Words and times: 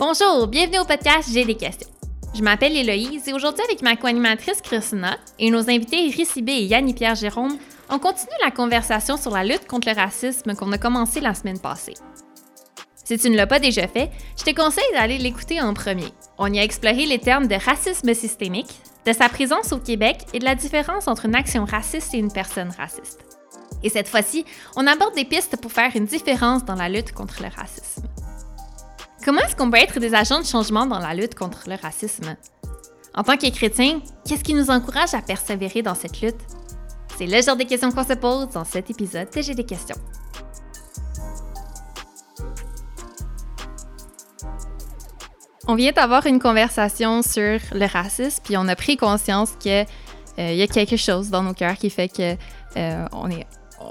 Bonjour, 0.00 0.46
bienvenue 0.46 0.78
au 0.78 0.84
podcast 0.84 1.28
J'ai 1.32 1.44
des 1.44 1.56
questions. 1.56 1.88
Je 2.32 2.40
m'appelle 2.40 2.76
Héloïse 2.76 3.26
et 3.26 3.32
aujourd'hui 3.32 3.64
avec 3.64 3.82
ma 3.82 3.96
co-animatrice 3.96 4.60
Christina 4.60 5.18
et 5.40 5.50
nos 5.50 5.68
invités 5.68 6.08
Ricibé 6.16 6.52
et 6.52 6.66
Yanni-Pierre 6.66 7.16
Jérôme, 7.16 7.58
on 7.90 7.98
continue 7.98 8.30
la 8.44 8.52
conversation 8.52 9.16
sur 9.16 9.32
la 9.32 9.42
lutte 9.42 9.66
contre 9.66 9.88
le 9.88 9.96
racisme 9.96 10.54
qu'on 10.54 10.70
a 10.70 10.78
commencé 10.78 11.18
la 11.18 11.34
semaine 11.34 11.58
passée. 11.58 11.94
Si 12.94 13.18
tu 13.18 13.28
ne 13.28 13.36
l'as 13.36 13.48
pas 13.48 13.58
déjà 13.58 13.88
fait, 13.88 14.12
je 14.38 14.44
te 14.44 14.54
conseille 14.54 14.84
d'aller 14.92 15.18
l'écouter 15.18 15.60
en 15.60 15.74
premier. 15.74 16.12
On 16.38 16.52
y 16.52 16.60
a 16.60 16.62
exploré 16.62 17.04
les 17.04 17.18
termes 17.18 17.48
de 17.48 17.56
racisme 17.56 18.14
systémique, 18.14 18.80
de 19.04 19.12
sa 19.12 19.28
présence 19.28 19.72
au 19.72 19.78
Québec 19.78 20.26
et 20.32 20.38
de 20.38 20.44
la 20.44 20.54
différence 20.54 21.08
entre 21.08 21.26
une 21.26 21.34
action 21.34 21.64
raciste 21.64 22.14
et 22.14 22.18
une 22.18 22.32
personne 22.32 22.70
raciste. 22.78 23.24
Et 23.82 23.88
cette 23.88 24.06
fois-ci, 24.06 24.44
on 24.76 24.86
aborde 24.86 25.16
des 25.16 25.24
pistes 25.24 25.60
pour 25.60 25.72
faire 25.72 25.90
une 25.96 26.06
différence 26.06 26.64
dans 26.64 26.76
la 26.76 26.88
lutte 26.88 27.10
contre 27.10 27.42
le 27.42 27.48
racisme. 27.48 28.04
Comment 29.28 29.42
est-ce 29.42 29.54
qu'on 29.54 29.70
peut 29.70 29.76
être 29.76 30.00
des 30.00 30.14
agents 30.14 30.40
de 30.40 30.46
changement 30.46 30.86
dans 30.86 31.00
la 31.00 31.12
lutte 31.12 31.34
contre 31.34 31.68
le 31.68 31.74
racisme? 31.74 32.34
En 33.14 33.22
tant 33.22 33.36
que 33.36 33.50
chrétien, 33.50 34.00
qu'est-ce 34.26 34.42
qui 34.42 34.54
nous 34.54 34.70
encourage 34.70 35.12
à 35.12 35.20
persévérer 35.20 35.82
dans 35.82 35.94
cette 35.94 36.22
lutte? 36.22 36.40
C'est 37.18 37.26
le 37.26 37.42
genre 37.42 37.54
de 37.54 37.64
questions 37.64 37.92
qu'on 37.92 38.04
se 38.04 38.14
pose 38.14 38.48
dans 38.48 38.64
cet 38.64 38.88
épisode 38.88 39.28
de 39.30 39.42
J'ai 39.42 39.54
des 39.54 39.66
questions. 39.66 39.96
On 45.66 45.74
vient 45.74 45.92
d'avoir 45.92 46.24
une 46.24 46.38
conversation 46.38 47.20
sur 47.20 47.60
le 47.72 47.84
racisme, 47.84 48.42
puis 48.44 48.56
on 48.56 48.66
a 48.66 48.76
pris 48.76 48.96
conscience 48.96 49.50
qu'il 49.60 49.84
euh, 50.38 50.52
y 50.54 50.62
a 50.62 50.66
quelque 50.66 50.96
chose 50.96 51.28
dans 51.28 51.42
nos 51.42 51.52
cœurs 51.52 51.76
qui 51.76 51.90
fait 51.90 52.08
que 52.08 52.34
euh, 52.78 53.04
on 53.12 53.28
est 53.28 53.46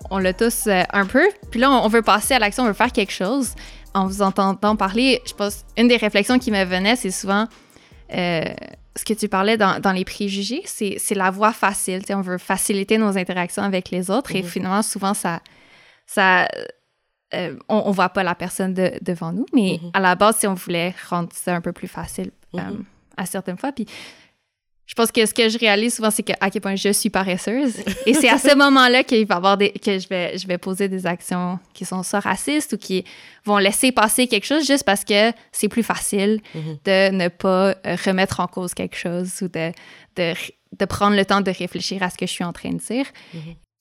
on 0.09 0.17
l'a 0.17 0.33
tous 0.33 0.67
euh, 0.67 0.83
un 0.91 1.05
peu. 1.05 1.27
Puis 1.51 1.59
là, 1.59 1.71
on 1.71 1.87
veut 1.87 2.01
passer 2.01 2.33
à 2.33 2.39
l'action, 2.39 2.63
on 2.63 2.67
veut 2.67 2.73
faire 2.73 2.91
quelque 2.91 3.13
chose. 3.13 3.53
En 3.93 4.07
vous 4.07 4.21
entendant 4.21 4.75
parler, 4.75 5.21
je 5.25 5.33
pense, 5.33 5.65
une 5.77 5.87
des 5.87 5.97
réflexions 5.97 6.39
qui 6.39 6.51
me 6.51 6.63
venait, 6.63 6.95
c'est 6.95 7.11
souvent 7.11 7.47
ce 8.97 9.05
que 9.05 9.13
tu 9.13 9.29
parlais 9.29 9.57
dans, 9.57 9.91
les 9.93 10.03
préjugés, 10.03 10.63
c'est 10.65 11.15
la 11.15 11.31
voie 11.31 11.53
facile. 11.53 12.01
on 12.09 12.21
veut 12.21 12.37
faciliter 12.37 12.97
nos 12.97 13.17
interactions 13.17 13.63
avec 13.63 13.89
les 13.91 14.09
autres 14.09 14.35
et 14.35 14.41
mhm. 14.41 14.49
finalement, 14.49 14.81
souvent, 14.81 15.13
ça, 15.13 15.39
ça, 16.05 16.47
euh, 17.33 17.55
on, 17.69 17.87
ne 17.87 17.93
voit 17.93 18.09
pas 18.09 18.23
la 18.23 18.35
personne 18.35 18.73
devant 18.73 19.31
nous, 19.31 19.45
mais 19.53 19.79
mhm. 19.81 19.91
à 19.93 19.99
la 19.99 20.15
base, 20.15 20.37
si 20.37 20.47
on 20.47 20.55
voulait 20.55 20.93
rendre 21.09 21.29
ça 21.31 21.55
un 21.55 21.61
peu 21.61 21.71
plus 21.71 21.87
facile 21.87 22.31
euh, 22.55 22.59
mhm. 22.59 22.83
à 23.15 23.25
certaines 23.25 23.57
fois. 23.57 23.71
Puis 23.71 23.85
je 24.87 24.93
pense 24.93 25.11
que 25.11 25.25
ce 25.25 25.33
que 25.33 25.49
je 25.49 25.57
réalise 25.57 25.95
souvent, 25.95 26.09
c'est 26.09 26.23
à 26.39 26.49
quel 26.49 26.61
point 26.61 26.75
je 26.75 26.93
suis 26.93 27.09
paresseuse. 27.09 27.75
Et 28.05 28.13
c'est 28.13 28.29
à 28.29 28.37
ce 28.37 28.55
moment-là 28.55 29.03
qu'il 29.03 29.27
va 29.27 29.35
avoir 29.35 29.57
des, 29.57 29.71
que 29.71 29.99
je 29.99 30.07
vais, 30.07 30.37
je 30.37 30.47
vais 30.47 30.57
poser 30.57 30.87
des 30.87 31.05
actions 31.05 31.59
qui 31.73 31.83
sont 31.83 32.03
soit 32.03 32.21
racistes 32.21 32.73
ou 32.73 32.77
qui 32.77 33.03
vont 33.43 33.57
laisser 33.57 33.91
passer 33.91 34.27
quelque 34.27 34.45
chose 34.45 34.65
juste 34.65 34.85
parce 34.85 35.03
que 35.03 35.33
c'est 35.51 35.67
plus 35.67 35.83
facile 35.83 36.39
mhm. 36.55 36.77
de 36.85 37.11
ne 37.11 37.27
pas 37.27 37.75
euh, 37.85 37.97
remettre 38.05 38.39
en 38.39 38.47
cause 38.47 38.73
quelque 38.73 38.95
chose 38.95 39.29
ou 39.41 39.49
de, 39.49 39.73
de, 40.15 40.33
de, 40.79 40.85
prendre 40.85 41.17
le 41.17 41.25
temps 41.25 41.41
de 41.41 41.51
réfléchir 41.51 42.01
à 42.01 42.09
ce 42.09 42.17
que 42.17 42.25
je 42.25 42.31
suis 42.31 42.45
en 42.45 42.53
train 42.53 42.71
de 42.71 42.79
dire. 42.79 43.07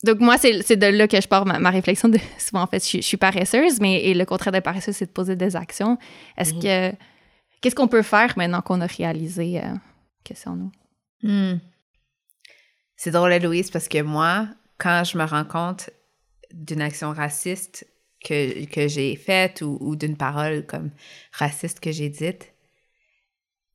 Donc, 0.02 0.18
moi, 0.18 0.36
c'est 0.38 0.76
de 0.76 0.86
là 0.86 1.06
que 1.06 1.20
je 1.20 1.28
pars 1.28 1.46
ma, 1.46 1.70
réflexion. 1.70 2.08
De, 2.08 2.18
souvent, 2.38 2.62
en 2.62 2.66
fait, 2.66 2.84
je, 2.84 3.00
suis 3.00 3.16
paresseuse, 3.16 3.78
mais 3.80 4.02
et 4.02 4.12
le 4.12 4.24
contraire 4.24 4.52
de 4.52 4.60
paresseuse, 4.60 4.96
c'est 4.96 5.06
de 5.06 5.12
poser 5.12 5.36
des 5.36 5.54
actions. 5.54 5.98
Est-ce 6.36 6.54
mhm. 6.54 6.62
que. 6.62 6.96
Qu'est-ce 7.60 7.74
qu'on 7.76 7.88
peut 7.88 8.02
faire 8.02 8.34
maintenant 8.36 8.60
qu'on 8.60 8.80
a 8.80 8.86
réalisé 8.86 9.58
euh, 9.58 9.62
que 10.24 10.34
c'est 10.34 10.48
en 10.48 10.56
nous? 10.56 10.70
Hmm. 11.22 11.56
C'est 12.96 13.10
drôle, 13.10 13.36
Louise, 13.36 13.70
parce 13.70 13.88
que 13.88 14.02
moi, 14.02 14.48
quand 14.78 15.04
je 15.04 15.18
me 15.18 15.24
rends 15.24 15.44
compte 15.44 15.90
d'une 16.52 16.80
action 16.80 17.12
raciste 17.12 17.86
que, 18.24 18.64
que 18.66 18.88
j'ai 18.88 19.16
faite 19.16 19.62
ou, 19.62 19.78
ou 19.80 19.96
d'une 19.96 20.16
parole 20.16 20.64
comme 20.66 20.90
raciste 21.32 21.80
que 21.80 21.92
j'ai 21.92 22.08
dite, 22.08 22.52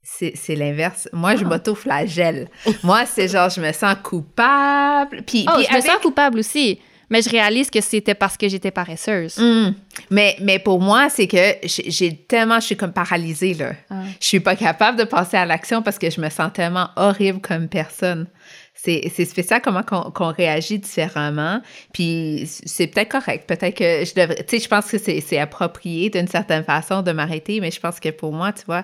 c'est 0.04 0.56
l'inverse. 0.56 1.08
Moi, 1.14 1.36
je 1.36 1.46
ah. 1.46 1.48
m'auto-flagelle. 1.48 2.50
Moi, 2.84 3.06
c'est 3.06 3.28
genre, 3.28 3.50
je 3.50 3.62
me 3.62 3.72
sens 3.72 3.96
coupable. 4.04 5.22
Puis, 5.24 5.46
oh, 5.48 5.62
je 5.70 5.76
me 5.76 5.82
sens 5.82 6.00
coupable 6.02 6.40
aussi. 6.40 6.80
Mais 7.12 7.22
je 7.22 7.30
réalise 7.30 7.70
que 7.70 7.82
c'était 7.82 8.16
parce 8.16 8.38
que 8.38 8.48
j'étais 8.48 8.72
paresseuse. 8.72 9.38
Hmm. 9.38 9.74
Mais, 10.10 10.38
mais 10.40 10.60
pour 10.60 10.80
moi, 10.80 11.10
c'est 11.10 11.28
que 11.28 11.56
j'ai 11.64 12.16
tellement, 12.16 12.62
je 12.62 12.68
suis 12.68 12.78
comme 12.78 12.94
paralysée, 12.94 13.54
là. 13.54 13.74
Ah. 13.90 14.04
Je 14.20 14.26
suis 14.26 14.40
pas 14.40 14.56
capable 14.56 14.98
de 14.98 15.04
passer 15.04 15.36
à 15.36 15.46
l'action 15.46 15.82
parce 15.82 16.00
que 16.00 16.10
je 16.10 16.22
me 16.22 16.30
sens 16.30 16.54
tellement 16.54 16.88
horrible 16.96 17.42
comme 17.42 17.68
personne. 17.68 18.28
C'est 18.74 19.26
spécial 19.26 19.62
comment 19.62 19.84
qu'on 19.84 20.32
réagit 20.32 20.80
différemment. 20.80 21.62
Puis 21.94 22.50
c'est 22.66 22.88
peut-être 22.88 23.12
correct. 23.12 23.46
Peut-être 23.48 23.76
que 23.76 24.06
je 24.06 24.16
devrais. 24.16 24.44
Tu 24.44 24.58
sais, 24.58 24.64
je 24.64 24.68
pense 24.68 24.90
que 24.90 24.98
c'est 24.98 25.38
approprié 25.38 26.10
d'une 26.10 26.28
certaine 26.28 26.64
façon 26.64 27.04
de 27.04 27.12
m'arrêter, 27.12 27.60
mais 27.60 27.70
je 27.70 27.80
pense 27.80 28.00
que 28.00 28.10
pour 28.10 28.34
moi, 28.34 28.54
tu 28.54 28.64
vois, 28.66 28.84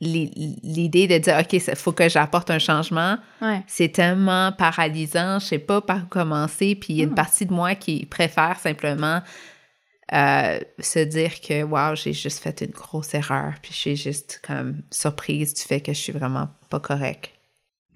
l'idée 0.00 1.06
de 1.06 1.18
dire, 1.18 1.38
OK, 1.38 1.52
il 1.54 1.60
faut 1.60 1.92
que 1.92 2.08
j'apporte 2.08 2.50
un 2.50 2.58
changement, 2.58 3.16
c'est 3.66 3.88
tellement 3.88 4.52
paralysant, 4.52 5.38
je 5.38 5.46
sais 5.46 5.58
pas 5.58 5.80
par 5.80 6.04
où 6.04 6.06
commencer, 6.06 6.74
puis 6.74 6.94
il 6.94 6.96
y 6.96 7.00
a 7.00 7.04
une 7.04 7.12
ah. 7.12 7.16
partie 7.16 7.46
de 7.46 7.52
moi 7.52 7.74
qui 7.74 8.04
préfère 8.06 8.58
simplement 8.58 9.22
euh, 10.12 10.60
se 10.78 10.98
dire 10.98 11.40
que, 11.40 11.62
wow, 11.62 11.96
j'ai 11.96 12.12
juste 12.12 12.40
fait 12.40 12.60
une 12.60 12.72
grosse 12.72 13.14
erreur, 13.14 13.54
puis 13.62 13.72
je 13.72 13.78
suis 13.78 13.96
juste 13.96 14.40
comme 14.46 14.82
surprise 14.90 15.54
du 15.54 15.62
fait 15.62 15.80
que 15.80 15.92
je 15.92 15.98
suis 15.98 16.12
vraiment 16.12 16.48
pas 16.68 16.80
correcte. 16.80 17.35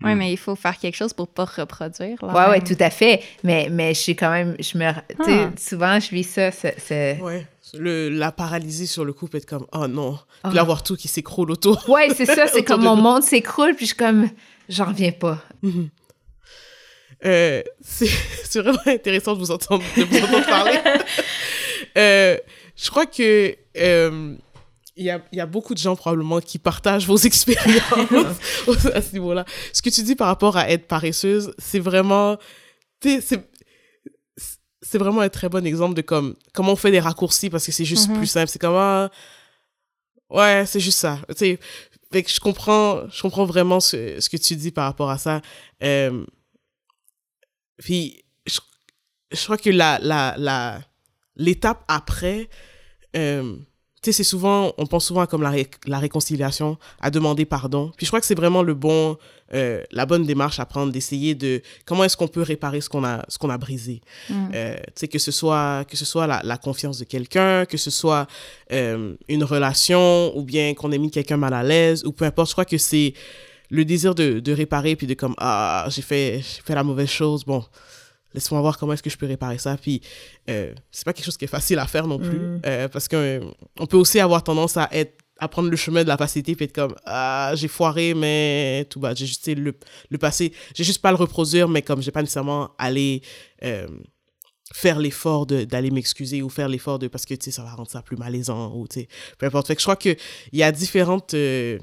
Oui, 0.03 0.15
mais 0.15 0.33
il 0.33 0.39
faut 0.39 0.57
faire 0.57 0.79
quelque 0.79 0.97
chose 0.97 1.13
pour 1.13 1.29
pas 1.29 1.45
reproduire. 1.45 2.17
Oui, 2.23 2.43
oui, 2.51 2.61
tout 2.63 2.83
à 2.83 2.91
fait. 2.91 3.23
Mais, 3.45 3.69
mais 3.71 3.93
je 3.93 4.01
suis 4.01 4.17
quand 4.17 4.31
même, 4.31 4.57
je 4.59 4.79
me, 4.79 4.87
ah. 4.87 5.51
souvent, 5.59 6.01
je 6.01 6.11
vis 6.11 6.25
ça, 6.25 6.51
c'est... 6.51 7.21
Ouais 7.21 7.47
le, 7.75 8.09
la 8.09 8.33
paralysie 8.33 8.87
sur 8.87 9.05
le 9.05 9.13
coup 9.13 9.29
peut 9.29 9.39
être 9.39 9.47
comme 9.47 9.67
oh 9.73 9.87
non 9.87 10.19
puis 10.49 10.59
oh. 10.61 10.65
voir 10.65 10.83
tout 10.83 10.97
qui 10.97 11.09
s'écroule 11.09 11.51
autour 11.51 11.89
ouais 11.89 12.09
c'est 12.15 12.27
ça 12.27 12.47
c'est 12.47 12.65
comme 12.65 12.83
mon 12.83 12.97
monde 12.97 13.23
s'écroule 13.23 13.75
puis 13.75 13.87
je 13.87 13.91
suis 13.91 13.97
comme 13.97 14.29
j'en 14.69 14.87
reviens 14.87 15.13
pas 15.13 15.39
euh, 17.25 17.63
c'est 17.81 18.61
vraiment 18.61 18.79
intéressant 18.87 19.35
de 19.35 19.39
vous 19.39 19.51
entendre, 19.51 19.85
de 19.97 20.05
vous 20.05 20.19
entendre 20.25 20.47
parler 20.47 20.79
euh, 21.99 22.37
je 22.77 22.91
crois 22.91 23.07
que 23.07 23.57
euh, 23.77 24.35
il 24.97 25.05
y, 25.05 25.11
a, 25.11 25.23
y 25.33 25.41
a 25.41 25.47
beaucoup 25.47 25.75
de 25.75 25.79
gens 25.79 25.97
probablement 25.97 26.41
qui 26.41 26.59
partagent 26.59 27.07
vos 27.07 27.17
expériences 27.25 27.81
à 28.95 29.03
ce 29.03 29.13
niveau-là. 29.13 29.45
Ce 29.73 29.83
que 29.83 29.91
tu 29.91 30.03
dis 30.03 30.15
par 30.15 30.27
rapport 30.27 30.57
à 30.57 30.71
être 30.71 30.87
paresseuse, 30.87 31.55
c'est 31.59 31.81
vraiment 31.81 32.39
c'est 33.03 33.51
c'est 34.83 34.99
vraiment 34.99 35.21
un 35.21 35.29
très 35.29 35.49
bon 35.49 35.67
exemple 35.67 35.95
de 35.95 36.03
comme 36.03 36.37
comment 36.55 36.73
on 36.73 36.77
fait 36.77 36.91
des 36.91 37.01
raccourcis 37.01 37.51
parce 37.51 37.67
que 37.67 37.73
c'est 37.73 37.85
juste 37.85 38.11
mm-hmm. 38.11 38.17
plus 38.17 38.27
simple. 38.27 38.49
C'est 38.49 38.59
comme 38.59 38.77
ah, 38.77 39.11
ouais, 40.31 40.65
c'est 40.67 40.81
juste 40.81 40.99
ça. 40.99 41.19
Tu 41.29 41.35
sais, 41.37 41.59
fait 42.13 42.23
que 42.23 42.31
je 42.31 42.41
comprends, 42.41 43.09
je 43.09 43.23
comprends 43.23 43.45
vraiment 43.45 43.81
ce, 43.81 44.19
ce, 44.21 44.29
que 44.29 44.37
tu 44.37 44.57
dis 44.57 44.73
par 44.73 44.85
rapport 44.85 45.11
à 45.11 45.19
ça. 45.19 45.43
Euh, 45.83 46.25
puis 47.79 48.25
je, 48.47 48.59
je, 49.33 49.45
crois 49.45 49.59
que 49.59 49.71
la 49.71 49.99
la 50.01 50.35
la 50.39 50.81
l'étape 51.37 51.85
après 51.87 52.49
euh, 53.17 53.57
tu 54.03 54.11
sais, 54.11 54.17
c'est 54.17 54.29
souvent, 54.29 54.73
on 54.79 54.87
pense 54.87 55.05
souvent 55.05 55.21
à 55.21 55.27
comme 55.27 55.43
la, 55.43 55.53
la, 55.87 55.99
réconciliation, 55.99 56.79
à 57.03 57.11
demander 57.11 57.45
pardon. 57.45 57.93
Puis 57.99 58.07
je 58.07 58.11
crois 58.11 58.21
que 58.21 58.25
c'est 58.25 58.35
vraiment 58.35 58.63
le 58.63 58.73
bon, 58.73 59.19
euh, 59.53 59.83
la 59.91 60.07
bonne 60.07 60.25
démarche 60.25 60.59
à 60.59 60.65
prendre, 60.65 60.91
d'essayer 60.91 61.35
de 61.35 61.61
comment 61.85 62.05
est-ce 62.05 62.17
qu'on 62.17 62.29
peut 62.29 62.41
réparer 62.41 62.81
ce 62.81 62.89
qu'on 62.89 63.05
a, 63.05 63.23
ce 63.29 63.37
qu'on 63.37 63.51
a 63.51 63.59
brisé. 63.59 64.01
Mm. 64.31 64.35
Euh, 64.55 64.77
tu 64.77 64.93
sais, 64.95 65.09
que 65.09 65.19
ce 65.19 65.31
soit, 65.31 65.85
que 65.87 65.99
ce 65.99 66.07
soit 66.07 66.27
la, 66.27 66.41
la 66.45 66.57
confiance 66.57 66.99
de 66.99 67.05
quelqu'un, 67.05 67.67
que 67.67 67.77
ce 67.77 67.91
soit 67.91 68.27
euh, 68.73 69.15
une 69.29 69.45
relation, 69.45 70.35
ou 70.35 70.45
bien 70.45 70.73
qu'on 70.73 70.93
ait 70.93 70.99
mis 70.99 71.11
quelqu'un 71.11 71.37
mal 71.37 71.53
à 71.53 71.63
l'aise, 71.63 72.03
ou 72.07 72.13
peu 72.13 72.25
importe. 72.25 72.49
Je 72.49 72.55
crois 72.55 72.65
que 72.65 72.79
c'est 72.79 73.13
le 73.69 73.85
désir 73.85 74.15
de, 74.15 74.41
de 74.41 74.53
réparer, 74.53 74.97
puis 74.97 75.07
de 75.07 75.15
comme, 75.15 75.35
ah, 75.37 75.87
j'ai 75.91 76.03
fait, 76.03 76.41
fait 76.43 76.75
la 76.75 76.85
mauvaise 76.85 77.11
chose, 77.11 77.45
bon 77.45 77.63
laisse-moi 78.35 78.61
voir 78.61 78.79
comment 78.79 78.93
est-ce 78.93 79.03
que 79.03 79.11
je 79.11 79.17
peux 79.17 79.27
réparer 79.27 79.59
ça. 79.59 79.77
Puis, 79.77 80.01
euh, 80.49 80.73
c'est 80.91 81.05
pas 81.05 81.13
quelque 81.13 81.25
chose 81.25 81.37
qui 81.37 81.45
est 81.45 81.49
facile 81.49 81.79
à 81.79 81.87
faire 81.87 82.07
non 82.07 82.19
plus, 82.19 82.39
mm. 82.39 82.61
euh, 82.67 82.89
parce 82.89 83.09
qu'on 83.09 83.17
euh, 83.17 83.41
on 83.79 83.87
peut 83.87 83.97
aussi 83.97 84.21
avoir 84.21 84.43
tendance 84.43 84.77
à 84.77 84.89
être 84.93 85.17
à 85.43 85.49
prendre 85.49 85.71
le 85.71 85.77
chemin 85.77 86.03
de 86.03 86.09
la 86.09 86.19
facilité 86.19 86.55
puis 86.55 86.67
être 86.67 86.75
comme 86.75 86.95
ah 87.07 87.53
j'ai 87.55 87.67
foiré 87.67 88.13
mais 88.13 88.87
tout 88.91 89.01
bas 89.01 89.15
j'ai 89.15 89.25
juste 89.25 89.49
le 89.49 89.75
le 90.11 90.19
passé 90.19 90.53
j'ai 90.75 90.85
juste 90.85 91.01
pas 91.01 91.11
le 91.11 91.17
reproduire 91.17 91.67
mais 91.67 91.81
comme 91.81 92.03
j'ai 92.03 92.11
pas 92.11 92.21
nécessairement 92.21 92.73
aller 92.77 93.23
euh, 93.65 93.89
faire 94.75 94.99
l'effort 94.99 95.47
d'aller 95.47 95.91
m'excuser 95.91 96.43
ou 96.43 96.51
faire 96.51 96.69
l'effort 96.69 96.99
de 96.99 97.09
parce 97.09 97.25
que 97.25 97.33
tu 97.33 97.47
sais 97.47 97.51
ça 97.53 97.63
va 97.63 97.71
rendre 97.71 97.91
ça 97.91 98.03
plus 98.03 98.19
malaisant 98.19 98.75
ou 98.75 98.87
tu 98.87 99.01
sais 99.01 99.09
peu 99.39 99.47
importe 99.47 99.69
fait 99.69 99.77
que 99.77 99.81
je 99.81 99.87
crois 99.87 99.97
que 99.97 100.15
il 100.53 100.59
y 100.59 100.63
a 100.63 100.71
différentes 100.73 101.33
il 101.33 101.81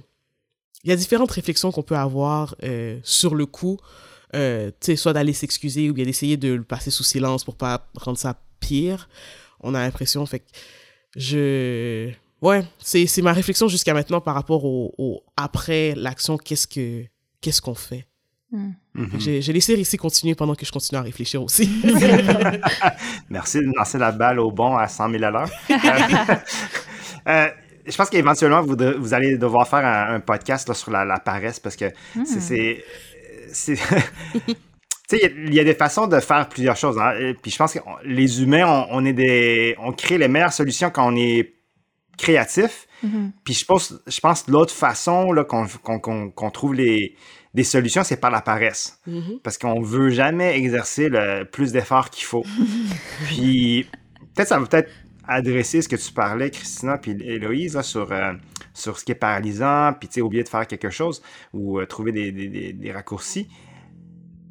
y 0.84 0.92
a 0.92 0.96
différentes 0.96 1.32
réflexions 1.32 1.72
qu'on 1.72 1.82
peut 1.82 1.98
avoir 1.98 2.56
sur 3.02 3.34
le 3.34 3.48
coup 3.48 3.80
euh, 4.36 4.72
soit 4.96 5.14
d'aller 5.14 5.34
s'excuser 5.34 5.90
ou 5.90 5.94
bien 5.94 6.06
d'essayer 6.06 6.38
de 6.38 6.54
le 6.54 6.64
passer 6.64 6.92
sous 6.92 7.04
silence 7.04 7.44
pour 7.44 7.56
pas 7.56 7.88
rendre 7.96 8.18
ça 8.18 8.40
pire. 8.60 9.10
On 9.62 9.74
a 9.74 9.80
l'impression, 9.80 10.26
fait 10.26 10.40
que 10.40 10.46
je... 11.16 12.12
Ouais, 12.42 12.64
c'est 12.80 13.22
ma 13.22 13.34
réflexion 13.34 13.68
jusqu'à 13.68 13.94
maintenant 13.94 14.22
par 14.22 14.36
rapport 14.36 14.64
au, 14.64 15.24
après 15.36 15.96
l'action, 15.96 16.38
qu'est-ce 16.38 16.68
que 16.68 17.04
qu'est-ce 17.42 17.62
qu'on 17.62 17.74
fait. 17.74 18.06
Hmm. 18.52 18.72
Mhm. 18.94 19.20
J'ai 19.20 19.54
laissé 19.54 19.74
ici 19.74 19.98
continuer 19.98 20.36
pendant 20.36 20.56
que 20.56 20.66
je 20.66 20.72
continue 20.72 21.00
à 21.00 21.02
réfléchir 21.02 21.42
aussi. 21.44 21.70
Merci 23.30 23.60
de 23.60 23.72
lancer 23.76 23.98
la 23.98 24.12
balle 24.12 24.40
au 24.40 24.52
bon 24.52 24.78
à 24.78 24.88
100 24.88 25.12
000 25.12 25.24
à 25.24 25.32
l'heure. 25.32 25.50
Euh, 27.28 27.50
je 27.86 27.94
pense 27.98 28.10
qu'éventuellement, 28.10 28.62
vous, 28.62 28.78
vous, 29.00 29.14
allez 29.14 29.38
devoir 29.38 29.68
faire 29.68 29.86
un, 29.86 30.22
podcast 30.22 30.72
sur 30.74 30.92
la, 30.92 31.20
paresse 31.20 31.60
parce 31.60 31.76
que 31.76 31.92
c'est. 32.26 32.86
Tu 35.10 35.18
sais, 35.18 35.34
il 35.38 35.54
y, 35.54 35.60
a 35.62 35.64
des 35.64 35.74
façons 35.74 36.06
de 36.06 36.20
faire 36.20 36.50
plusieurs 36.50 36.76
choses. 36.76 36.98
Hein. 37.00 37.32
Puis 37.42 37.50
je 37.50 37.58
pense 37.58 37.74
que 37.74 37.80
les 38.04 38.44
humains, 38.44 38.86
on, 38.92 39.06
est 39.06 39.14
des, 39.14 39.74
on 39.80 39.94
crée 39.94 40.18
les 40.18 40.28
meilleures 40.28 40.52
solutions 40.52 40.90
quand 40.90 41.14
on 41.14 41.16
est 41.16 41.54
créatif. 42.18 42.88
Mm-hmm. 43.06 43.32
Puis 43.46 43.54
je 43.54 43.64
pense, 43.64 43.94
je 44.06 44.20
pense 44.20 44.50
l'autre 44.50 44.74
façon 44.74 45.34
qu'on 45.48 46.52
trouve 46.52 46.74
les, 46.74 47.16
des 47.54 47.64
solutions, 47.64 48.04
c'est 48.04 48.20
par 48.20 48.32
la 48.32 48.42
paresse. 48.42 49.00
Mm-hmm. 49.08 49.42
Parce 49.44 49.58
qu'on 49.58 49.82
veut 49.82 50.10
jamais 50.10 50.58
exercer 50.58 51.08
le 51.08 51.46
plus 51.46 51.72
d'efforts 51.72 52.10
qu'il 52.10 52.26
faut. 52.26 52.44
puis 53.28 53.88
peut-être 54.36 54.50
ça 54.50 54.60
va 54.60 54.66
peut-être 54.66 54.92
adresser 55.26 55.82
ce 55.82 55.88
que 55.88 55.96
tu 55.96 56.12
parlais, 56.12 56.50
Christina 56.52 56.98
puis 56.98 57.12
Héloïse, 57.12 57.80
sur, 57.82 58.12
euh, 58.12 58.34
sur 58.78 59.00
ce 59.00 59.06
qui 59.06 59.12
est 59.12 59.16
paralysant, 59.16 59.94
puis 60.00 60.08
tu 60.08 60.16
sais, 60.16 60.22
oublier 60.22 60.44
de 60.44 60.50
faire 60.50 60.68
quelque 60.68 60.90
chose 60.90 61.22
ou 61.54 61.80
euh, 61.80 61.86
trouver 61.86 62.12
des, 62.12 62.92
raccourcis. 62.92 63.48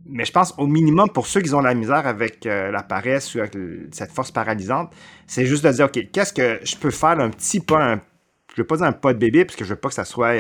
Mais 0.09 0.25
je 0.25 0.33
pense 0.33 0.55
au 0.59 0.67
minimum 0.67 1.09
pour 1.11 1.27
ceux 1.27 1.41
qui 1.41 1.53
ont 1.55 1.61
la 1.61 1.75
misère 1.75 2.07
avec 2.07 2.47
euh, 2.47 2.71
la 2.71 2.83
paresse 2.83 3.35
ou 3.35 3.41
avec 3.41 3.57
cette 3.93 4.13
force 4.13 4.31
paralysante, 4.31 4.93
c'est 5.27 5.47
juste 5.47 5.65
de 5.65 5.71
dire, 5.71 5.87
OK, 5.87 6.11
qu'est-ce 6.13 6.33
que 6.33 6.61
je 6.65 6.77
peux 6.77 6.91
faire 6.91 7.19
un 7.21 7.31
petit 7.31 7.61
pas, 7.61 7.93
un, 7.93 7.95
je 8.55 8.61
ne 8.61 8.63
veux 8.63 8.67
pas 8.67 8.77
dire 8.77 8.87
un 8.87 8.93
pas 8.93 9.15
de 9.15 9.19
bébé, 9.19 9.45
parce 9.45 9.57
que 9.57 9.65
je 9.65 9.71
veux 9.71 9.81
pas 9.81 9.89
que 9.89 9.95
ça 9.95 10.05
soit 10.05 10.35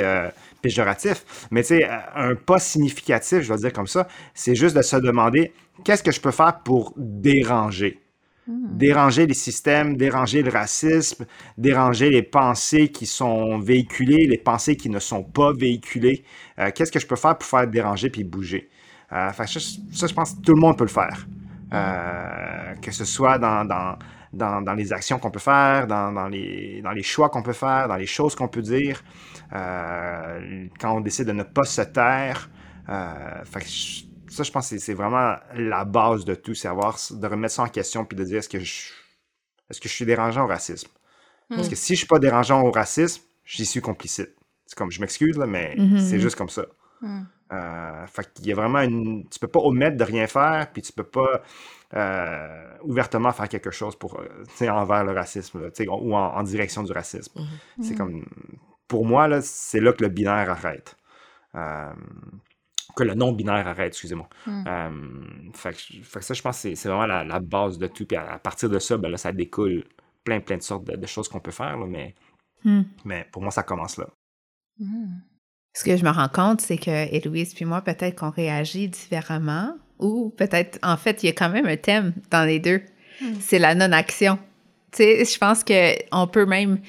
péjoratif, 0.63 1.49
mais 1.51 1.63
tu 1.63 1.69
sais, 1.69 1.89
un 2.15 2.35
pas 2.35 2.59
significatif, 2.59 3.41
je 3.41 3.53
vais 3.53 3.59
dire 3.59 3.73
comme 3.73 3.89
ça, 3.89 4.07
c'est 4.35 4.55
juste 4.55 4.77
de 4.77 4.83
se 4.83 4.97
demander, 4.97 5.53
qu'est-ce 5.85 6.03
que 6.03 6.13
je 6.13 6.21
peux 6.21 6.31
faire 6.31 6.61
pour 6.65 6.95
déranger? 6.97 8.06
Hmm. 8.49 8.77
Déranger 8.79 9.27
les 9.27 9.35
systèmes, 9.35 9.97
déranger 9.97 10.41
le 10.43 10.53
racisme, 10.53 11.27
déranger 11.59 12.11
les 12.11 12.23
pensées 12.23 12.89
qui 12.91 13.05
sont 13.05 13.59
véhiculées, 13.59 14.27
les 14.29 14.39
pensées 14.39 14.77
qui 14.77 14.89
ne 14.89 15.01
sont 15.01 15.25
pas 15.25 15.53
véhiculées. 15.53 16.23
Euh, 16.61 16.71
qu'est-ce 16.73 16.93
que 16.93 17.01
je 17.01 17.07
peux 17.09 17.17
faire 17.17 17.37
pour 17.37 17.49
faire 17.49 17.67
déranger 17.67 18.09
puis 18.09 18.23
bouger? 18.23 18.69
Euh, 19.13 19.33
ça, 19.33 19.45
je 19.47 20.15
pense 20.15 20.35
que 20.35 20.43
tout 20.43 20.55
le 20.55 20.61
monde 20.61 20.79
peut 20.79 20.85
le 20.85 20.91
faire. 20.91 21.27
Euh, 21.73 22.75
que 22.81 22.93
ce 22.93 23.05
soit 23.05 23.39
dans, 23.39 24.77
les 24.77 24.93
actions 24.93 25.19
qu'on 25.19 25.33
peut 25.33 25.41
faire, 25.41 25.89
dans, 25.89 26.29
les, 26.29 27.03
choix 27.03 27.29
qu'on 27.29 27.43
peut 27.43 27.53
faire, 27.53 27.89
dans 27.89 27.97
les 27.97 28.07
choses 28.07 28.37
qu'on 28.37 28.47
peut 28.47 28.63
dire, 28.63 29.03
quand 29.51 30.97
on 30.97 31.01
décide 31.01 31.27
de 31.27 31.33
ne 31.33 31.43
pas 31.43 31.65
se 31.65 31.83
taire. 31.83 32.49
Ça, 34.29 34.43
je 34.43 34.51
pense 34.51 34.71
que 34.71 34.79
c'est 34.79 34.95
vraiment 34.95 35.37
la 35.55 35.85
base 35.85 36.25
de 36.25 36.35
tout, 36.35 36.55
c'est 36.55 36.69
de 36.69 37.27
remettre 37.27 37.55
ça 37.55 37.63
en 37.63 37.69
question 37.69 38.05
puis 38.05 38.17
de 38.17 38.25
dire 38.25 38.39
est-ce 38.39 38.49
que 38.49 38.59
je, 38.59 38.93
est-ce 39.71 39.81
que 39.81 39.89
je 39.89 39.95
suis 39.95 40.05
dérangeant 40.05 40.45
au 40.45 40.49
racisme? 40.49 40.89
Parce 41.49 41.67
hmm. 41.67 41.71
que 41.71 41.77
si 41.77 41.95
je 41.95 41.99
suis 41.99 42.07
pas 42.07 42.19
dérangeant 42.19 42.63
au 42.63 42.71
racisme, 42.71 43.23
j'y 43.45 43.67
suis 43.67 43.81
complicite. 43.81 44.35
C'est 44.67 44.77
comme, 44.77 44.91
je 44.91 45.01
m'excuse, 45.01 45.39
là, 45.39 45.47
mais 45.47 45.77
mm-hmm. 45.77 46.01
c'est 46.01 46.19
juste 46.19 46.35
comme 46.37 46.49
ça. 46.49 46.67
Hmm. 47.01 47.23
Euh, 47.53 48.07
fait 48.09 48.33
qu'il 48.35 48.47
y 48.49 48.53
a 48.53 48.57
vraiment 48.57 48.81
une. 48.81 49.29
Tu 49.29 49.39
peux 49.39 49.47
pas 49.47 49.61
omettre 49.61 49.97
de 49.97 50.03
rien 50.03 50.27
faire, 50.27 50.69
puis 50.73 50.83
tu 50.83 50.93
peux 50.93 51.05
pas 51.05 51.43
euh, 51.95 52.79
ouvertement 52.83 53.31
faire 53.31 53.49
quelque 53.49 53.71
chose 53.71 53.95
pour, 53.95 54.19
euh, 54.19 54.69
envers 54.69 55.05
le 55.05 55.13
racisme, 55.13 55.71
ou 55.89 56.17
en, 56.17 56.43
direction 56.43 56.83
du 56.83 56.91
racisme. 56.91 57.39
Mm-hmm. 57.39 57.83
C'est 57.83 57.95
comme. 57.95 58.25
Pour 58.89 59.07
moi, 59.07 59.29
là, 59.29 59.41
c'est 59.41 59.81
là 59.81 59.93
que 59.93 60.03
le 60.03 60.09
binaire 60.09 60.51
arrête 60.51 60.97
que 62.97 63.05
le 63.05 63.15
non-binaire 63.15 63.69
arrête, 63.69 63.89
excusez-moi. 63.89 64.29
Hmm. 64.47 64.65
Euh, 64.67 65.53
fait, 65.53 65.73
que, 65.73 66.21
ça, 66.25 66.35
je 66.35 66.43
pense 66.43 66.63
que 66.63 66.75
c'est 66.75 66.89
vraiment 66.89 67.07
la, 67.07 67.41
base 67.41 67.79
de 67.79 67.87
tout. 67.87 68.07
Puis 68.07 68.17
à, 68.17 68.39
partir 68.39 68.71
de 68.71 68.79
ça, 68.79 68.97
ben 68.97 69.11
là, 69.11 69.19
ça 69.19 69.33
découle 69.33 69.85
plein, 70.25 70.41
plein 70.41 70.57
de 70.57 70.63
sortes 70.63 70.85
de, 70.85 71.07
choses 71.07 71.29
qu'on 71.29 71.39
peut 71.39 71.53
faire. 71.53 71.77
mais, 71.79 72.15
hmm. 72.65 72.83
mais 73.05 73.29
pour 73.31 73.43
moi, 73.43 73.53
ça 73.53 73.63
commence 73.63 73.99
là. 73.99 74.09
Hmm. 74.79 75.19
Ce 75.75 75.85
que 75.85 75.97
je 75.97 76.05
me 76.05 76.11
rends 76.11 76.29
compte, 76.29 76.63
c'est 76.63 76.79
que 76.79 77.15
Héloïse 77.15 77.55
puis 77.55 77.67
moi, 77.67 77.83
peut-être 77.83 78.19
qu'on 78.19 78.31
réagit 78.31 78.89
différemment. 78.89 79.77
Ou 79.99 80.31
peut-être, 80.37 80.79
en 80.83 80.97
fait, 80.97 81.23
il 81.23 81.27
y 81.27 81.29
a 81.29 81.33
quand 81.33 81.49
même 81.49 81.67
un 81.67 81.77
thème 81.77 82.15
dans 82.31 82.45
les 82.47 82.59
deux. 82.59 82.83
C'est 83.41 83.59
la 83.59 83.75
non-action. 83.75 84.39
Tu 84.93 84.99
sais, 84.99 85.25
je 85.25 85.39
pense 85.39 85.65
qu'on 85.65 86.27
peut 86.27 86.45
même 86.45 86.81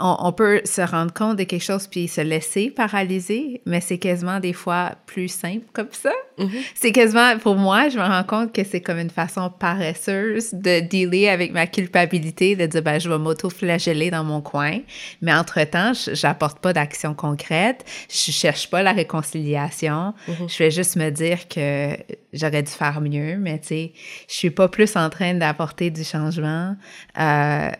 on, 0.00 0.32
peut 0.32 0.60
se 0.64 0.80
rendre 0.80 1.12
compte 1.12 1.36
de 1.36 1.44
quelque 1.44 1.62
chose 1.62 1.86
puis 1.86 2.08
se 2.08 2.20
laisser 2.20 2.70
paralyser, 2.70 3.60
mais 3.66 3.80
c'est 3.80 3.98
quasiment 3.98 4.40
des 4.40 4.52
fois 4.52 4.92
plus 5.06 5.28
simple 5.28 5.64
comme 5.72 5.88
ça. 5.92 6.12
Mm-hmm. 6.38 6.62
C'est 6.74 6.92
quasiment, 6.92 7.38
pour 7.38 7.56
moi, 7.56 7.88
je 7.88 7.98
me 7.98 8.04
rends 8.04 8.24
compte 8.24 8.52
que 8.52 8.62
c'est 8.64 8.80
comme 8.80 8.98
une 8.98 9.10
façon 9.10 9.50
paresseuse 9.50 10.52
de 10.52 10.80
dealer 10.80 11.28
avec 11.28 11.52
ma 11.52 11.66
culpabilité, 11.66 12.54
de 12.54 12.66
dire, 12.66 12.82
ben, 12.82 13.00
je 13.00 13.08
vais 13.08 13.18
m'auto-flageller 13.18 14.10
dans 14.10 14.24
mon 14.24 14.40
coin, 14.40 14.78
mais 15.20 15.34
entre-temps, 15.34 15.92
j'apporte 16.12 16.60
pas 16.60 16.72
d'action 16.72 17.14
concrète, 17.14 17.84
je 18.08 18.30
cherche 18.30 18.70
pas 18.70 18.82
la 18.82 18.92
réconciliation, 18.92 20.14
mm-hmm. 20.28 20.52
je 20.52 20.58
vais 20.58 20.70
juste 20.70 20.96
me 20.96 21.10
dire 21.10 21.48
que 21.48 21.96
j'aurais 22.32 22.62
dû 22.62 22.70
faire 22.70 23.00
mieux, 23.00 23.36
mais 23.38 23.58
tu 23.58 23.68
sais, 23.68 23.92
je 24.28 24.34
suis 24.34 24.50
pas 24.50 24.68
plus 24.68 24.96
en 24.96 25.10
train 25.10 25.34
d'apporter 25.34 25.90
du 25.90 26.04
changement. 26.04 26.76
Euh, 27.18 27.70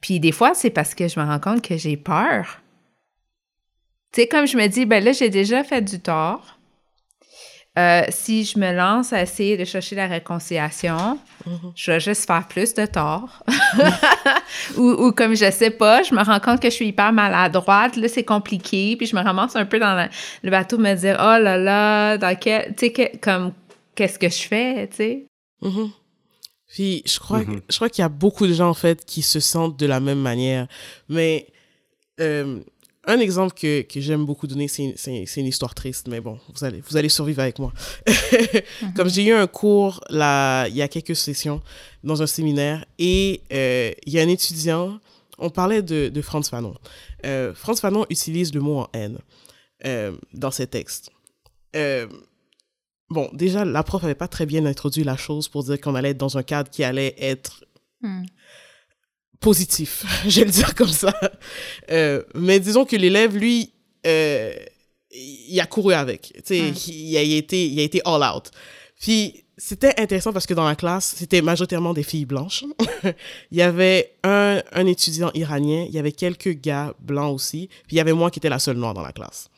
puis 0.00 0.20
des 0.20 0.32
fois, 0.32 0.54
c'est 0.54 0.70
parce 0.70 0.94
que 0.94 1.08
je 1.08 1.20
me 1.20 1.24
rends 1.24 1.40
compte 1.40 1.62
que 1.62 1.76
j'ai 1.76 1.96
peur. 1.96 2.60
Tu 4.12 4.22
sais, 4.22 4.26
comme 4.26 4.46
je 4.46 4.56
me 4.56 4.66
dis, 4.66 4.86
ben 4.86 5.04
là, 5.04 5.12
j'ai 5.12 5.30
déjà 5.30 5.62
fait 5.62 5.82
du 5.82 6.00
tort. 6.00 6.58
Euh, 7.78 8.02
si 8.08 8.44
je 8.44 8.58
me 8.58 8.72
lance 8.72 9.12
à 9.12 9.22
essayer 9.22 9.56
de 9.56 9.64
chercher 9.64 9.94
la 9.94 10.08
réconciliation, 10.08 11.20
mm-hmm. 11.46 11.72
je 11.76 11.92
vais 11.92 12.00
juste 12.00 12.26
faire 12.26 12.48
plus 12.48 12.74
de 12.74 12.84
tort. 12.84 13.44
ou, 14.76 15.12
comme 15.12 15.36
je 15.36 15.48
sais 15.52 15.70
pas, 15.70 16.02
je 16.02 16.12
me 16.12 16.22
rends 16.22 16.40
compte 16.40 16.60
que 16.60 16.68
je 16.68 16.74
suis 16.74 16.88
hyper 16.88 17.12
maladroite, 17.12 17.94
là, 17.94 18.08
c'est 18.08 18.24
compliqué, 18.24 18.96
puis 18.96 19.06
je 19.06 19.14
me 19.14 19.22
ramasse 19.22 19.54
un 19.54 19.66
peu 19.66 19.78
dans 19.78 20.08
le 20.42 20.50
bateau, 20.50 20.78
me 20.78 20.94
dire, 20.94 21.16
oh 21.20 21.40
là 21.40 21.56
là, 21.56 22.18
dans 22.18 22.36
quel, 22.36 22.74
tu 22.74 22.92
sais, 22.92 23.12
comme, 23.22 23.52
qu'est-ce 23.94 24.18
que 24.18 24.28
je 24.28 24.48
fais, 24.48 24.88
tu 24.88 24.96
sais? 24.96 25.26
Mm-hmm. 25.62 25.90
Puis 26.70 27.02
je 27.04 27.18
crois, 27.18 27.40
mm-hmm. 27.40 27.60
je 27.68 27.76
crois 27.76 27.90
qu'il 27.90 28.02
y 28.02 28.04
a 28.04 28.08
beaucoup 28.08 28.46
de 28.46 28.52
gens 28.52 28.70
en 28.70 28.74
fait 28.74 29.04
qui 29.04 29.22
se 29.22 29.40
sentent 29.40 29.76
de 29.76 29.86
la 29.86 29.98
même 29.98 30.20
manière. 30.20 30.68
Mais 31.08 31.48
euh, 32.20 32.60
un 33.06 33.18
exemple 33.18 33.54
que, 33.54 33.82
que 33.82 34.00
j'aime 34.00 34.24
beaucoup 34.24 34.46
donner, 34.46 34.68
c'est 34.68 35.36
une 35.36 35.46
histoire 35.46 35.74
triste, 35.74 36.06
mais 36.06 36.20
bon, 36.20 36.38
vous 36.54 36.64
allez, 36.64 36.80
vous 36.88 36.96
allez 36.96 37.08
survivre 37.08 37.40
avec 37.40 37.58
moi. 37.58 37.72
Mm-hmm. 38.06 38.92
Comme 38.96 39.10
j'ai 39.10 39.26
eu 39.26 39.32
un 39.32 39.48
cours 39.48 40.00
là, 40.10 40.68
il 40.68 40.76
y 40.76 40.82
a 40.82 40.86
quelques 40.86 41.16
sessions 41.16 41.60
dans 42.04 42.22
un 42.22 42.26
séminaire 42.26 42.84
et 42.98 43.42
euh, 43.52 43.90
il 44.06 44.12
y 44.12 44.20
a 44.20 44.22
un 44.22 44.28
étudiant, 44.28 45.00
on 45.38 45.50
parlait 45.50 45.82
de, 45.82 46.08
de 46.08 46.22
Franz 46.22 46.48
Fanon. 46.50 46.76
Euh, 47.26 47.52
Franz 47.52 47.80
Fanon 47.80 48.06
utilise 48.10 48.54
le 48.54 48.60
mot 48.60 48.78
en 48.78 48.88
haine 48.92 49.18
euh, 49.84 50.12
dans 50.32 50.52
ses 50.52 50.68
textes. 50.68 51.10
Bon, 53.10 53.28
déjà, 53.32 53.64
la 53.64 53.82
prof 53.82 54.02
n'avait 54.02 54.14
pas 54.14 54.28
très 54.28 54.46
bien 54.46 54.64
introduit 54.66 55.02
la 55.02 55.16
chose 55.16 55.48
pour 55.48 55.64
dire 55.64 55.80
qu'on 55.80 55.96
allait 55.96 56.10
être 56.10 56.18
dans 56.18 56.38
un 56.38 56.44
cadre 56.44 56.70
qui 56.70 56.84
allait 56.84 57.16
être 57.18 57.64
hmm. 58.02 58.22
positif, 59.40 60.04
je 60.28 60.40
vais 60.40 60.46
le 60.46 60.52
dire 60.52 60.74
comme 60.74 60.88
ça. 60.88 61.12
Euh, 61.90 62.22
mais 62.34 62.60
disons 62.60 62.84
que 62.84 62.94
l'élève, 62.94 63.36
lui, 63.36 63.72
euh, 64.06 64.54
il 65.10 65.58
a 65.58 65.66
couru 65.66 65.92
avec. 65.92 66.32
Tu 66.36 66.42
sais, 66.44 66.60
hmm. 66.60 66.74
il, 66.86 67.16
a 67.16 67.22
été, 67.22 67.66
il 67.66 67.80
a 67.80 67.82
été 67.82 68.00
all 68.04 68.22
out. 68.22 68.52
Puis, 69.00 69.44
c'était 69.58 70.00
intéressant 70.00 70.32
parce 70.32 70.46
que 70.46 70.54
dans 70.54 70.64
la 70.64 70.76
classe, 70.76 71.14
c'était 71.16 71.42
majoritairement 71.42 71.92
des 71.92 72.04
filles 72.04 72.26
blanches. 72.26 72.64
il 73.50 73.58
y 73.58 73.62
avait 73.62 74.14
un, 74.22 74.62
un 74.72 74.86
étudiant 74.86 75.32
iranien, 75.34 75.84
il 75.88 75.92
y 75.92 75.98
avait 75.98 76.12
quelques 76.12 76.60
gars 76.60 76.94
blancs 77.00 77.34
aussi, 77.34 77.68
puis 77.88 77.96
il 77.96 77.98
y 77.98 78.00
avait 78.00 78.12
moi 78.12 78.30
qui 78.30 78.38
étais 78.38 78.48
la 78.48 78.60
seule 78.60 78.76
noire 78.76 78.94
dans 78.94 79.02
la 79.02 79.12
classe. 79.12 79.50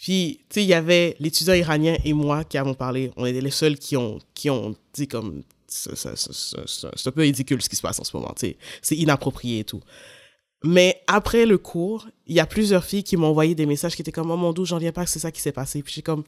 Puis, 0.00 0.40
tu 0.48 0.54
sais, 0.54 0.64
il 0.64 0.68
y 0.68 0.74
avait 0.74 1.16
l'étudiant 1.18 1.54
iranien 1.54 1.96
et 2.04 2.12
moi 2.12 2.44
qui 2.44 2.58
avons 2.58 2.74
parlé. 2.74 3.10
On 3.16 3.24
était 3.24 3.40
les 3.40 3.50
seuls 3.50 3.78
qui 3.78 3.96
ont, 3.96 4.18
qui 4.34 4.50
ont 4.50 4.74
dit 4.92 5.08
comme, 5.08 5.42
c'est 5.66 7.06
un 7.06 7.12
peu 7.12 7.22
ridicule 7.22 7.62
ce 7.62 7.68
qui 7.68 7.76
se 7.76 7.82
passe 7.82 7.98
en 7.98 8.04
ce 8.04 8.16
moment. 8.16 8.34
C'est 8.36 8.96
inapproprié 8.96 9.60
et 9.60 9.64
tout. 9.64 9.80
Mais 10.64 11.02
après 11.06 11.46
le 11.46 11.58
cours, 11.58 12.06
il 12.26 12.36
y 12.36 12.40
a 12.40 12.46
plusieurs 12.46 12.84
filles 12.84 13.02
qui 13.02 13.16
m'ont 13.16 13.28
envoyé 13.28 13.54
des 13.54 13.66
messages 13.66 13.96
qui 13.96 14.02
étaient 14.02 14.12
comme, 14.12 14.30
oh 14.30 14.36
mon 14.36 14.52
dieu, 14.52 14.64
j'en 14.64 14.78
viens 14.78 14.92
pas 14.92 15.04
que 15.04 15.10
c'est 15.10 15.18
ça 15.18 15.32
qui 15.32 15.40
s'est 15.40 15.52
passé. 15.52 15.82
Puis 15.82 15.94
j'ai 15.94 16.02
comme, 16.02 16.24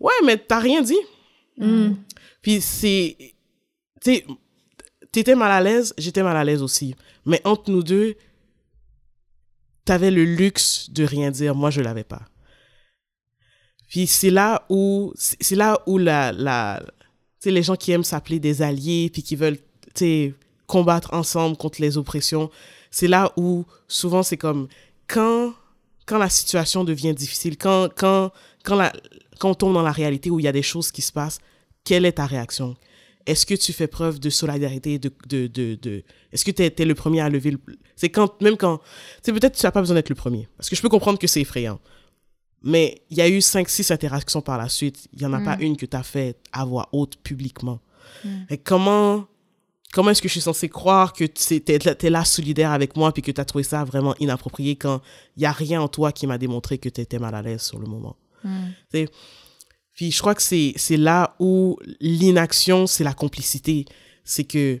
ouais, 0.00 0.12
mais 0.24 0.36
t'as 0.36 0.58
rien 0.58 0.82
dit. 0.82 0.98
Mm. 1.58 1.92
Puis 2.40 2.60
c'est, 2.60 3.16
tu 4.00 4.14
sais, 4.14 4.26
t'étais 5.12 5.36
mal 5.36 5.52
à 5.52 5.60
l'aise, 5.60 5.94
j'étais 5.98 6.22
mal 6.22 6.36
à 6.36 6.42
l'aise 6.42 6.62
aussi. 6.62 6.96
Mais 7.24 7.40
entre 7.44 7.70
nous 7.70 7.82
deux, 7.82 8.16
t'avais 9.84 10.10
le 10.10 10.24
luxe 10.24 10.90
de 10.90 11.04
rien 11.04 11.30
dire. 11.30 11.54
Moi, 11.54 11.70
je 11.70 11.82
l'avais 11.82 12.04
pas. 12.04 12.22
Puis 13.92 14.06
c'est 14.06 14.30
là 14.30 14.64
où, 14.70 15.12
c'est 15.16 15.54
là 15.54 15.78
où 15.86 15.98
la, 15.98 16.32
la, 16.32 16.82
les 17.44 17.62
gens 17.62 17.76
qui 17.76 17.92
aiment 17.92 18.04
s'appeler 18.04 18.40
des 18.40 18.62
alliés, 18.62 19.10
puis 19.12 19.22
qui 19.22 19.36
veulent, 19.36 19.58
combattre 20.66 21.12
ensemble 21.12 21.58
contre 21.58 21.82
les 21.82 21.98
oppressions, 21.98 22.50
c'est 22.90 23.06
là 23.06 23.34
où 23.36 23.66
souvent 23.88 24.22
c'est 24.22 24.38
comme 24.38 24.68
quand, 25.06 25.52
quand 26.06 26.16
la 26.16 26.30
situation 26.30 26.84
devient 26.84 27.12
difficile, 27.12 27.58
quand, 27.58 27.90
quand, 27.94 28.32
quand, 28.64 28.76
la, 28.76 28.94
quand 29.38 29.50
on 29.50 29.54
tombe 29.54 29.74
dans 29.74 29.82
la 29.82 29.92
réalité 29.92 30.30
où 30.30 30.40
il 30.40 30.44
y 30.44 30.48
a 30.48 30.52
des 30.52 30.62
choses 30.62 30.90
qui 30.90 31.02
se 31.02 31.12
passent, 31.12 31.40
quelle 31.84 32.06
est 32.06 32.12
ta 32.12 32.24
réaction? 32.24 32.74
est-ce 33.26 33.46
que 33.46 33.54
tu 33.54 33.72
fais 33.72 33.86
preuve 33.86 34.18
de 34.18 34.30
solidarité, 34.30 34.98
de, 34.98 35.10
de, 35.28 35.46
de, 35.46 35.78
de 35.80 36.02
est-ce 36.32 36.44
que 36.44 36.50
tu 36.50 36.62
es, 36.62 36.84
le 36.84 36.94
premier 36.94 37.20
à 37.20 37.28
lever 37.28 37.52
le... 37.52 37.58
C'est 37.94 38.08
quand, 38.08 38.40
même 38.40 38.56
quand, 38.56 38.80
c'est 39.22 39.32
peut-être 39.32 39.56
tu 39.56 39.64
n'as 39.64 39.70
pas 39.70 39.80
besoin 39.80 39.94
d'être 39.94 40.08
le 40.08 40.14
premier, 40.14 40.48
parce 40.56 40.68
que 40.68 40.76
je 40.76 40.82
peux 40.82 40.88
comprendre 40.88 41.18
que 41.18 41.26
c'est 41.26 41.40
effrayant. 41.40 41.78
Mais 42.64 43.02
il 43.10 43.16
y 43.16 43.20
a 43.20 43.28
eu 43.28 43.38
5-6 43.38 43.92
interactions 43.92 44.40
par 44.40 44.58
la 44.58 44.68
suite. 44.68 45.08
Il 45.12 45.20
n'y 45.20 45.26
en 45.26 45.32
a 45.32 45.40
pas 45.40 45.56
mm. 45.56 45.62
une 45.62 45.76
que 45.76 45.86
tu 45.86 45.96
as 45.96 46.02
fait 46.02 46.36
à 46.52 46.64
voix 46.64 46.88
haute 46.92 47.16
publiquement. 47.22 47.80
Mm. 48.24 48.28
Et 48.50 48.58
comment 48.58 49.26
comment 49.92 50.10
est-ce 50.10 50.22
que 50.22 50.28
je 50.28 50.32
suis 50.32 50.40
censée 50.40 50.68
croire 50.68 51.12
que 51.12 51.24
tu 51.24 51.62
es, 51.66 52.10
là 52.10 52.24
solidaire 52.24 52.72
avec 52.72 52.96
moi 52.96 53.12
puis 53.12 53.22
que 53.22 53.30
tu 53.30 53.40
as 53.40 53.44
trouvé 53.44 53.62
ça 53.62 53.84
vraiment 53.84 54.14
inapproprié 54.20 54.76
quand 54.76 55.02
il 55.36 55.40
n'y 55.40 55.46
a 55.46 55.52
rien 55.52 55.82
en 55.82 55.88
toi 55.88 56.12
qui 56.12 56.26
m'a 56.26 56.38
démontré 56.38 56.78
que 56.78 56.88
tu 56.88 57.02
étais 57.02 57.18
mal 57.18 57.34
à 57.34 57.42
l'aise 57.42 57.60
sur 57.60 57.78
le 57.78 57.86
moment? 57.86 58.16
Mm. 58.42 59.04
Puis 59.94 60.10
je 60.10 60.18
crois 60.20 60.34
que 60.34 60.42
c'est 60.42 60.96
là 60.96 61.36
où 61.38 61.78
l'inaction, 62.00 62.86
c'est 62.86 63.04
la 63.04 63.12
complicité. 63.12 63.84
C'est 64.24 64.44
que 64.44 64.80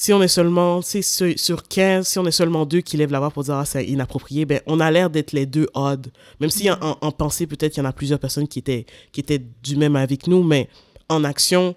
si 0.00 0.12
on 0.12 0.22
est 0.22 0.28
seulement, 0.28 0.80
sur, 0.80 1.32
sur 1.36 1.66
15, 1.66 2.06
si 2.06 2.20
on 2.20 2.26
est 2.26 2.30
seulement 2.30 2.64
deux 2.64 2.82
qui 2.82 2.96
lèvent 2.96 3.10
la 3.10 3.18
voix 3.18 3.32
pour 3.32 3.42
dire 3.42 3.56
ah, 3.56 3.64
c'est 3.64 3.84
inapproprié, 3.84 4.44
ben 4.44 4.60
on 4.66 4.78
a 4.78 4.92
l'air 4.92 5.10
d'être 5.10 5.32
les 5.32 5.44
deux 5.44 5.66
odd. 5.74 6.12
Même 6.38 6.50
si 6.50 6.70
en, 6.70 6.78
en, 7.00 7.10
pensée, 7.10 7.48
peut-être 7.48 7.76
il 7.76 7.80
y 7.80 7.82
en 7.82 7.84
a 7.84 7.92
plusieurs 7.92 8.20
personnes 8.20 8.46
qui 8.46 8.60
étaient, 8.60 8.86
qui 9.10 9.18
étaient 9.18 9.42
du 9.64 9.74
même 9.74 9.96
avec 9.96 10.28
nous, 10.28 10.44
mais 10.44 10.68
en 11.08 11.24
action, 11.24 11.74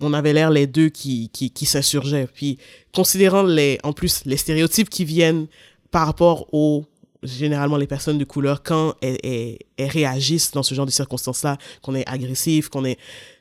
on 0.00 0.14
avait 0.14 0.32
l'air 0.32 0.50
les 0.50 0.66
deux 0.66 0.88
qui, 0.88 1.28
qui, 1.28 1.50
qui 1.50 1.66
s'insurgeaient. 1.66 2.28
Puis, 2.32 2.56
considérant 2.94 3.42
les, 3.42 3.78
en 3.82 3.92
plus, 3.92 4.22
les 4.24 4.38
stéréotypes 4.38 4.88
qui 4.88 5.04
viennent 5.04 5.48
par 5.90 6.06
rapport 6.06 6.46
aux, 6.54 6.86
généralement 7.22 7.76
les 7.76 7.86
personnes 7.86 8.16
de 8.16 8.24
couleur, 8.24 8.62
quand 8.62 8.94
elles, 9.02 9.18
elles, 9.22 9.58
elles 9.76 9.90
réagissent 9.90 10.52
dans 10.52 10.62
ce 10.62 10.74
genre 10.74 10.86
de 10.86 10.90
circonstances-là, 10.90 11.58
qu'on 11.82 11.94
est 11.94 12.08
agressif, 12.08 12.70
qu'on 12.70 12.86
est, 12.86 12.96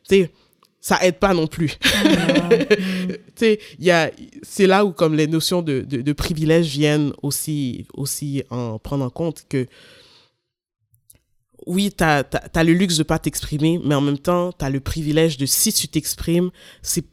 tu 0.10 0.24
sais, 0.24 0.32
ça 0.88 1.00
aide 1.02 1.20
pas 1.20 1.34
non 1.34 1.48
plus. 1.48 1.78
Ah, 1.84 2.50
tu 3.36 3.58
sais, 3.58 3.60
c'est 4.42 4.68
là 4.68 4.86
où 4.86 4.94
comme 4.94 5.16
les 5.16 5.28
notions 5.28 5.62
de, 5.62 5.82
de, 5.82 6.02
de 6.02 6.14
privilège 6.14 6.68
viennent 6.68 7.12
aussi, 7.22 7.86
aussi 7.94 8.44
en 8.52 8.80
prendre 8.80 9.04
en 9.04 9.10
compte 9.10 9.44
que 9.50 9.68
oui, 11.66 11.92
tu 11.92 12.06
as, 12.06 12.24
as, 12.54 12.64
le 12.64 12.72
luxe 12.72 12.96
de 12.96 13.04
pas 13.04 13.20
t'exprimer, 13.20 13.82
mais 13.84 13.96
en 13.96 14.00
même 14.00 14.18
temps, 14.18 14.54
tu 14.58 14.64
as 14.64 14.70
le 14.70 14.80
privilège 14.80 15.36
de 15.36 15.46
si 15.46 15.74
tu 15.74 15.90
t'exprimes, 15.90 16.52
c'est 16.82 17.04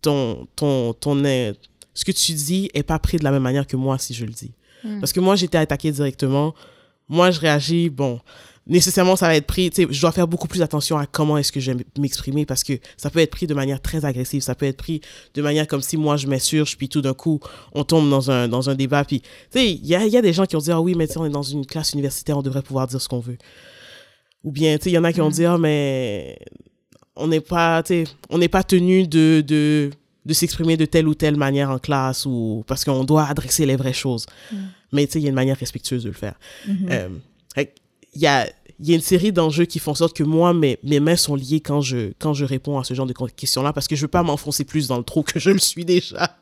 ton, 0.00 0.46
ton, 0.54 0.92
ton, 0.92 1.20
ce 1.20 2.04
que 2.04 2.12
tu 2.12 2.34
dis 2.34 2.70
est 2.72 2.84
pas 2.84 3.00
pris 3.00 3.16
de 3.16 3.24
la 3.24 3.32
même 3.32 3.42
manière 3.42 3.66
que 3.66 3.76
moi 3.76 3.98
si 3.98 4.14
je 4.14 4.26
le 4.26 4.32
dis. 4.32 4.52
Hmm. 4.84 5.00
Parce 5.00 5.12
que 5.12 5.18
moi, 5.18 5.34
j'étais 5.34 5.58
attaqué 5.58 5.90
directement. 5.90 6.54
Moi, 7.08 7.32
je 7.32 7.40
réagis, 7.40 7.90
bon, 7.90 8.20
nécessairement 8.66 9.16
ça 9.16 9.26
va 9.26 9.36
être 9.36 9.46
pris, 9.46 9.70
tu 9.70 9.82
sais, 9.82 9.88
je 9.90 10.00
dois 10.00 10.12
faire 10.12 10.26
beaucoup 10.26 10.48
plus 10.48 10.62
attention 10.62 10.96
à 10.96 11.06
comment 11.06 11.36
est-ce 11.36 11.52
que 11.52 11.60
je 11.60 11.72
vais 11.72 11.84
m'exprimer 11.98 12.46
parce 12.46 12.64
que 12.64 12.74
ça 12.96 13.10
peut 13.10 13.18
être 13.18 13.30
pris 13.30 13.46
de 13.46 13.54
manière 13.54 13.80
très 13.80 14.04
agressive, 14.04 14.42
ça 14.42 14.54
peut 14.54 14.66
être 14.66 14.78
pris 14.78 15.00
de 15.34 15.42
manière 15.42 15.66
comme 15.66 15.82
si 15.82 15.96
moi 15.96 16.16
je 16.16 16.26
m'insurge 16.26 16.76
puis 16.76 16.88
tout 16.88 17.02
d'un 17.02 17.14
coup 17.14 17.40
on 17.74 17.84
tombe 17.84 18.08
dans 18.08 18.30
un, 18.30 18.48
dans 18.48 18.70
un 18.70 18.74
débat 18.74 19.04
puis, 19.04 19.20
tu 19.20 19.28
sais, 19.50 19.72
il 19.72 19.86
y 19.86 19.94
a, 19.94 20.06
y 20.06 20.16
a 20.16 20.22
des 20.22 20.32
gens 20.32 20.46
qui 20.46 20.56
ont 20.56 20.60
dit, 20.60 20.70
ah 20.70 20.80
oui, 20.80 20.94
mais 20.94 21.06
on 21.16 21.26
est 21.26 21.30
dans 21.30 21.42
une 21.42 21.66
classe 21.66 21.92
universitaire, 21.92 22.38
on 22.38 22.42
devrait 22.42 22.62
pouvoir 22.62 22.86
dire 22.86 23.00
ce 23.00 23.08
qu'on 23.08 23.20
veut. 23.20 23.38
Ou 24.42 24.52
bien, 24.52 24.76
tu 24.76 24.84
sais, 24.84 24.90
il 24.90 24.94
y 24.94 24.98
en 24.98 25.04
a 25.04 25.12
qui 25.12 25.20
ont 25.20 25.28
mm. 25.28 25.32
dit, 25.32 25.44
ah 25.44 25.58
mais 25.58 26.38
on 27.16 27.28
n'est 27.28 27.40
pas, 27.40 27.82
tu 27.82 28.04
sais, 28.04 28.12
on 28.30 28.38
n'est 28.38 28.48
pas 28.48 28.62
tenu 28.62 29.06
de, 29.06 29.42
de, 29.46 29.90
de 30.24 30.32
s'exprimer 30.32 30.76
de 30.76 30.84
telle 30.84 31.08
ou 31.08 31.14
telle 31.14 31.36
manière 31.36 31.70
en 31.70 31.78
classe 31.78 32.26
ou 32.26 32.64
parce 32.66 32.84
qu'on 32.84 33.04
doit 33.04 33.24
adresser 33.24 33.66
les 33.66 33.76
vraies 33.76 33.92
choses. 33.92 34.26
Mm. 34.52 34.56
Mais 34.92 35.06
tu 35.06 35.12
sais, 35.12 35.20
il 35.20 35.22
y 35.22 35.26
a 35.26 35.30
une 35.30 35.34
manière 35.34 35.58
respectueuse 35.58 36.04
de 36.04 36.08
le 36.08 36.14
faire. 36.14 36.34
Mm-hmm. 36.68 36.90
euh, 36.90 37.08
il 38.14 38.22
y 38.22 38.26
a, 38.26 38.48
y 38.80 38.92
a 38.92 38.94
une 38.94 39.00
série 39.00 39.32
d'enjeux 39.32 39.64
qui 39.64 39.78
font 39.78 39.92
en 39.92 39.96
sorte 39.96 40.16
que 40.16 40.22
moi, 40.22 40.52
mes, 40.54 40.78
mes 40.82 41.00
mains 41.00 41.16
sont 41.16 41.34
liées 41.34 41.60
quand 41.60 41.80
je, 41.80 42.12
quand 42.18 42.34
je 42.34 42.44
réponds 42.44 42.78
à 42.78 42.84
ce 42.84 42.94
genre 42.94 43.06
de 43.06 43.12
questions-là 43.12 43.72
parce 43.72 43.88
que 43.88 43.96
je 43.96 44.02
veux 44.02 44.08
pas 44.08 44.22
m'enfoncer 44.22 44.64
plus 44.64 44.88
dans 44.88 44.98
le 44.98 45.04
trou 45.04 45.22
que 45.22 45.38
je 45.38 45.50
le 45.50 45.58
suis 45.58 45.84
déjà. 45.84 46.36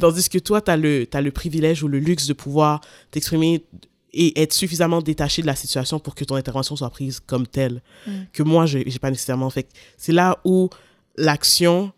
Tandis 0.00 0.28
que 0.28 0.38
toi, 0.38 0.60
tu 0.60 0.70
as 0.70 0.76
le, 0.76 1.06
as 1.12 1.20
le 1.20 1.30
privilège 1.30 1.82
ou 1.82 1.88
le 1.88 1.98
luxe 1.98 2.26
de 2.26 2.32
pouvoir 2.32 2.80
t'exprimer 3.10 3.64
et 4.12 4.40
être 4.40 4.52
suffisamment 4.52 5.02
détaché 5.02 5.42
de 5.42 5.46
la 5.46 5.56
situation 5.56 5.98
pour 5.98 6.14
que 6.14 6.24
ton 6.24 6.36
intervention 6.36 6.74
soit 6.74 6.90
prise 6.90 7.20
comme 7.20 7.46
telle, 7.46 7.82
mm. 8.06 8.12
que 8.32 8.42
moi, 8.42 8.64
je 8.66 8.78
n'ai 8.78 8.98
pas 8.98 9.10
nécessairement 9.10 9.50
fait. 9.50 9.68
C'est 9.98 10.12
là 10.12 10.38
où 10.44 10.70
l'action 11.16 11.92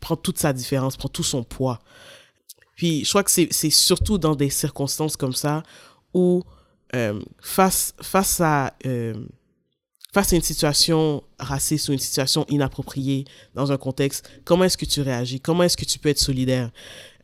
prend 0.00 0.16
toute 0.16 0.38
sa 0.38 0.52
différence, 0.52 0.96
prend 0.96 1.08
tout 1.08 1.24
son 1.24 1.42
poids. 1.42 1.80
Puis, 2.76 3.04
je 3.04 3.08
crois 3.10 3.24
que 3.24 3.30
c'est 3.30 3.70
surtout 3.70 4.16
dans 4.16 4.34
des 4.34 4.48
circonstances 4.50 5.16
comme 5.16 5.34
ça 5.34 5.62
où 6.14 6.42
euh, 6.94 7.20
face, 7.40 7.94
face, 8.00 8.40
à, 8.40 8.74
euh, 8.84 9.14
face 10.12 10.32
à 10.32 10.36
une 10.36 10.42
situation 10.42 11.22
raciste 11.38 11.88
ou 11.88 11.92
une 11.92 11.98
situation 11.98 12.44
inappropriée 12.48 13.24
dans 13.54 13.70
un 13.70 13.76
contexte, 13.76 14.28
comment 14.44 14.64
est-ce 14.64 14.76
que 14.76 14.84
tu 14.84 15.00
réagis? 15.00 15.40
Comment 15.40 15.62
est-ce 15.62 15.76
que 15.76 15.84
tu 15.84 15.98
peux 15.98 16.08
être 16.08 16.18
solidaire? 16.18 16.70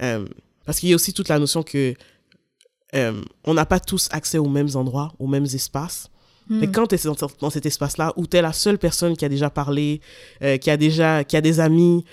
Euh, 0.02 0.26
parce 0.64 0.78
qu'il 0.78 0.88
y 0.88 0.92
a 0.92 0.94
aussi 0.94 1.12
toute 1.12 1.28
la 1.28 1.38
notion 1.38 1.62
que 1.62 1.94
on 3.44 3.52
n'a 3.52 3.66
pas 3.66 3.78
tous 3.78 4.08
accès 4.10 4.38
aux 4.38 4.48
mêmes 4.48 4.70
endroits, 4.74 5.12
aux 5.18 5.26
mêmes 5.26 5.44
espaces. 5.44 6.08
Mais 6.48 6.66
hmm. 6.66 6.72
quand 6.72 6.86
tu 6.86 6.94
es 6.94 6.98
dans, 7.40 7.50
cet 7.50 7.66
espace-là 7.66 8.14
où 8.16 8.26
tu 8.26 8.38
es 8.38 8.42
la 8.42 8.54
seule 8.54 8.78
personne 8.78 9.18
qui 9.18 9.26
a 9.26 9.28
déjà 9.28 9.50
parlé, 9.50 10.00
qui 10.40 10.70
a 10.70 10.78
déjà 10.78 11.22
qui 11.22 11.36
a 11.36 11.42
des 11.42 11.60
amis, 11.60 12.06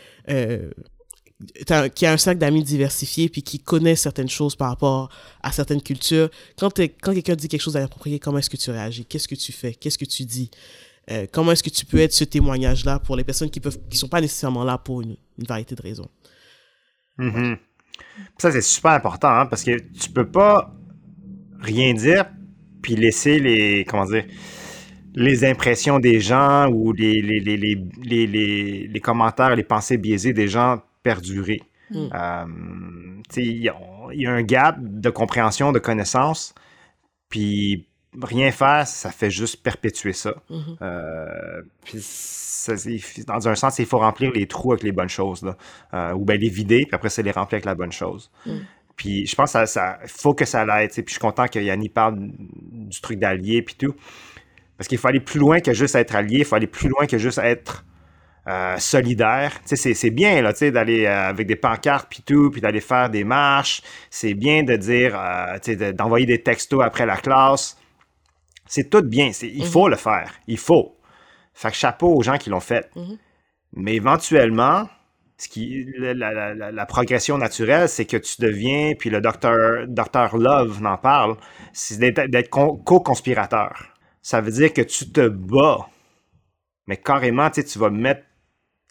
qui 1.96 2.06
a 2.06 2.12
un 2.12 2.18
cercle 2.18 2.40
d'amis 2.40 2.64
diversifié 2.64 3.30
puis 3.30 3.44
qui 3.44 3.60
connaît 3.60 3.96
certaines 3.96 4.30
choses 4.30 4.56
par 4.56 4.70
rapport 4.70 5.10
à 5.42 5.52
certaines 5.52 5.82
cultures, 5.82 6.30
quand, 6.58 6.80
quand 6.80 7.14
quelqu'un 7.14 7.36
dit 7.36 7.48
quelque 7.48 7.62
chose 7.62 7.74
d'inapproprié, 7.74 8.20
comment 8.20 8.38
est-ce 8.38 8.50
que 8.50 8.58
tu 8.58 8.72
réagis? 8.72 9.06
Qu'est-ce 9.06 9.28
que 9.28 9.36
tu 9.36 9.52
fais? 9.52 9.74
Qu'est-ce 9.74 9.98
que 9.98 10.06
tu 10.06 10.24
dis? 10.26 10.50
Euh, 11.12 11.26
comment 11.32 11.52
est-ce 11.52 11.64
que 11.64 11.70
tu 11.70 11.86
peux 11.86 12.00
être 12.00 12.14
ce 12.14 12.24
témoignage-là 12.24 13.00
pour 13.00 13.16
les 13.16 13.24
personnes 13.24 13.50
qui 13.50 13.60
peuvent 13.60 13.78
qui 13.90 13.98
sont 13.98 14.08
pas 14.08 14.22
nécessairement 14.22 14.64
là 14.64 14.78
pour 14.78 15.02
une, 15.02 15.18
variété 15.38 15.76
de 15.76 15.82
raisons? 15.82 16.08
Mm-hmm. 17.20 17.58
Ça, 18.38 18.52
c'est 18.52 18.62
super 18.62 18.92
important 18.92 19.30
hein, 19.30 19.46
parce 19.46 19.64
que 19.64 19.78
tu 19.78 20.10
peux 20.10 20.30
pas 20.30 20.74
rien 21.60 21.94
dire 21.94 22.26
puis 22.82 22.96
laisser 22.96 23.40
les, 23.40 23.86
comment 23.86 24.06
dire, 24.06 24.26
les 25.16 25.46
impressions 25.46 26.00
des 26.00 26.20
gens 26.20 26.70
ou 26.70 26.92
les, 26.92 27.22
les, 27.22 27.40
les, 27.40 28.88
les 28.88 29.00
commentaires, 29.00 29.56
les 29.56 29.64
pensées 29.64 29.98
biaisées 29.98 30.34
des 30.34 30.48
gens 30.48 30.82
perdurer. 31.04 31.62
Hmm. 31.92 32.10
Euh, 32.14 32.46
il 33.38 33.58
y, 33.58 33.70
a 33.70 34.32
un 34.32 34.42
gap 34.44 34.78
de 34.80 35.10
compréhension, 35.10 35.72
de 35.72 35.80
connaissance, 35.80 36.54
puis 37.30 37.88
rien 38.22 38.52
faire, 38.52 38.88
ça 38.88 39.12
fait 39.12 39.32
juste 39.32 39.64
perpétuer 39.64 40.14
ça. 40.14 40.36
Mm-hmm. 40.50 40.78
Euh, 40.82 41.62
puis 41.84 43.24
dans 43.26 43.48
un 43.48 43.56
sens, 43.56 43.80
il 43.80 43.86
faut 43.86 44.00
remplir 44.00 44.32
les 44.32 44.48
trous 44.48 44.74
avec 44.74 44.84
les 44.84 44.92
bonnes 44.92 45.10
choses, 45.10 45.42
là. 45.44 45.58
Euh, 45.94 46.14
ou 46.14 46.26
bien 46.26 46.38
les 46.38 46.50
vider, 46.50 46.84
puis 46.86 46.96
après, 46.96 47.10
c'est 47.10 47.24
les 47.24 47.32
remplir 47.32 47.58
avec 47.58 47.66
la 47.66 47.76
bonne 47.76 47.92
chose. 47.92 48.32
Mm. 48.46 48.58
Puis 48.96 49.26
je 49.26 49.36
pense 49.36 49.54
que 49.54 49.66
ça, 49.66 50.00
faut 50.06 50.34
que 50.34 50.46
ça 50.46 50.66
l'aide. 50.66 50.92
Puis 50.92 51.04
je 51.08 51.12
suis 51.14 51.20
content 51.20 51.48
que 51.48 51.60
Yanni 51.60 51.90
parle 51.90 52.20
du 52.20 53.02
truc 53.02 53.20
d'allié, 53.20 53.62
puis 53.64 53.76
tout. 53.76 53.96
Parce 54.78 54.88
qu'il 54.88 54.98
faut 54.98 55.08
aller 55.08 55.20
plus 55.20 55.40
loin 55.40 55.60
que 55.60 55.74
juste 55.74 55.96
être 55.96 56.16
allié, 56.16 56.40
il 56.40 56.46
faut 56.46 56.56
aller 56.56 56.68
plus 56.68 56.90
loin 56.90 57.08
que 57.08 57.18
juste 57.18 57.40
être 57.40 57.84
euh, 58.48 58.78
solidaire. 58.78 59.54
C'est 59.66 60.10
bien 60.10 60.42
là, 60.42 60.52
d'aller 60.52 61.06
euh, 61.06 61.30
avec 61.30 61.48
des 61.48 61.56
pancartes 61.56 62.08
puis 62.10 62.24
tout, 62.26 62.52
puis 62.52 62.60
d'aller 62.60 62.82
faire 62.82 63.10
des 63.10 63.24
marches. 63.24 63.82
C'est 64.10 64.34
bien 64.34 64.64
de 64.64 64.76
dire, 64.76 65.18
euh, 65.18 65.94
d'envoyer 65.94 66.26
des 66.26 66.42
textos 66.42 66.84
après 66.84 67.06
la 67.06 67.18
classe. 67.18 67.78
C'est 68.66 68.90
tout 68.90 69.02
bien. 69.02 69.32
Il 69.42 69.66
faut 69.66 69.86
mhm. 69.86 69.92
le 69.92 69.98
faire. 69.98 70.34
Il 70.48 70.58
faut. 70.58 70.98
Fait 71.54 71.70
que 71.70 71.76
chapeau 71.76 72.16
aux 72.16 72.22
gens 72.22 72.38
qui 72.38 72.50
l'ont 72.50 72.60
fait. 72.60 72.90
Mhm. 72.96 73.18
Mais 73.76 73.96
éventuellement, 73.96 74.90
ce 75.38 75.48
qui, 75.48 75.86
la, 75.98 76.86
progression 76.86 77.38
naturelle, 77.38 77.90
c'est 77.90 78.06
que 78.06 78.18
tu 78.18 78.42
deviens, 78.42 78.94
puis 78.98 79.10
le 79.10 79.22
docteur, 79.22 79.88
docteur 79.88 80.38
Love 80.38 80.82
n'en 80.82 80.98
parle, 80.98 81.38
c'est 81.72 81.98
d'être 81.98 82.50
co-conspirateur. 82.50 83.88
Ça 84.22 84.42
veut 84.42 84.52
dire 84.52 84.74
que 84.74 84.82
tu 84.82 85.12
te 85.12 85.28
bats 85.28 85.88
mais 86.88 86.98
carrément, 86.98 87.50
tu 87.50 87.80
vas 87.80 87.90
mettre 87.90 88.24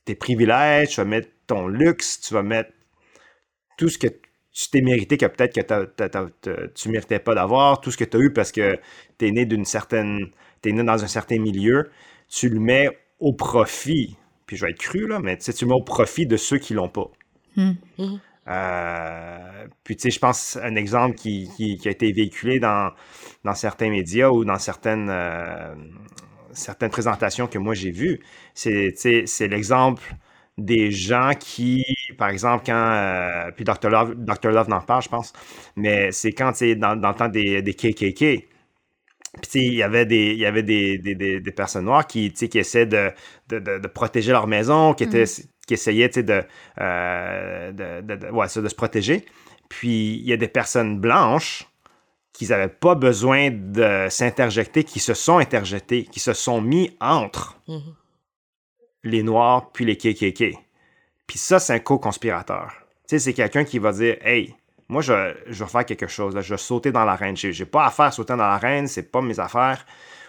tes 0.05 0.15
privilèges, 0.15 0.91
tu 0.91 0.97
vas 0.97 1.05
mettre 1.05 1.29
ton 1.47 1.67
luxe, 1.67 2.21
tu 2.21 2.35
vas 2.35 2.43
mettre 2.43 2.71
tout 3.79 3.89
ce 3.89 3.99
que 3.99 4.09
tu 4.53 4.69
t'es 4.71 4.83
mérité 4.83 5.17
que 5.17 5.27
peut-être 5.27 5.55
que 5.55 6.67
tu 6.75 6.89
ne 6.89 6.93
méritais 6.93 7.19
pas 7.19 7.35
d'avoir, 7.35 7.81
tout 7.81 7.91
ce 7.91 7.97
que 7.97 8.05
tu 8.05 8.17
as 8.17 8.21
eu 8.21 8.33
parce 8.33 8.53
que 8.53 8.79
tu 9.19 9.27
es 9.27 9.31
né 9.31 9.47
d'une 9.47 9.65
certaine. 9.65 10.31
Tu 10.63 10.73
né 10.73 10.85
dans 10.85 11.03
un 11.03 11.09
certain 11.09 11.39
milieu, 11.39 11.91
tu 12.29 12.49
le 12.49 12.61
mets 12.61 12.89
au 13.19 13.33
profit. 13.33 14.17
Puis 14.47 14.57
je 14.57 14.65
vais 14.65 14.73
être 14.73 14.79
cru, 14.79 15.07
là, 15.09 15.19
mais 15.21 15.39
tu 15.39 15.51
le 15.51 15.67
mets 15.67 15.75
au 15.75 15.83
profit 15.83 16.27
de 16.27 16.37
ceux 16.37 16.59
qui 16.59 16.75
l'ont 16.75 16.91
pas. 16.91 17.11
Hmm. 17.57 17.73
Euh, 18.49 19.67
puis 19.85 19.97
tu 19.97 20.03
sais, 20.03 20.11
je 20.11 20.19
pense 20.19 20.59
un 20.63 20.75
exemple 20.75 21.15
qui, 21.15 21.49
a 21.85 21.91
été 21.91 22.13
véhiculé 22.13 22.59
dans, 22.59 22.91
dans 23.45 23.55
certains 23.55 23.91
médias 23.91 24.29
ou 24.29 24.45
dans 24.45 24.59
certaines, 24.59 25.09
euh, 25.11 25.75
certaines 26.53 26.91
présentations 26.91 27.47
que 27.47 27.59
moi 27.59 27.75
j'ai 27.75 27.91
vues, 27.91 28.21
c'est 28.55 29.49
l'exemple 29.49 30.03
des 30.59 30.91
gens 30.91 31.33
qui, 31.39 31.85
par 32.19 32.29
exemple, 32.29 32.65
quand, 32.67 32.75
euh, 32.75 33.51
puis 33.53 33.65
Dr. 33.65 33.89
Love, 33.89 34.15
Dr. 34.17 34.51
Love 34.51 34.69
n'en 34.69 34.81
parle, 34.81 35.03
je 35.03 35.09
pense, 35.09 35.33
mais 35.77 36.13
c'est 36.13 36.33
quand, 36.33 36.53
tu 36.53 36.77
dans, 36.77 36.95
dans 36.95 37.09
le 37.09 37.15
temps 37.15 37.29
des, 37.29 37.63
des 37.63 37.75
KKK, 37.75 38.47
puis 39.41 39.67
il 39.67 39.75
y 39.75 39.83
avait 39.83 40.05
des 40.05 40.33
il 40.33 40.39
y 40.39 40.47
avait 40.47 40.63
des, 40.63 40.99
des, 40.99 41.15
des, 41.41 41.53
personnes 41.53 41.87
noires 41.87 42.07
qui 42.07 42.33
qui 42.33 42.59
essaient 42.59 42.85
de, 42.85 43.11
de, 43.49 43.59
de, 43.59 43.89
protéger 43.89 44.31
leur 44.31 44.47
maison 44.47 44.93
qui 44.93 45.05
étaient 45.05 45.25
mm. 45.25 45.45
qui 45.67 45.75
essayaient 45.75 46.09
de, 46.11 46.43
euh, 46.79 47.73
de, 47.73 48.01
de, 48.03 48.31
ouais, 48.31 48.47
de, 48.55 48.69
se 48.69 48.75
protéger. 48.75 49.25
Puis 49.71 50.17
il 50.17 50.29
y 50.29 50.35
a 50.35 50.37
des 50.37 50.49
personnes 50.49 51.01
blanches 51.01 51.67
qui 52.33 52.47
n'avaient 52.49 52.69
pas 52.69 52.95
besoin 52.95 53.51
de 53.51 54.07
s'interjecter, 54.09 54.85
qui 54.85 55.01
se 55.01 55.15
sont 55.15 55.39
interjectées, 55.39 56.05
qui 56.05 56.21
se 56.21 56.33
sont 56.33 56.61
mis 56.61 56.97
entre 57.01 57.59
mm-hmm. 57.69 57.95
les 59.05 59.23
Noirs 59.23 59.71
puis 59.73 59.85
les 59.85 59.97
KKK. 59.97 60.59
Puis 61.27 61.39
ça, 61.39 61.59
c'est 61.59 61.75
un 61.75 61.79
co-conspirateur. 61.79 62.73
Tu 63.09 63.17
sais, 63.17 63.19
c'est 63.19 63.35
quelqu'un 63.35 63.65
qui 63.65 63.79
va 63.79 63.93
dire 63.93 64.17
Hey, 64.23 64.55
moi, 64.89 65.03
je, 65.03 65.35
je 65.47 65.65
vais 65.65 65.71
faire 65.71 65.87
quelque 65.87 66.07
chose, 66.07 66.35
là, 66.35 66.41
je 66.41 66.53
vais 66.53 66.59
sauter 66.59 66.93
dans 66.93 67.05
l'arène. 67.05 67.37
J'ai, 67.37 67.53
j'ai 67.53 67.65
pas 67.65 67.87
à 67.87 67.91
faire 67.91 68.13
sauter 68.13 68.33
dans 68.35 68.47
l'arène, 68.47 68.87
c'est 68.87 69.11
pas 69.11 69.23
mes 69.23 69.39
affaires. 69.41 69.85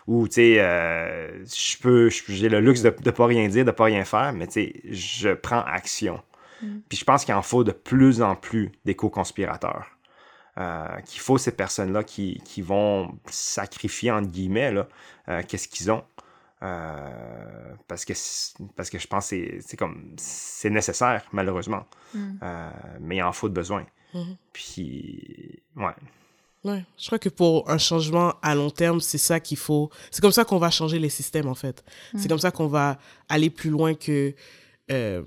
Ou, 0.07 0.27
tu 0.27 0.35
sais, 0.35 0.59
euh, 0.59 1.45
je 1.45 1.77
peux, 1.77 2.09
j'ai 2.09 2.49
le 2.49 2.59
luxe 2.59 2.81
de, 2.81 2.93
ne 3.05 3.11
pas 3.11 3.25
rien 3.25 3.47
dire, 3.47 3.63
de 3.63 3.71
pas 3.71 3.85
rien 3.85 4.03
faire, 4.03 4.33
mais 4.33 4.47
tu 4.47 4.53
sais, 4.53 4.73
je 4.85 5.29
prends 5.29 5.61
action. 5.61 6.21
Mm. 6.61 6.79
Puis 6.89 6.97
je 6.97 7.05
pense 7.05 7.23
qu'il 7.25 7.33
en 7.33 7.41
faut 7.41 7.63
de 7.63 7.71
plus 7.71 8.21
en 8.21 8.35
plus 8.35 8.71
des 8.85 8.95
co-conspirateurs. 8.95 9.92
Euh, 10.59 10.99
qu'il 11.01 11.19
faut 11.19 11.39
ces 11.39 11.51
personnes-là 11.51 12.03
qui, 12.03 12.39
qui, 12.45 12.61
vont 12.61 13.17
sacrifier, 13.27 14.11
entre 14.11 14.29
guillemets, 14.29 14.71
là, 14.71 14.87
euh, 15.27 15.41
qu'est-ce 15.47 15.67
qu'ils 15.67 15.91
ont. 15.91 16.03
Euh, 16.63 17.73
parce, 17.87 18.05
que, 18.05 18.13
parce 18.75 18.89
que 18.89 18.97
je 18.97 19.07
pense 19.07 19.31
que 19.31 19.59
c'est 19.59 19.75
comme 19.75 20.13
c'est 20.17 20.69
nécessaire, 20.69 21.25
malheureusement. 21.33 21.85
Mm. 22.13 22.31
Euh, 22.41 22.69
mais 23.01 23.17
il 23.17 23.23
en 23.23 23.33
faut 23.33 23.49
de 23.49 23.53
besoin. 23.53 23.85
Mm-hmm. 24.13 24.37
Puis, 24.53 25.63
ouais. 25.75 25.95
Ouais, 26.63 26.85
je 26.97 27.07
crois 27.07 27.19
que 27.19 27.27
pour 27.27 27.69
un 27.69 27.77
changement 27.77 28.35
à 28.41 28.55
long 28.55 28.69
terme, 28.69 29.01
c'est 29.01 29.17
ça 29.17 29.41
qu'il 29.41 29.57
faut. 29.57 29.89
C'est 30.09 30.21
comme 30.21 30.31
ça 30.31 30.45
qu'on 30.45 30.57
va 30.57 30.69
changer 30.69 30.99
les 30.99 31.09
systèmes, 31.09 31.49
en 31.49 31.55
fait. 31.55 31.83
C'est 32.13 32.25
mm. 32.25 32.27
comme 32.29 32.39
ça 32.39 32.51
qu'on 32.51 32.67
va 32.67 32.97
aller 33.27 33.49
plus 33.49 33.69
loin 33.69 33.93
que, 33.93 34.33
euh, 34.89 35.21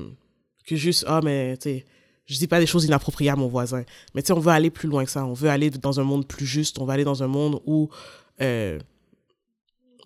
que 0.66 0.76
juste, 0.76 1.04
ah, 1.06 1.20
mais, 1.22 1.58
tu 1.58 1.68
sais, 1.68 1.84
je 2.26 2.36
dis 2.36 2.46
pas 2.46 2.60
des 2.60 2.66
choses 2.66 2.84
inappropriées 2.84 3.30
à 3.30 3.36
mon 3.36 3.48
voisin. 3.48 3.84
Mais, 4.14 4.22
tu 4.22 4.28
sais, 4.28 4.32
on 4.32 4.40
veut 4.40 4.52
aller 4.52 4.70
plus 4.70 4.88
loin 4.88 5.04
que 5.04 5.10
ça. 5.10 5.24
On 5.24 5.32
veut 5.32 5.48
aller 5.48 5.70
dans 5.70 6.00
un 6.00 6.04
monde 6.04 6.26
plus 6.26 6.46
juste. 6.46 6.78
On 6.78 6.84
va 6.84 6.94
aller 6.94 7.04
dans 7.04 7.22
un 7.22 7.28
monde 7.28 7.60
où 7.66 7.88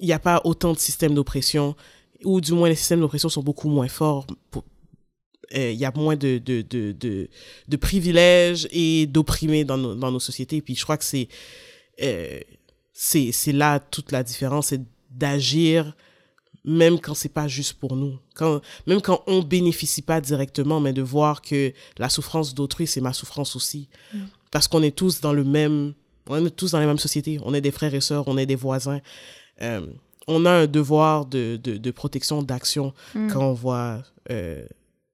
il 0.00 0.06
n'y 0.06 0.12
a 0.12 0.18
pas 0.18 0.40
autant 0.44 0.72
de 0.72 0.78
systèmes 0.78 1.14
d'oppression, 1.14 1.76
ou 2.24 2.40
du 2.40 2.52
moins 2.52 2.68
les 2.68 2.74
systèmes 2.74 3.00
d'oppression 3.00 3.28
sont 3.28 3.42
beaucoup 3.42 3.68
moins 3.68 3.88
forts. 3.88 4.26
Euh, 5.54 5.72
il 5.72 5.78
y 5.78 5.84
a 5.84 5.92
moins 5.94 6.16
de, 6.16 6.38
de, 6.38 6.62
de, 6.62 7.28
de, 7.68 7.76
privilèges 7.76 8.68
et 8.70 9.06
d'opprimés 9.06 9.64
dans 9.64 9.78
dans 9.78 10.12
nos 10.12 10.20
sociétés. 10.20 10.60
Puis 10.60 10.76
je 10.76 10.82
crois 10.84 10.96
que 10.96 11.04
c'est 11.04 11.28
euh, 12.02 12.38
c'est 12.92 13.52
là 13.52 13.80
toute 13.80 14.12
la 14.12 14.22
différence, 14.22 14.68
c'est 14.68 14.82
d'agir 15.10 15.96
même 16.64 17.00
quand 17.00 17.14
c'est 17.14 17.32
pas 17.32 17.48
juste 17.48 17.74
pour 17.74 17.96
nous. 17.96 18.18
Quand, 18.34 18.60
même 18.86 19.00
quand 19.00 19.22
on 19.26 19.42
bénéficie 19.42 20.02
pas 20.02 20.20
directement, 20.20 20.80
mais 20.80 20.92
de 20.92 21.02
voir 21.02 21.42
que 21.42 21.72
la 21.98 22.08
souffrance 22.08 22.54
d'autrui, 22.54 22.86
c'est 22.86 23.00
ma 23.00 23.12
souffrance 23.12 23.56
aussi. 23.56 23.88
Mm. 24.12 24.18
Parce 24.50 24.68
qu'on 24.68 24.82
est 24.82 24.94
tous 24.94 25.20
dans 25.20 25.32
le 25.32 25.44
même, 25.44 25.94
on 26.26 26.44
est 26.44 26.50
tous 26.50 26.72
dans 26.72 26.80
la 26.80 26.86
même 26.86 26.98
société. 26.98 27.38
On 27.44 27.54
est 27.54 27.60
des 27.60 27.70
frères 27.70 27.94
et 27.94 28.00
sœurs, 28.00 28.24
on 28.26 28.36
est 28.36 28.46
des 28.46 28.56
voisins. 28.56 29.00
Euh, 29.62 29.86
on 30.26 30.44
a 30.44 30.50
un 30.50 30.66
devoir 30.66 31.26
de, 31.26 31.56
de, 31.56 31.90
protection, 31.90 32.42
d'action 32.42 32.92
mm. 33.14 33.28
quand 33.32 33.44
on 33.44 33.52
voit 33.52 34.02
euh, 34.30 34.64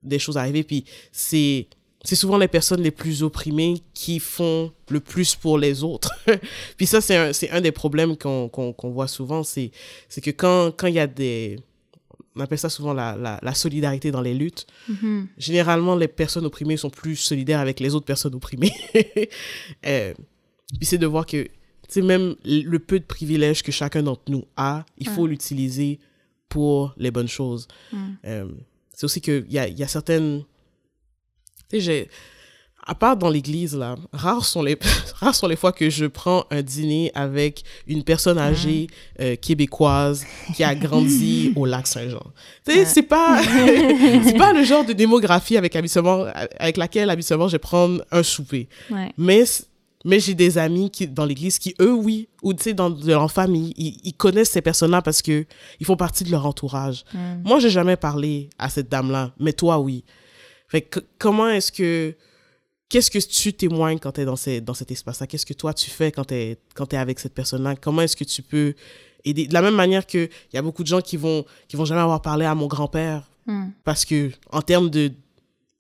des 0.02 0.18
choses 0.18 0.36
arriver. 0.36 0.64
Puis 0.64 0.84
c'est 1.12 1.68
c'est 2.06 2.14
souvent 2.14 2.38
les 2.38 2.46
personnes 2.46 2.82
les 2.82 2.92
plus 2.92 3.24
opprimées 3.24 3.82
qui 3.92 4.20
font 4.20 4.72
le 4.90 5.00
plus 5.00 5.34
pour 5.34 5.58
les 5.58 5.82
autres. 5.82 6.12
Puis 6.76 6.86
ça, 6.86 7.00
c'est 7.00 7.16
un, 7.16 7.32
un 7.50 7.60
des 7.60 7.72
problèmes 7.72 8.16
qu'on 8.16 8.48
qu'on 8.48 8.90
voit 8.90 9.08
souvent, 9.08 9.42
c'est 9.42 9.72
que 10.22 10.30
quand 10.30 10.86
il 10.86 10.94
y 10.94 11.00
a 11.00 11.08
des... 11.08 11.58
On 12.36 12.40
appelle 12.40 12.58
ça 12.58 12.68
souvent 12.68 12.92
la, 12.92 13.16
la, 13.16 13.40
la 13.42 13.54
solidarité 13.54 14.12
dans 14.12 14.20
les 14.20 14.34
luttes. 14.34 14.66
Mm-hmm. 14.90 15.26
Généralement, 15.38 15.96
les 15.96 16.06
personnes 16.06 16.44
opprimées 16.44 16.76
sont 16.76 16.90
plus 16.90 17.16
solidaires 17.16 17.60
avec 17.60 17.80
les 17.80 17.94
autres 17.94 18.04
personnes 18.04 18.34
opprimées. 18.34 18.72
euh, 19.86 20.14
puis 20.76 20.86
c'est 20.86 20.98
de 20.98 21.06
voir 21.06 21.26
que 21.26 21.48
c'est 21.88 22.02
même 22.02 22.36
le 22.44 22.78
peu 22.78 23.00
de 23.00 23.04
privilèges 23.04 23.62
que 23.62 23.72
chacun 23.72 24.02
d'entre 24.02 24.30
nous 24.30 24.44
a, 24.56 24.84
il 24.98 25.08
faut 25.08 25.26
l'utiliser 25.26 25.98
pour 26.48 26.94
les 26.98 27.10
bonnes 27.10 27.28
choses. 27.28 27.66
Mm. 27.90 27.98
Euh, 28.26 28.48
c'est 28.94 29.04
aussi 29.04 29.20
qu'il 29.20 29.46
y 29.50 29.58
a, 29.58 29.66
y 29.66 29.82
a 29.82 29.88
certaines... 29.88 30.44
Tu 31.70 31.76
sais, 31.76 31.80
j'ai... 31.80 32.10
À 32.88 32.94
part 32.94 33.16
dans 33.16 33.28
l'église, 33.28 33.74
là, 33.74 33.96
rares 34.12 34.44
sont, 34.44 34.62
les, 34.62 34.78
rares 35.16 35.34
sont 35.34 35.48
les 35.48 35.56
fois 35.56 35.72
que 35.72 35.90
je 35.90 36.06
prends 36.06 36.44
un 36.52 36.62
dîner 36.62 37.10
avec 37.16 37.64
une 37.88 38.04
personne 38.04 38.38
âgée 38.38 38.86
euh, 39.18 39.34
québécoise 39.34 40.24
qui 40.54 40.62
a 40.62 40.72
grandi 40.76 41.52
au 41.56 41.66
lac 41.66 41.88
Saint-Jean. 41.88 42.22
Tu 42.64 42.72
sais, 42.72 42.84
c'est 42.84 43.02
pas, 43.02 43.42
c'est 44.24 44.38
pas 44.38 44.52
le 44.52 44.62
genre 44.62 44.84
de 44.84 44.92
démographie 44.92 45.56
avec, 45.56 45.74
habituellement, 45.74 46.26
avec 46.60 46.76
laquelle 46.76 47.10
habituellement 47.10 47.48
je 47.48 47.52
vais 47.52 47.58
prendre 47.58 48.04
un 48.12 48.22
souper. 48.22 48.68
Mais 49.18 49.44
mais 50.06 50.20
j'ai 50.20 50.34
des 50.34 50.56
amis 50.56 50.88
qui, 50.88 51.08
dans 51.08 51.24
l'église 51.24 51.58
qui, 51.58 51.74
eux, 51.80 51.92
oui, 51.92 52.28
ou 52.40 52.54
tu 52.54 52.62
sais, 52.62 52.74
dans 52.74 52.88
leur 52.88 53.30
famille, 53.32 53.74
ils, 53.76 54.12
connaissent 54.12 54.50
ces 54.50 54.62
personnes-là 54.62 55.02
parce 55.02 55.20
que 55.20 55.44
ils 55.80 55.84
font 55.84 55.96
partie 55.96 56.22
de 56.22 56.30
leur 56.30 56.46
entourage. 56.46 57.04
Mm. 57.12 57.18
Moi, 57.44 57.58
j'ai 57.58 57.70
jamais 57.70 57.96
parlé 57.96 58.48
à 58.56 58.68
cette 58.68 58.88
dame-là, 58.88 59.32
mais 59.40 59.52
toi, 59.52 59.80
oui. 59.80 60.04
Fait 60.68 60.82
que, 60.82 61.00
comment 61.18 61.48
est-ce 61.48 61.72
que. 61.72 62.14
Qu'est-ce 62.88 63.10
que 63.10 63.18
tu 63.18 63.52
témoignes 63.52 63.98
quand 63.98 64.12
tu 64.12 64.20
es 64.20 64.24
dans, 64.24 64.36
ces, 64.36 64.60
dans 64.60 64.74
cet 64.74 64.92
espace-là? 64.92 65.26
Qu'est-ce 65.26 65.44
que 65.44 65.54
toi, 65.54 65.74
tu 65.74 65.90
fais 65.90 66.12
quand 66.12 66.26
tu 66.26 66.34
es, 66.34 66.58
quand 66.74 66.92
es 66.92 66.96
avec 66.96 67.18
cette 67.18 67.34
personne-là? 67.34 67.74
Comment 67.74 68.02
est-ce 68.02 68.14
que 68.14 68.22
tu 68.22 68.42
peux 68.42 68.74
aider? 69.24 69.48
De 69.48 69.52
la 69.52 69.60
même 69.60 69.74
manière 69.74 70.06
qu'il 70.06 70.30
y 70.52 70.56
a 70.56 70.62
beaucoup 70.62 70.84
de 70.84 70.88
gens 70.88 71.00
qui 71.00 71.16
vont, 71.16 71.44
qui 71.66 71.74
vont 71.74 71.84
jamais 71.84 72.00
avoir 72.00 72.22
parlé 72.22 72.46
à 72.46 72.54
mon 72.54 72.68
grand-père. 72.68 73.28
Mm. 73.46 73.70
Parce 73.82 74.04
que, 74.04 74.30
en 74.52 74.62
termes 74.62 74.88
de, 74.88 75.10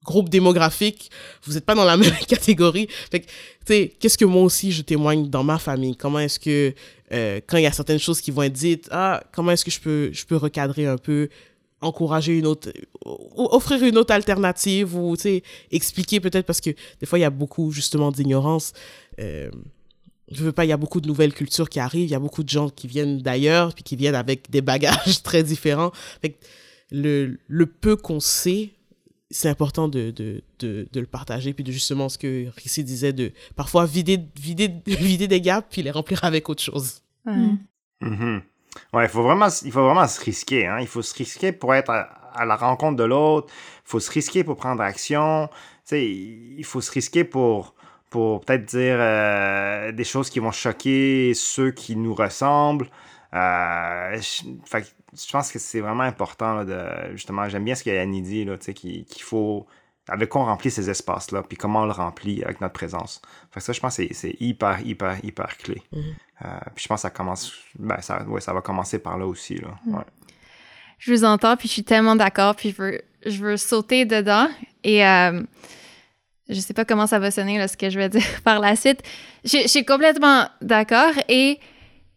groupe 0.06 0.30
démographique, 0.30 1.10
vous 1.42 1.52
n'êtes 1.52 1.66
pas 1.66 1.74
dans 1.74 1.84
la 1.84 1.96
même 1.98 2.14
catégorie. 2.26 2.88
Fait 3.10 3.20
que, 3.20 3.26
tu 3.26 3.32
sais, 3.66 3.92
qu'est-ce 4.00 4.16
que 4.16 4.24
moi 4.24 4.42
aussi 4.42 4.72
je 4.72 4.82
témoigne 4.82 5.28
dans 5.28 5.44
ma 5.44 5.58
famille? 5.58 5.96
Comment 5.96 6.20
est-ce 6.20 6.38
que, 6.38 6.72
euh, 7.12 7.40
quand 7.46 7.58
il 7.58 7.64
y 7.64 7.66
a 7.66 7.72
certaines 7.72 7.98
choses 7.98 8.20
qui 8.22 8.30
vont 8.30 8.44
être 8.44 8.52
dites, 8.52 8.88
ah, 8.92 9.22
comment 9.32 9.50
est-ce 9.50 9.64
que 9.64 9.70
je 9.70 9.80
peux, 9.80 10.10
je 10.12 10.24
peux 10.24 10.36
recadrer 10.36 10.86
un 10.86 10.96
peu, 10.96 11.28
encourager 11.80 12.38
une 12.38 12.46
autre, 12.46 12.72
offrir 13.04 13.82
une 13.84 13.98
autre 13.98 14.12
alternative 14.12 14.96
ou, 14.96 15.16
tu 15.16 15.22
sais, 15.22 15.42
expliquer 15.70 16.20
peut-être 16.20 16.46
parce 16.46 16.60
que 16.60 16.70
des 17.00 17.06
fois, 17.06 17.18
il 17.18 17.22
y 17.22 17.26
a 17.26 17.30
beaucoup, 17.30 17.70
justement, 17.70 18.10
d'ignorance. 18.10 18.72
Euh, 19.20 19.50
je 20.30 20.42
veux 20.42 20.52
pas, 20.52 20.64
il 20.64 20.68
y 20.68 20.72
a 20.72 20.76
beaucoup 20.76 21.00
de 21.00 21.06
nouvelles 21.06 21.32
cultures 21.32 21.68
qui 21.68 21.78
arrivent, 21.78 22.08
il 22.08 22.12
y 22.12 22.16
a 22.16 22.20
beaucoup 22.20 22.42
de 22.42 22.48
gens 22.48 22.68
qui 22.68 22.88
viennent 22.88 23.18
d'ailleurs, 23.18 23.74
puis 23.74 23.84
qui 23.84 23.96
viennent 23.96 24.14
avec 24.14 24.50
des 24.50 24.62
bagages 24.62 25.22
très 25.22 25.42
différents. 25.42 25.92
Fait 26.20 26.30
que 26.30 26.36
le, 26.90 27.38
le 27.46 27.66
peu 27.66 27.96
qu'on 27.96 28.20
sait, 28.20 28.70
c'est 29.30 29.48
important 29.48 29.88
de, 29.88 30.10
de, 30.10 30.42
de, 30.60 30.86
de, 30.92 31.00
le 31.00 31.06
partager, 31.06 31.52
puis 31.52 31.64
de 31.64 31.72
justement 31.72 32.08
ce 32.08 32.18
que 32.18 32.46
Rissi 32.56 32.84
disait, 32.84 33.12
de 33.12 33.32
parfois 33.54 33.86
vider, 33.86 34.20
vider, 34.40 34.70
vider 34.86 35.28
des 35.28 35.40
gaps, 35.40 35.66
puis 35.70 35.82
les 35.82 35.90
remplir 35.90 36.24
avec 36.24 36.48
autre 36.48 36.62
chose. 36.62 37.02
Ouais, 37.24 37.32
mm-hmm. 38.02 38.42
Ouais 38.92 39.04
il, 39.04 39.08
faut 39.08 39.22
vraiment, 39.22 39.48
il 39.64 39.72
faut 39.72 39.84
vraiment 39.84 40.06
se 40.06 40.20
risquer. 40.20 40.66
Hein? 40.66 40.78
Il 40.80 40.86
faut 40.86 41.02
se 41.02 41.14
risquer 41.14 41.52
pour 41.52 41.74
être 41.74 41.90
à, 41.90 42.44
la 42.44 42.56
rencontre 42.56 42.96
de 42.96 43.04
l'autre. 43.04 43.48
Il 43.86 43.90
faut 43.90 44.00
se 44.00 44.10
risquer 44.10 44.44
pour 44.44 44.56
prendre 44.56 44.82
action. 44.82 45.48
il 45.92 46.64
faut 46.64 46.80
se 46.80 46.90
risquer 46.90 47.24
pour, 47.24 47.74
pour 48.10 48.40
peut-être 48.40 48.64
dire 48.64 48.96
euh, 48.98 49.92
des 49.92 50.04
choses 50.04 50.30
qui 50.30 50.40
vont 50.40 50.52
choquer 50.52 51.32
ceux 51.34 51.70
qui 51.70 51.96
nous 51.96 52.14
ressemblent. 52.14 52.88
Euh, 53.34 54.18
je 54.18 55.32
pense 55.32 55.50
que 55.50 55.58
c'est 55.58 55.80
vraiment 55.80 56.04
important 56.04 56.64
de 56.64 56.86
justement 57.12 57.48
j'aime 57.48 57.64
bien 57.64 57.74
ce 57.74 57.84
qu'Annie 57.84 58.22
dit 58.22 58.44
là 58.44 58.56
qu'il 58.56 59.22
faut 59.22 59.66
avec 60.08 60.28
quoi 60.28 60.42
on 60.42 60.44
remplit 60.44 60.70
ces 60.70 60.88
espaces 60.88 61.30
là 61.32 61.42
puis 61.42 61.56
comment 61.56 61.82
on 61.82 61.86
le 61.86 61.92
remplit 61.92 62.42
avec 62.44 62.60
notre 62.60 62.74
présence. 62.74 63.20
Fait 63.50 63.60
ça 63.60 63.72
je 63.72 63.80
pense 63.80 63.96
que 63.96 64.04
c'est 64.12 64.36
hyper 64.40 64.80
hyper 64.84 65.24
hyper 65.24 65.56
clé. 65.58 65.82
Mm-hmm. 65.92 66.14
euh, 66.44 66.48
puis 66.74 66.84
je 66.84 66.88
pense 66.88 66.98
que 66.98 67.02
ça 67.02 67.10
commence 67.10 67.52
ben, 67.78 68.00
ça 68.00 68.22
ouais, 68.24 68.40
ça 68.40 68.52
va 68.52 68.60
commencer 68.60 68.98
par 68.98 69.18
là 69.18 69.26
aussi 69.26 69.56
là. 69.56 69.68
Mm. 69.84 69.98
je 70.98 71.12
vous 71.12 71.24
entends 71.24 71.56
puis 71.56 71.68
je 71.68 71.74
suis 71.74 71.84
tellement 71.84 72.16
d'accord 72.16 72.56
puis 72.56 72.70
je 72.70 72.82
veux 72.82 73.00
je 73.26 73.42
veux 73.42 73.56
sauter 73.56 74.04
dedans. 74.04 74.48
Et 74.84 75.04
euh, 75.04 75.42
je 76.48 76.60
sais 76.60 76.74
pas 76.74 76.84
comment 76.84 77.08
ça 77.08 77.18
va 77.18 77.30
sonner 77.32 77.58
là, 77.58 77.66
ce 77.66 77.76
que 77.76 77.90
je 77.90 77.98
vais 77.98 78.08
dire 78.10 78.22
par 78.44 78.60
la 78.60 78.76
suite. 78.76 79.02
Je, 79.44 79.66
suis 79.66 79.84
complètement 79.84 80.48
d'accord 80.60 81.12
et 81.28 81.58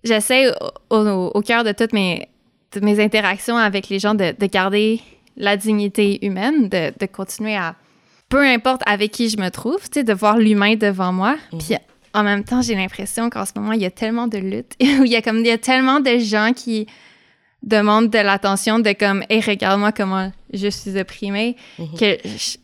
j'essaie 0.04 0.52
au, 0.90 1.32
au 1.34 1.42
cœur 1.42 1.64
de 1.64 1.72
toutes 1.72 1.94
mes 1.94 2.30
mes 2.82 3.04
interactions 3.04 3.58
avec 3.58 3.90
les 3.90 4.00
gens 4.00 4.14
de, 4.14 4.34
garder 4.46 5.02
la 5.40 5.58
dignité 5.58 6.24
humaine, 6.26 6.70
de, 6.70 6.94
de, 7.00 7.06
continuer 7.06 7.56
à, 7.56 7.76
peu 8.28 8.46
importe 8.46 8.82
avec 8.86 9.12
qui 9.12 9.30
je 9.30 9.38
me 9.38 9.50
trouve, 9.50 9.82
tu 9.90 10.00
sais, 10.00 10.04
de 10.04 10.14
voir 10.14 10.38
l'humain 10.38 10.76
devant 10.76 11.12
moi. 11.12 11.38
Mhm. 11.52 11.60
Puis 11.60 11.76
en 12.14 12.24
même 12.24 12.44
temps, 12.44 12.62
j'ai 12.62 12.76
l'impression 12.76 13.30
qu'en 13.30 13.46
ce 13.46 13.54
moment, 13.56 13.72
il 13.72 13.82
y 13.82 13.86
a 13.86 13.92
tellement 13.92 14.28
de 14.28 14.38
luttes, 14.38 14.76
où 14.82 15.04
il 15.04 15.12
y 15.12 15.16
a 15.16 15.22
comme, 15.22 15.40
il 15.40 15.48
y 15.48 15.52
a 15.52 15.58
tellement 15.58 16.00
de 16.00 16.18
gens 16.20 16.52
qui 16.56 16.88
demandent 17.64 18.10
de 18.10 18.20
l'attention, 18.20 18.80
de 18.80 18.92
comme, 18.92 19.24
hé, 19.30 19.40
regarde-moi 19.40 19.92
comment 19.92 20.32
je 20.54 20.68
suis 20.68 20.98
opprimée, 21.00 21.56
mhm. 21.78 21.98
que 21.98 22.18
je, 22.26 22.58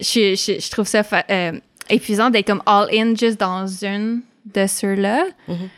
je, 0.00 0.34
je, 0.60 0.70
trouve 0.70 0.86
ça 0.86 1.02
euh, 1.30 1.52
épuisant 1.88 2.30
d'être 2.30 2.46
comme 2.46 2.62
all-in 2.66 3.14
juste 3.14 3.40
dans 3.40 3.66
une 3.66 4.22
de 4.54 4.66
ceux-là. 4.66 5.24
Mhm. 5.48 5.68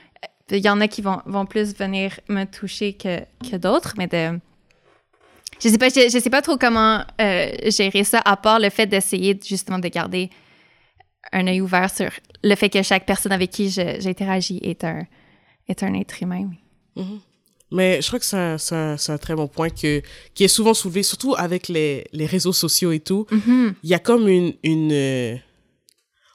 Il 0.51 0.65
y 0.65 0.69
en 0.69 0.81
a 0.81 0.87
qui 0.87 1.03
vont, 1.03 1.21
vont 1.27 1.45
plus 1.45 1.75
venir 1.77 2.21
me 2.29 2.45
toucher 2.45 2.93
que, 2.93 3.21
que 3.49 3.57
d'autres, 3.57 3.95
mais 3.99 4.07
de. 4.07 4.39
Je 5.63 5.69
sais 5.69 5.79
pas, 5.79 5.89
je, 5.89 6.19
sais 6.19 6.31
pas 6.31 6.43
trop 6.43 6.57
comment 6.57 7.03
euh, 7.21 7.51
gérer 7.71 8.05
ça, 8.05 8.21
à 8.25 8.37
part 8.37 8.61
le 8.61 8.71
fait 8.71 8.87
d'essayer 8.87 9.39
justement 9.45 9.79
de 9.79 9.89
garder 9.89 10.31
un 11.33 11.47
œil 11.47 11.61
ouvert 11.61 11.91
sur 11.95 12.11
le 12.43 12.55
fait 12.55 12.69
que 12.69 12.83
chaque 12.83 13.07
personne 13.07 13.33
avec 13.33 13.51
qui 13.51 13.71
j'interagis 13.71 14.61
est 14.63 14.85
un, 14.85 15.07
est 15.69 15.83
un 15.83 15.95
être 15.95 16.23
humain. 16.23 16.51
Mm-hmm. 16.97 17.21
Mais 17.73 18.01
je 18.01 18.07
crois 18.07 18.21
que 18.21 18.25
c'est 18.25 18.37
un, 18.37 18.57
un, 18.73 18.97
un, 19.09 19.19
très 19.19 19.35
bon 19.35 19.49
point 19.49 19.71
que, 19.71 20.01
qui 20.35 20.45
est 20.45 20.49
souvent 20.49 20.73
soulevé, 20.73 21.03
surtout 21.03 21.35
avec 21.37 21.69
les, 21.69 22.07
les 22.13 22.27
réseaux 22.27 22.53
sociaux 22.53 22.93
et 22.93 23.01
tout. 23.01 23.27
Mm-hmm. 23.31 23.75
Il 23.83 23.91
y 23.91 23.95
a 23.95 23.99
comme 23.99 24.29
une... 24.29 24.55
une 24.63 24.93
euh, 24.93 25.37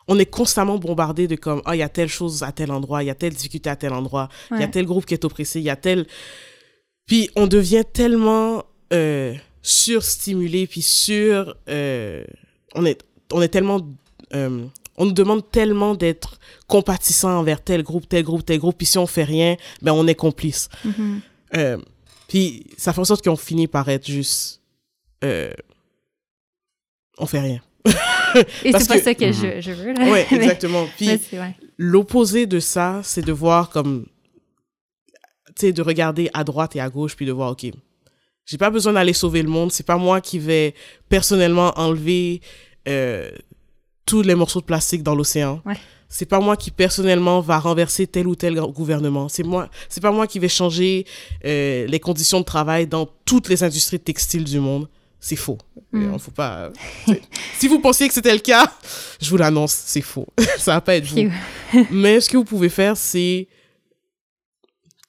on 0.07 0.19
est 0.19 0.25
constamment 0.25 0.77
bombardé 0.77 1.27
de 1.27 1.35
comme, 1.37 1.61
oh, 1.65 1.71
il 1.71 1.77
y 1.77 1.83
a 1.83 1.87
telle 1.87 2.09
chose 2.09 2.43
à 2.43 2.51
tel 2.51 2.71
endroit, 2.71 3.01
il 3.01 3.05
y 3.05 3.11
a 3.11 3.15
telle 3.15 3.33
difficulté 3.33 3.69
à 3.69 3.77
tel 3.77 3.93
endroit, 3.93 4.27
il 4.49 4.59
y 4.59 4.63
a 4.63 4.67
tel 4.67 4.85
groupe 4.85 5.05
qui 5.05 5.13
est 5.13 5.23
oppressé, 5.23 5.59
il 5.59 5.65
y 5.65 5.69
a 5.69 5.77
tel... 5.77 6.05
Puis 7.05 7.29
on 7.37 7.47
devient 7.47 7.83
tellement 7.93 8.63
euh, 8.91 9.33
surstimulé, 9.61 10.67
puis 10.67 10.81
sur... 10.81 11.55
Euh, 11.69 12.23
on, 12.75 12.85
est, 12.85 13.03
on 13.31 13.41
est 13.41 13.49
tellement... 13.49 13.81
Euh, 14.33 14.65
on 14.97 15.05
nous 15.05 15.13
demande 15.13 15.49
tellement 15.49 15.95
d'être 15.95 16.39
compatissant 16.67 17.39
envers 17.39 17.63
tel 17.63 17.83
groupe, 17.83 18.07
tel 18.07 18.23
groupe, 18.23 18.45
tel 18.45 18.59
groupe, 18.59 18.77
puis 18.77 18.85
si 18.85 18.97
on 18.97 19.07
fait 19.07 19.23
rien, 19.23 19.55
ben 19.81 19.93
on 19.93 20.07
est 20.07 20.15
complice. 20.15 20.69
Mm-hmm. 20.85 21.19
Euh, 21.57 21.77
puis 22.27 22.67
ça 22.77 22.93
fait 22.93 23.01
en 23.01 23.05
sorte 23.05 23.23
qu'on 23.23 23.35
finit 23.35 23.67
par 23.67 23.89
être 23.89 24.05
juste... 24.05 24.61
Euh, 25.23 25.51
on 27.17 27.25
fait 27.25 27.39
rien. 27.39 27.61
Et 28.63 28.71
c'est 28.71 28.87
pas 28.87 28.99
ça 28.99 29.13
que 29.13 29.31
je, 29.31 29.59
je 29.59 29.71
veux. 29.71 29.93
Oui, 30.11 30.19
exactement. 30.31 30.87
Puis 30.97 31.19
l'opposé 31.77 32.45
de 32.45 32.59
ça, 32.59 33.01
c'est 33.03 33.25
de 33.25 33.31
voir 33.31 33.69
comme... 33.69 34.05
Tu 35.55 35.67
sais, 35.67 35.73
de 35.73 35.81
regarder 35.81 36.29
à 36.33 36.43
droite 36.43 36.75
et 36.75 36.79
à 36.79 36.89
gauche, 36.89 37.15
puis 37.15 37.25
de 37.25 37.31
voir, 37.31 37.51
OK, 37.51 37.65
j'ai 38.45 38.57
pas 38.57 38.69
besoin 38.69 38.93
d'aller 38.93 39.13
sauver 39.13 39.41
le 39.43 39.49
monde. 39.49 39.71
C'est 39.71 39.85
pas 39.85 39.97
moi 39.97 40.21
qui 40.21 40.39
vais 40.39 40.73
personnellement 41.09 41.71
enlever 41.77 42.41
euh, 42.87 43.31
tous 44.05 44.21
les 44.21 44.35
morceaux 44.35 44.61
de 44.61 44.65
plastique 44.65 45.03
dans 45.03 45.15
l'océan. 45.15 45.61
Ouais. 45.65 45.77
C'est 46.09 46.25
pas 46.25 46.41
moi 46.41 46.57
qui 46.57 46.71
personnellement 46.71 47.39
va 47.39 47.57
renverser 47.57 48.05
tel 48.05 48.27
ou 48.27 48.35
tel 48.35 48.59
gouvernement. 48.59 49.29
C'est 49.29 49.43
moi, 49.43 49.69
c'est 49.87 50.01
pas 50.01 50.11
moi 50.11 50.27
qui 50.27 50.39
vais 50.39 50.49
changer 50.49 51.05
euh, 51.45 51.87
les 51.87 51.99
conditions 52.01 52.41
de 52.41 52.45
travail 52.45 52.85
dans 52.85 53.07
toutes 53.23 53.47
les 53.47 53.63
industries 53.63 53.99
textiles 53.99 54.43
du 54.43 54.59
monde. 54.59 54.89
C'est 55.21 55.37
faux. 55.37 55.57
Mm. 55.93 56.17
faut 56.17 56.31
pas. 56.31 56.71
si 57.59 57.67
vous 57.69 57.79
pensiez 57.79 58.07
que 58.09 58.13
c'était 58.13 58.33
le 58.33 58.39
cas, 58.39 58.69
je 59.21 59.29
vous 59.29 59.37
l'annonce, 59.37 59.71
c'est 59.71 60.01
faux. 60.01 60.27
Ça 60.57 60.73
va 60.73 60.81
pas 60.81 60.95
être 60.95 61.05
vous. 61.05 61.31
Mais 61.91 62.19
ce 62.19 62.29
que 62.29 62.35
vous 62.35 62.43
pouvez 62.43 62.69
faire, 62.69 62.97
c'est 62.97 63.47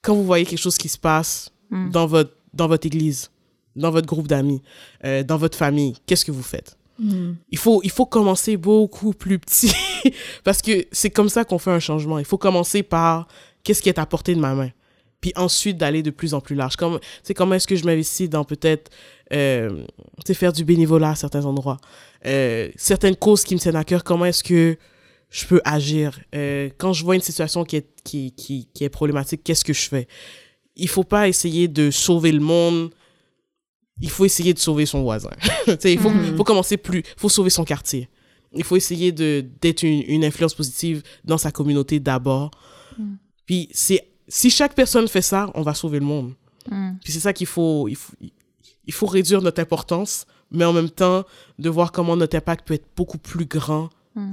quand 0.01 0.13
vous 0.13 0.23
voyez 0.23 0.45
quelque 0.45 0.59
chose 0.61 0.77
qui 0.77 0.87
se 0.87 0.97
passe 0.97 1.51
mm. 1.71 1.89
dans 1.89 2.05
votre 2.07 2.31
dans 2.53 2.67
votre 2.67 2.85
église, 2.85 3.31
dans 3.75 3.91
votre 3.91 4.07
groupe 4.07 4.27
d'amis, 4.27 4.61
euh, 5.05 5.23
dans 5.23 5.37
votre 5.37 5.57
famille, 5.57 5.95
qu'est-ce 6.05 6.25
que 6.25 6.31
vous 6.31 6.43
faites? 6.43 6.77
Mm. 6.99 7.33
il, 7.49 7.57
faut, 7.57 7.81
il 7.83 7.89
faut 7.89 8.05
commencer 8.05 8.55
beaucoup 8.55 9.13
plus 9.13 9.39
petit 9.39 9.73
parce 10.43 10.61
que 10.61 10.85
c'est 10.91 11.09
comme 11.09 11.29
ça 11.29 11.43
qu'on 11.43 11.57
fait 11.57 11.71
un 11.71 11.79
changement. 11.79 12.19
Il 12.19 12.25
faut 12.25 12.37
commencer 12.37 12.83
par 12.83 13.27
qu'est-ce 13.63 13.81
qui 13.81 13.89
est 13.89 13.97
à 13.97 14.05
portée 14.05 14.35
de 14.35 14.39
ma 14.39 14.53
main, 14.53 14.69
puis 15.19 15.33
ensuite 15.35 15.77
d'aller 15.77 16.03
de 16.03 16.11
plus 16.11 16.33
en 16.33 16.41
plus 16.41 16.55
large. 16.55 16.75
Comme, 16.75 16.99
comment 17.35 17.55
est-ce 17.55 17.67
que 17.67 17.75
je 17.75 17.85
m'investis 17.85 18.29
dans 18.29 18.43
peut-être 18.43 18.91
euh, 19.33 19.85
faire 20.33 20.53
du 20.53 20.65
bénévolat 20.65 21.11
à 21.11 21.15
certains 21.15 21.45
endroits, 21.45 21.77
euh, 22.25 22.69
certaines 22.75 23.15
causes 23.15 23.43
qui 23.43 23.55
me 23.55 23.59
tiennent 23.59 23.75
à 23.75 23.83
cœur, 23.83 24.03
comment 24.03 24.25
est-ce 24.25 24.43
que 24.43 24.77
je 25.29 25.45
peux 25.45 25.61
agir? 25.65 26.19
Euh, 26.35 26.69
quand 26.77 26.93
je 26.93 27.03
vois 27.03 27.15
une 27.15 27.21
situation 27.21 27.63
qui 27.63 27.77
est, 27.77 27.87
qui, 28.03 28.33
qui, 28.33 28.69
qui 28.73 28.83
est 28.83 28.89
problématique, 28.89 29.43
qu'est-ce 29.43 29.65
que 29.65 29.73
je 29.73 29.89
fais? 29.89 30.07
Il 30.75 30.87
faut 30.87 31.03
pas 31.03 31.27
essayer 31.27 31.67
de 31.67 31.91
sauver 31.91 32.31
le 32.31 32.39
monde. 32.39 32.91
Il 34.01 34.09
faut 34.09 34.25
essayer 34.25 34.53
de 34.53 34.59
sauver 34.59 34.85
son 34.85 35.03
voisin. 35.03 35.29
il 35.83 35.99
faut, 35.99 36.09
mm. 36.09 36.37
faut 36.37 36.43
commencer 36.43 36.77
plus. 36.77 36.99
Il 36.99 37.19
faut 37.19 37.29
sauver 37.29 37.49
son 37.49 37.63
quartier. 37.63 38.09
Il 38.53 38.63
faut 38.63 38.75
essayer 38.75 39.11
d'être 39.11 39.83
une, 39.83 40.03
une, 40.07 40.25
influence 40.25 40.53
positive 40.53 41.03
dans 41.23 41.37
sa 41.37 41.51
communauté 41.51 41.99
d'abord. 41.99 42.51
Mm. 42.97 43.15
Puis 43.45 43.69
c'est 43.71 44.07
si 44.27 44.49
chaque 44.49 44.73
personne 44.73 45.07
fait 45.07 45.21
ça, 45.21 45.51
on 45.53 45.61
va 45.61 45.73
sauver 45.73 45.99
le 45.99 46.05
monde. 46.05 46.33
Mm. 46.69 46.93
Puis 47.03 47.13
c'est 47.13 47.19
ça 47.19 47.33
qu'il 47.33 47.47
faut, 47.47 47.87
il 47.87 47.95
faut, 47.95 48.13
il 48.85 48.93
faut 48.93 49.07
réduire 49.07 49.41
notre 49.41 49.61
importance, 49.61 50.25
mais 50.51 50.65
en 50.65 50.73
même 50.73 50.89
temps 50.89 51.23
de 51.59 51.69
voir 51.69 51.91
comment 51.91 52.15
notre 52.15 52.35
impact 52.35 52.67
peut 52.67 52.73
être 52.73 52.87
beaucoup 52.95 53.17
plus 53.17 53.45
grand 53.45 53.89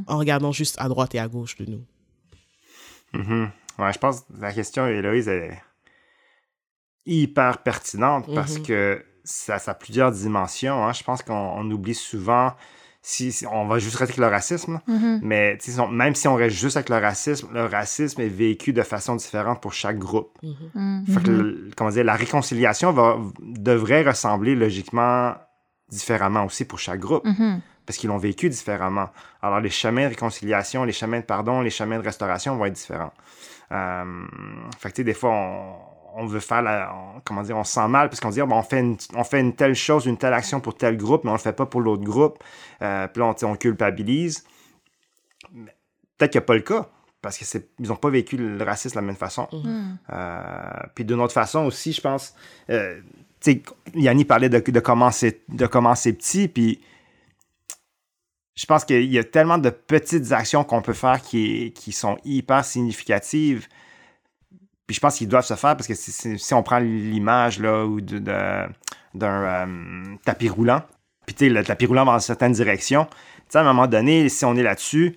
en 0.07 0.19
regardant 0.19 0.53
juste 0.53 0.77
à 0.79 0.89
droite 0.89 1.15
et 1.15 1.19
à 1.19 1.27
gauche 1.27 1.57
de 1.57 1.65
nous. 1.65 1.85
Mm-hmm. 3.15 3.51
Ouais, 3.79 3.93
je 3.95 3.99
pense 3.99 4.21
que 4.21 4.25
la 4.39 4.53
question, 4.53 4.87
Héloïse, 4.87 5.27
elle 5.27 5.45
est 5.45 5.63
hyper 7.07 7.59
pertinente 7.59 8.33
parce 8.35 8.59
mhm. 8.59 8.67
que 8.67 9.05
ça, 9.25 9.59
ça, 9.59 9.73
a 9.73 9.75
plusieurs 9.75 10.13
dimensions. 10.13 10.85
Hein. 10.85 10.93
Je 10.93 11.03
pense 11.03 11.23
qu'on 11.23 11.71
oublie 11.71 11.95
souvent, 11.95 12.53
si, 13.03 13.35
on 13.51 13.67
va 13.67 13.79
juste 13.79 13.97
rester 13.97 14.13
avec 14.15 14.19
le 14.19 14.27
racisme, 14.27 14.81
mhm. 14.87 15.21
mais 15.23 15.59
même 15.91 16.15
si 16.15 16.29
on 16.29 16.35
reste 16.35 16.57
juste 16.57 16.77
avec 16.77 16.89
le 16.89 16.99
racisme, 16.99 17.49
le 17.53 17.65
racisme 17.65 18.21
est 18.21 18.29
vécu 18.29 18.73
de 18.73 18.83
façon 18.83 19.17
différente 19.17 19.61
pour 19.61 19.73
chaque 19.73 19.99
groupe. 19.99 20.39
Mhm. 20.43 21.05
que, 21.25 21.71
comment 21.77 21.91
dire, 21.91 22.05
la 22.05 22.17
réconciliation 22.17 22.93
va, 22.93 23.19
devrait 23.41 24.03
ressembler 24.03 24.55
logiquement 24.55 25.35
différemment 25.89 26.45
aussi 26.45 26.65
pour 26.65 26.79
chaque 26.79 27.01
groupe. 27.01 27.27
Parce 27.87 27.99
qu'ils 27.99 28.09
l'ont 28.09 28.19
vécu 28.19 28.49
différemment. 28.49 29.09
Alors, 29.43 29.59
les 29.59 29.71
chemins 29.71 30.05
de 30.05 30.11
réconciliation, 30.11 30.85
les 30.85 30.93
chemins 30.93 31.19
de 31.19 31.25
pardon, 31.25 31.61
les 31.61 31.71
chemins 31.71 31.99
de 31.99 32.05
restauration 32.05 32.57
vont 32.57 32.67
être 32.67 32.75
différents. 32.75 33.13
Euh, 33.73 34.27
fait 34.79 34.93
que, 34.93 35.03
des 35.03 35.15
fois, 35.15 35.31
on, 35.31 35.75
on 36.15 36.27
veut 36.27 36.41
faire 36.41 36.63
la, 36.63 36.93
comment 37.25 37.43
dire, 37.43 37.57
on 37.57 37.65
se 37.65 37.73
sent 37.73 37.89
mal 37.89 38.09
parce 38.09 38.21
qu'on 38.21 38.31
dit, 38.31 38.43
on, 38.43 38.63
fait 38.63 38.81
une, 38.81 38.97
on 39.15 39.25
fait 39.25 39.41
une 39.41 39.55
telle 39.55 39.75
chose, 39.75 40.07
une 40.07 40.17
telle 40.17 40.33
action 40.33 40.61
pour 40.61 40.77
tel 40.77 40.97
groupe, 40.97 41.25
mais 41.25 41.31
on 41.31 41.35
le 41.35 41.41
fait 41.41 41.53
pas 41.53 41.67
pour 41.67 41.81
l'autre 41.81 42.03
groupe. 42.03 42.43
Euh, 42.83 43.07
puis 43.09 43.21
là, 43.21 43.35
on, 43.43 43.57
culpabilise. 43.57 44.45
Peut-être 46.17 46.33
qu'il 46.33 46.41
n'y 46.41 46.45
a 46.45 46.47
pas 46.47 46.55
le 46.55 46.61
cas 46.61 46.89
parce 47.23 47.37
qu'ils 47.37 47.63
n'ont 47.81 47.97
pas 47.97 48.11
vécu 48.11 48.37
le 48.37 48.63
racisme 48.65 48.95
de 48.95 49.01
la 49.01 49.07
même 49.07 49.17
façon. 49.17 49.47
Mm-hmm. 49.53 49.97
Euh, 50.13 50.87
puis 50.95 51.05
d'une 51.05 51.21
autre 51.21 51.35
façon 51.35 51.61
aussi, 51.67 51.93
je 51.93 52.01
pense, 52.01 52.35
euh, 52.71 53.01
Yanni 53.95 54.25
parlait 54.25 54.49
de, 54.49 54.59
de, 54.59 54.81
commencer, 54.81 55.43
de 55.49 55.67
commencer 55.67 56.13
petit, 56.13 56.49
puis 56.49 56.81
je 58.55 58.67
pense 58.67 58.85
qu'il 58.85 59.11
y 59.11 59.19
a 59.19 59.25
tellement 59.25 59.59
de 59.59 59.71
petites 59.71 60.33
actions 60.33 60.65
qu'on 60.65 60.83
peut 60.83 60.93
faire 60.93 61.23
qui, 61.23 61.73
qui 61.73 61.93
sont 61.93 62.19
hyper 62.25 62.65
significatives. 62.65 63.67
Puis 64.91 64.97
je 64.97 65.01
pense 65.01 65.19
qu'ils 65.19 65.29
doivent 65.29 65.47
se 65.47 65.55
faire 65.55 65.77
parce 65.77 65.87
que 65.87 65.95
si, 65.95 66.53
on 66.53 66.65
prend 66.65 66.81
l'image 66.81 67.61
là 67.61 67.87
ou 67.87 68.01
d'un 68.01 68.73
euh, 69.23 70.17
tapis 70.25 70.49
roulant, 70.49 70.83
puis 71.27 71.37
tu 71.37 71.45
sais, 71.45 71.49
le 71.49 71.63
tapis 71.63 71.87
roulant 71.87 72.05
va 72.05 72.15
dans 72.15 72.19
certaines 72.19 72.55
directions, 72.55 73.05
tu 73.05 73.13
sais, 73.51 73.59
à 73.59 73.61
un 73.61 73.65
moment 73.65 73.87
donné, 73.87 74.29
si 74.29 74.45
on 74.45 74.57
est 74.57 74.65
là-dessus, 74.65 75.15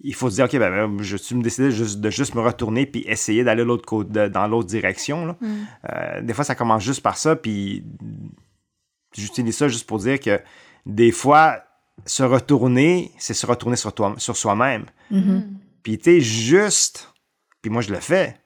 il 0.00 0.14
faut 0.14 0.28
se 0.28 0.34
dire, 0.34 0.44
OK, 0.44 0.52
ben, 0.58 0.86
ben 0.86 1.02
je 1.02 1.16
suis 1.16 1.34
me 1.34 1.42
décider 1.42 1.70
juste, 1.70 1.98
de 2.00 2.10
juste 2.10 2.34
me 2.34 2.42
retourner 2.42 2.84
puis 2.84 3.02
essayer 3.06 3.42
d'aller 3.42 3.64
l'autre 3.64 3.86
côté, 3.86 4.28
dans 4.28 4.46
l'autre 4.46 4.68
direction. 4.68 5.24
Là. 5.24 5.36
Mm. 5.40 5.48
Euh, 5.88 6.20
des 6.20 6.34
fois, 6.34 6.44
ça 6.44 6.54
commence 6.54 6.82
juste 6.82 7.00
par 7.00 7.16
ça, 7.16 7.36
puis 7.36 7.82
j'utilise 9.16 9.56
ça 9.56 9.68
juste 9.68 9.86
pour 9.86 9.96
dire 9.96 10.20
que 10.20 10.38
des 10.84 11.10
fois, 11.10 11.64
se 12.04 12.22
retourner, 12.22 13.12
c'est 13.16 13.32
se 13.32 13.46
retourner 13.46 13.76
sur, 13.76 13.94
toi, 13.94 14.12
sur 14.18 14.36
soi-même. 14.36 14.84
Mm-hmm. 15.10 15.42
Puis 15.84 15.96
tu 15.96 16.04
sais, 16.04 16.20
juste, 16.20 17.14
puis 17.62 17.70
moi 17.70 17.80
je 17.80 17.94
le 17.94 18.00
fais, 18.00 18.36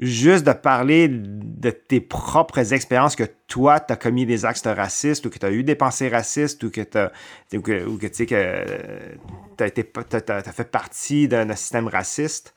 juste 0.00 0.46
de 0.46 0.52
parler 0.52 1.08
de 1.10 1.70
tes 1.70 2.00
propres 2.00 2.72
expériences 2.72 3.16
que 3.16 3.24
toi, 3.46 3.80
tu 3.80 3.92
as 3.92 3.96
commis 3.96 4.24
des 4.24 4.46
actes 4.46 4.66
racistes 4.66 5.26
ou 5.26 5.30
que 5.30 5.38
tu 5.38 5.44
as 5.44 5.50
eu 5.50 5.62
des 5.62 5.74
pensées 5.74 6.08
racistes 6.08 6.64
ou 6.64 6.70
que 6.70 6.80
tu 6.80 7.58
ou 7.58 7.60
que, 7.60 7.86
ou 7.86 7.98
que, 7.98 8.06
que 8.06 9.62
as, 9.62 10.52
fait 10.52 10.70
partie 10.70 11.28
d'un 11.28 11.54
système 11.54 11.86
raciste. 11.86 12.54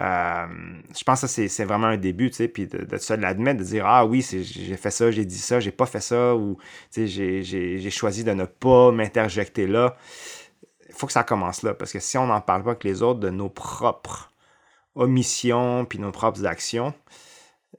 Euh, 0.00 0.46
je 0.96 1.02
pense 1.04 1.22
que 1.22 1.26
c'est 1.26 1.64
vraiment 1.64 1.86
un 1.86 1.96
début, 1.96 2.30
tu 2.30 2.36
sais, 2.36 2.48
puis 2.48 2.66
de, 2.66 2.84
de, 2.84 3.14
l'admettre, 3.14 3.60
de 3.60 3.64
dire 3.64 3.86
Ah 3.86 4.04
oui, 4.04 4.24
j'ai 4.30 4.76
fait 4.76 4.90
ça, 4.90 5.10
j'ai 5.10 5.24
dit 5.24 5.38
ça, 5.38 5.58
j'ai 5.58 5.72
pas 5.72 5.86
fait 5.86 6.02
ça, 6.02 6.36
ou 6.36 6.58
j'ai 6.94 7.90
choisi 7.90 8.22
de 8.22 8.32
ne 8.32 8.44
pas 8.44 8.92
m'interjecter 8.92 9.66
là. 9.66 9.96
Il 10.88 10.94
faut 10.94 11.06
que 11.06 11.12
ça 11.12 11.24
commence 11.24 11.62
là, 11.62 11.74
parce 11.74 11.92
que 11.92 11.98
si 11.98 12.16
on 12.16 12.26
n'en 12.26 12.40
parle 12.40 12.62
pas 12.62 12.70
avec 12.70 12.84
les 12.84 13.02
autres 13.02 13.20
de 13.20 13.30
nos 13.30 13.48
propres 13.48 14.30
omissions 14.96 15.84
puis 15.84 15.98
nos 15.98 16.10
propres 16.10 16.44
actions, 16.44 16.92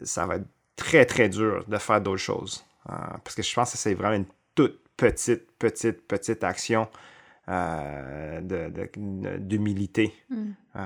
ça 0.02 0.26
va 0.26 0.38
être 0.38 0.48
très, 0.76 1.06
très 1.06 1.28
dur 1.28 1.66
de 1.68 1.78
faire 1.78 2.02
d'autres 2.02 2.18
choses. 2.18 2.64
Euh, 2.90 2.94
parce 3.24 3.36
que 3.36 3.44
je 3.44 3.54
pense 3.54 3.72
que 3.72 3.78
c'est 3.78 3.94
vraiment 3.94 4.16
une 4.16 4.26
toute 4.56 4.80
petite, 4.96 5.52
petite, 5.60 6.08
petite 6.08 6.44
action 6.44 6.88
euh, 7.50 8.40
d'humilité. 9.40 10.14
Mm. 10.30 10.52
Euh, 10.76 10.80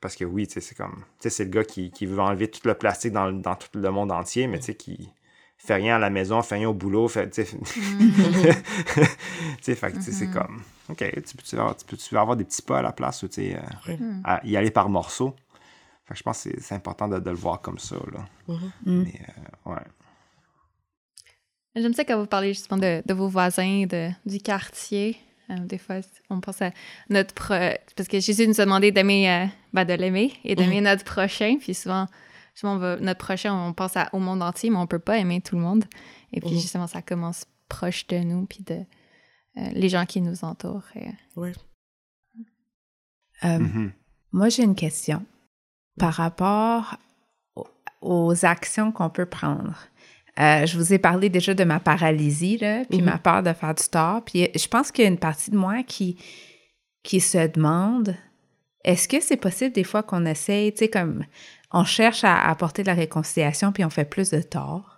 parce 0.00 0.14
que 0.16 0.24
oui, 0.24 0.46
c'est 0.48 0.74
comme, 0.76 1.04
c'est 1.18 1.44
le 1.44 1.50
gars 1.50 1.64
qui, 1.64 1.90
qui, 1.90 2.06
veut 2.06 2.20
enlever 2.20 2.48
tout 2.48 2.60
le 2.64 2.74
plastique 2.74 3.12
dans, 3.12 3.32
dans 3.32 3.54
tout 3.54 3.68
le 3.74 3.90
monde 3.90 4.12
entier, 4.12 4.46
mais 4.46 4.58
tu 4.58 4.66
sais, 4.66 4.74
qui 4.74 5.10
fait 5.56 5.74
rien 5.74 5.96
à 5.96 5.98
la 5.98 6.10
maison, 6.10 6.40
fait 6.42 6.56
rien 6.56 6.68
au 6.68 6.74
boulot, 6.74 7.08
fait, 7.08 7.30
tu 7.30 7.44
sais, 7.44 7.58
c'est 10.00 10.30
comme, 10.30 10.62
OK, 10.88 10.98
tu 10.98 11.36
peux, 11.36 11.42
tu, 11.42 11.84
peux, 11.86 11.96
tu 11.96 12.16
avoir 12.16 12.36
des 12.36 12.44
petits 12.44 12.62
pas 12.62 12.78
à 12.78 12.82
la 12.82 12.92
place 12.92 13.22
ou 13.22 13.28
tu 13.28 13.54
euh, 13.54 14.20
à 14.24 14.44
y 14.44 14.56
aller 14.56 14.70
par 14.70 14.88
morceaux? 14.88 15.34
Fait 16.06 16.14
que 16.14 16.18
je 16.18 16.22
pense 16.22 16.44
que 16.44 16.50
c'est 16.60 16.74
important 16.74 17.08
de, 17.08 17.18
de, 17.18 17.30
le 17.30 17.36
voir 17.36 17.60
comme 17.60 17.78
ça. 17.78 17.96
Là. 18.12 18.24
Mm-hmm. 18.48 18.70
Mm. 18.86 19.02
Mais, 19.02 19.20
euh, 19.66 19.70
ouais. 19.72 19.82
J'aime 21.76 21.92
ça 21.92 22.04
quand 22.04 22.18
vous 22.18 22.26
parlez 22.26 22.54
justement 22.54 22.80
de, 22.80 23.02
de 23.04 23.14
vos 23.14 23.28
voisins, 23.28 23.84
de, 23.86 24.08
du 24.24 24.38
quartier. 24.38 25.18
Euh, 25.50 25.56
des 25.58 25.78
fois, 25.78 25.96
on 26.30 26.40
pense 26.40 26.62
à 26.62 26.70
notre... 27.10 27.48
Parce 27.94 28.08
que 28.08 28.20
Jésus 28.20 28.48
nous 28.48 28.60
a 28.60 28.64
demandé 28.64 28.90
d'aimer, 28.90 29.30
euh, 29.30 29.46
ben, 29.74 29.84
de 29.84 29.92
l'aimer 29.92 30.32
et 30.44 30.54
d'aimer 30.54 30.80
mhm. 30.80 30.84
notre 30.84 31.04
prochain. 31.04 31.58
Puis 31.60 31.74
souvent, 31.74 32.06
justement, 32.54 32.78
notre 32.78 33.18
prochain, 33.18 33.54
on 33.54 33.74
pense 33.74 33.96
à, 33.96 34.08
au 34.14 34.18
monde 34.18 34.42
entier, 34.42 34.70
mais 34.70 34.78
on 34.78 34.86
peut 34.86 34.98
pas 34.98 35.18
aimer 35.18 35.42
tout 35.42 35.56
le 35.56 35.62
monde. 35.62 35.84
Et 36.32 36.40
puis 36.40 36.54
mhm. 36.54 36.60
justement, 36.60 36.86
ça 36.86 37.02
commence 37.02 37.44
proche 37.68 38.06
de 38.06 38.18
nous, 38.18 38.46
puis 38.46 38.64
de 38.64 38.80
les 39.72 39.88
gens 39.88 40.06
qui 40.06 40.20
nous 40.20 40.44
entourent. 40.44 40.84
Oui. 41.36 41.52
Mhm. 43.42 43.92
Moi, 44.32 44.48
j'ai 44.48 44.64
une 44.64 44.74
question 44.74 45.24
par 45.98 46.14
rapport 46.14 46.96
aux 48.00 48.44
actions 48.44 48.92
qu'on 48.92 49.10
peut 49.10 49.26
prendre. 49.26 49.76
Euh, 50.38 50.66
je 50.66 50.78
vous 50.78 50.92
ai 50.92 50.98
parlé 50.98 51.28
déjà 51.28 51.54
de 51.54 51.64
ma 51.64 51.80
paralysie, 51.80 52.58
là, 52.58 52.84
puis 52.84 53.02
ma 53.02 53.14
mhm. 53.14 53.20
peur 53.20 53.42
de 53.42 53.52
faire 53.52 53.74
du 53.74 53.84
tort. 53.84 54.24
Puis 54.24 54.48
je 54.54 54.68
pense 54.68 54.92
qu'il 54.92 55.04
y 55.04 55.06
a 55.06 55.10
une 55.10 55.18
partie 55.18 55.50
de 55.50 55.56
moi 55.56 55.82
qui, 55.82 56.16
qui 57.02 57.20
se 57.20 57.48
demande 57.48 58.14
est-ce 58.84 59.08
que 59.08 59.20
c'est 59.20 59.36
possible 59.36 59.72
des 59.72 59.84
fois 59.84 60.02
qu'on 60.02 60.24
essaye, 60.24 60.72
tu 60.72 60.78
sais, 60.78 60.88
comme 60.88 61.24
on 61.72 61.84
cherche 61.84 62.22
à 62.22 62.48
apporter 62.48 62.82
de 62.82 62.86
la 62.86 62.94
réconciliation, 62.94 63.72
puis 63.72 63.84
on 63.84 63.90
fait 63.90 64.04
plus 64.04 64.30
de 64.30 64.40
tort? 64.40 64.97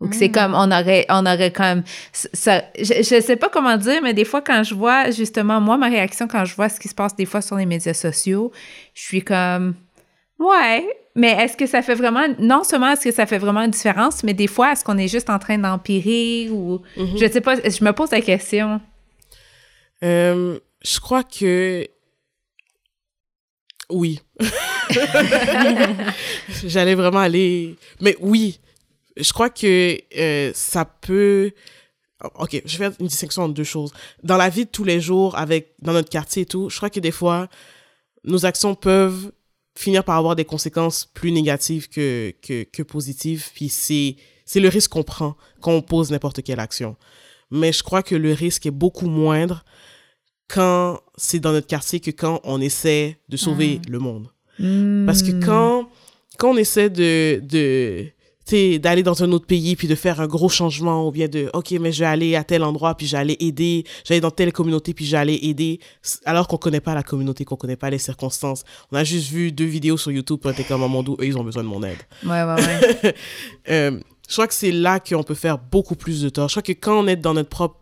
Ou 0.00 0.08
que 0.08 0.14
c'est 0.14 0.30
comme, 0.30 0.54
on 0.54 0.70
aurait, 0.70 1.06
on 1.08 1.26
aurait 1.26 1.50
comme, 1.50 1.82
ça, 2.12 2.62
je, 2.78 3.16
ne 3.16 3.20
sais 3.20 3.34
pas 3.36 3.48
comment 3.48 3.76
dire, 3.76 4.00
mais 4.00 4.14
des 4.14 4.24
fois, 4.24 4.40
quand 4.40 4.62
je 4.62 4.74
vois, 4.74 5.10
justement, 5.10 5.60
moi, 5.60 5.76
ma 5.76 5.88
réaction 5.88 6.28
quand 6.28 6.44
je 6.44 6.54
vois 6.54 6.68
ce 6.68 6.78
qui 6.78 6.86
se 6.86 6.94
passe 6.94 7.16
des 7.16 7.26
fois 7.26 7.40
sur 7.40 7.56
les 7.56 7.66
médias 7.66 7.94
sociaux, 7.94 8.52
je 8.94 9.02
suis 9.02 9.22
comme, 9.22 9.74
ouais, 10.38 10.86
mais 11.16 11.32
est-ce 11.32 11.56
que 11.56 11.66
ça 11.66 11.82
fait 11.82 11.96
vraiment, 11.96 12.28
non 12.38 12.62
seulement 12.62 12.92
est-ce 12.92 13.08
que 13.08 13.12
ça 13.12 13.26
fait 13.26 13.38
vraiment 13.38 13.62
une 13.62 13.72
différence, 13.72 14.22
mais 14.22 14.34
des 14.34 14.46
fois, 14.46 14.70
est-ce 14.70 14.84
qu'on 14.84 14.98
est 14.98 15.08
juste 15.08 15.30
en 15.30 15.40
train 15.40 15.58
d'empirer 15.58 16.48
ou, 16.48 16.80
mm-hmm. 16.96 17.18
je 17.18 17.32
sais 17.32 17.40
pas, 17.40 17.56
je 17.56 17.84
me 17.84 17.92
pose 17.92 18.12
la 18.12 18.20
question. 18.20 18.80
Euh, 20.04 20.60
je 20.80 21.00
crois 21.00 21.24
que 21.24 21.88
oui. 23.90 24.20
J'allais 26.64 26.94
vraiment 26.94 27.18
aller, 27.18 27.74
mais 28.00 28.16
oui, 28.20 28.60
je 29.18 29.32
crois 29.32 29.50
que 29.50 29.98
euh, 30.16 30.52
ça 30.54 30.84
peut. 30.84 31.52
Ok, 32.38 32.60
je 32.64 32.78
vais 32.78 32.88
faire 32.88 32.92
une 32.98 33.06
distinction 33.06 33.44
entre 33.44 33.54
deux 33.54 33.64
choses. 33.64 33.92
Dans 34.24 34.36
la 34.36 34.48
vie 34.48 34.64
de 34.64 34.70
tous 34.70 34.84
les 34.84 35.00
jours, 35.00 35.36
avec 35.36 35.74
dans 35.80 35.92
notre 35.92 36.08
quartier 36.08 36.42
et 36.42 36.46
tout, 36.46 36.68
je 36.68 36.76
crois 36.76 36.90
que 36.90 36.98
des 36.98 37.12
fois, 37.12 37.48
nos 38.24 38.44
actions 38.44 38.74
peuvent 38.74 39.30
finir 39.76 40.02
par 40.02 40.16
avoir 40.16 40.34
des 40.34 40.44
conséquences 40.44 41.08
plus 41.14 41.30
négatives 41.30 41.88
que, 41.88 42.34
que, 42.42 42.64
que 42.64 42.82
positives. 42.82 43.48
Puis 43.54 43.68
c'est, 43.68 44.16
c'est 44.44 44.58
le 44.58 44.68
risque 44.68 44.90
qu'on 44.90 45.04
prend 45.04 45.36
quand 45.60 45.72
on 45.72 45.82
pose 45.82 46.10
n'importe 46.10 46.42
quelle 46.42 46.58
action. 46.58 46.96
Mais 47.52 47.72
je 47.72 47.84
crois 47.84 48.02
que 48.02 48.16
le 48.16 48.32
risque 48.32 48.66
est 48.66 48.72
beaucoup 48.72 49.06
moindre 49.06 49.64
quand 50.48 51.00
c'est 51.16 51.38
dans 51.38 51.52
notre 51.52 51.68
quartier 51.68 52.00
que 52.00 52.10
quand 52.10 52.40
on 52.42 52.60
essaie 52.60 53.18
de 53.28 53.36
sauver 53.36 53.80
ah. 53.84 53.90
le 53.90 53.98
monde. 54.00 54.28
Parce 55.06 55.22
que 55.22 55.30
quand, 55.44 55.88
quand 56.36 56.50
on 56.50 56.56
essaie 56.56 56.90
de, 56.90 57.40
de, 57.44 58.08
d'aller 58.50 59.02
dans 59.02 59.22
un 59.22 59.32
autre 59.32 59.46
pays 59.46 59.76
puis 59.76 59.88
de 59.88 59.94
faire 59.94 60.20
un 60.20 60.26
gros 60.26 60.48
changement 60.48 61.06
ou 61.06 61.10
bien 61.10 61.28
de 61.28 61.50
ok 61.52 61.72
mais 61.72 61.92
je 61.92 62.00
vais 62.00 62.06
aller 62.06 62.34
à 62.34 62.44
tel 62.44 62.62
endroit 62.62 62.94
puis 62.96 63.06
j'allais 63.06 63.36
aider 63.40 63.84
j'allais 64.04 64.20
dans 64.20 64.30
telle 64.30 64.52
communauté 64.52 64.94
puis 64.94 65.04
j'allais 65.04 65.36
aider 65.44 65.80
alors 66.24 66.48
qu'on 66.48 66.56
connaît 66.56 66.80
pas 66.80 66.94
la 66.94 67.02
communauté 67.02 67.44
qu'on 67.44 67.56
connaît 67.56 67.76
pas 67.76 67.90
les 67.90 67.98
circonstances. 67.98 68.64
On 68.90 68.96
a 68.96 69.04
juste 69.04 69.30
vu 69.30 69.52
deux 69.52 69.64
vidéos 69.64 69.96
sur 69.96 70.10
YouTube 70.10 70.38
pour 70.40 70.50
être 70.50 70.66
comme 70.66 70.82
un 70.82 70.88
monde 70.88 71.08
où 71.10 71.16
eux 71.20 71.26
ils 71.26 71.36
ont 71.36 71.44
besoin 71.44 71.62
de 71.62 71.68
mon 71.68 71.82
aide. 71.82 71.98
Ouais 72.24 72.42
ouais 72.42 72.54
ouais. 72.54 73.14
Euh, 73.70 74.00
je 74.28 74.32
crois 74.32 74.46
que 74.46 74.54
c'est 74.54 74.72
là 74.72 74.98
qu'on 74.98 75.22
peut 75.22 75.34
faire 75.34 75.58
beaucoup 75.58 75.94
plus 75.94 76.22
de 76.22 76.28
tort. 76.30 76.48
Je 76.48 76.54
crois 76.54 76.62
que 76.62 76.72
quand 76.72 76.98
on 76.98 77.06
est 77.06 77.16
dans 77.16 77.34
notre 77.34 77.50
propre 77.50 77.76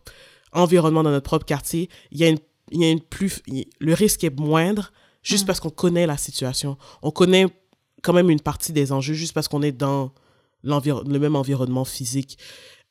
environnement 0.53 1.03
dans 1.03 1.11
notre 1.11 1.25
propre 1.25 1.45
quartier 1.45 1.89
il 2.11 2.19
y 2.19 2.25
a 2.25 2.29
une 2.29 2.39
il 2.73 2.81
y 2.81 2.85
a 2.85 2.91
une 2.91 3.01
plus 3.01 3.43
le 3.79 3.95
risque 3.95 4.25
est 4.25 4.37
moindre 4.37 4.91
juste 5.23 5.45
mm. 5.45 5.47
parce 5.47 5.61
qu'on 5.61 5.71
connaît 5.71 6.07
la 6.07 6.17
situation. 6.17 6.77
On 7.03 7.11
connaît 7.11 7.47
quand 8.03 8.13
même 8.13 8.31
une 8.31 8.41
partie 8.41 8.73
des 8.73 8.93
enjeux 8.93 9.15
juste 9.15 9.33
parce 9.33 9.49
qu'on 9.49 9.63
est 9.63 9.73
dans 9.73 10.13
le 10.67 11.19
même 11.19 11.37
environnement 11.37 11.85
physique. 11.85 12.39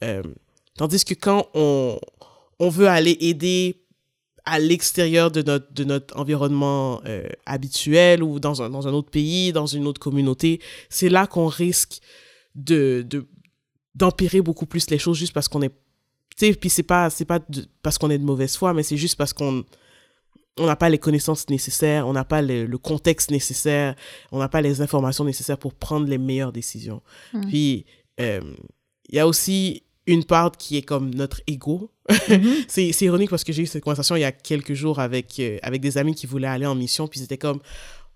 Euh, 0.03 0.23
tandis 0.77 1.03
que 1.05 1.13
quand 1.13 1.47
on, 1.53 1.99
on 2.59 2.69
veut 2.69 2.88
aller 2.88 3.17
aider 3.19 3.85
à 4.45 4.59
l'extérieur 4.59 5.31
de 5.31 5.41
notre, 5.41 5.73
de 5.73 5.83
notre 5.83 6.17
environnement 6.17 7.01
euh, 7.05 7.27
habituel 7.45 8.23
ou 8.23 8.39
dans 8.39 8.61
un, 8.61 8.69
dans 8.69 8.88
un 8.88 8.93
autre 8.93 9.09
pays, 9.09 9.51
dans 9.51 9.65
une 9.65 9.88
autre 9.88 9.99
communauté, 9.99 10.61
c'est 10.89 11.09
là 11.09 11.25
qu'on 11.25 11.47
risque 11.47 11.99
de, 12.53 13.03
de, 13.07 13.25
d'empirer 13.95 14.41
beaucoup 14.41 14.67
plus 14.67 14.89
les 14.89 14.99
choses 14.99 15.17
juste 15.17 15.33
parce 15.33 15.47
qu'on 15.47 15.61
est 15.61 15.73
tu 16.38 16.47
sais 16.47 16.53
puis 16.53 16.69
c'est 16.69 16.83
pas 16.83 17.09
pas 17.27 17.39
parce 17.81 17.97
qu'on 17.97 18.09
est 18.09 18.17
de 18.17 18.23
mauvaise 18.23 18.55
foi 18.57 18.73
mais 18.73 18.83
c'est 18.83 18.97
juste 18.97 19.15
parce 19.15 19.31
qu'on 19.33 19.63
on 20.57 20.65
n'a 20.65 20.75
pas 20.75 20.89
les 20.89 20.97
connaissances 20.97 21.49
nécessaires, 21.49 22.07
on 22.07 22.13
n'a 22.13 22.23
pas 22.23 22.41
le, 22.41 22.77
contexte 22.77 23.31
nécessaire, 23.31 23.95
on 24.31 24.39
n'a 24.39 24.49
pas 24.49 24.61
les 24.61 24.81
informations 24.81 25.25
nécessaires 25.25 25.57
pour 25.57 25.73
prendre 25.73 26.07
les 26.07 26.17
meilleures 26.17 26.53
décisions. 26.53 27.01
Hmm. 27.33 27.45
Puis, 27.47 27.85
euh, 28.19 28.41
il 29.09 29.15
y 29.15 29.19
a 29.19 29.27
aussi 29.27 29.83
une 30.07 30.23
part 30.23 30.51
qui 30.51 30.77
est 30.77 30.81
comme 30.83 31.13
notre 31.13 31.41
ego. 31.47 31.91
Mm-hmm. 32.07 32.65
c'est 32.67 33.05
ironique 33.05 33.31
parce 33.31 33.43
que 33.43 33.51
j'ai 33.51 33.63
eu 33.63 33.65
cette 33.65 33.83
conversation 33.83 34.15
il 34.15 34.19
y 34.19 34.25
a 34.25 34.31
quelques 34.31 34.75
jours 34.75 34.99
avec, 34.99 35.39
euh, 35.39 35.57
avec 35.63 35.81
des 35.81 35.97
amis 35.97 36.13
qui 36.13 36.27
voulaient 36.27 36.47
aller 36.47 36.67
en 36.67 36.75
mission, 36.75 37.07
puis 37.07 37.19
c'était 37.19 37.39
comme, 37.39 37.59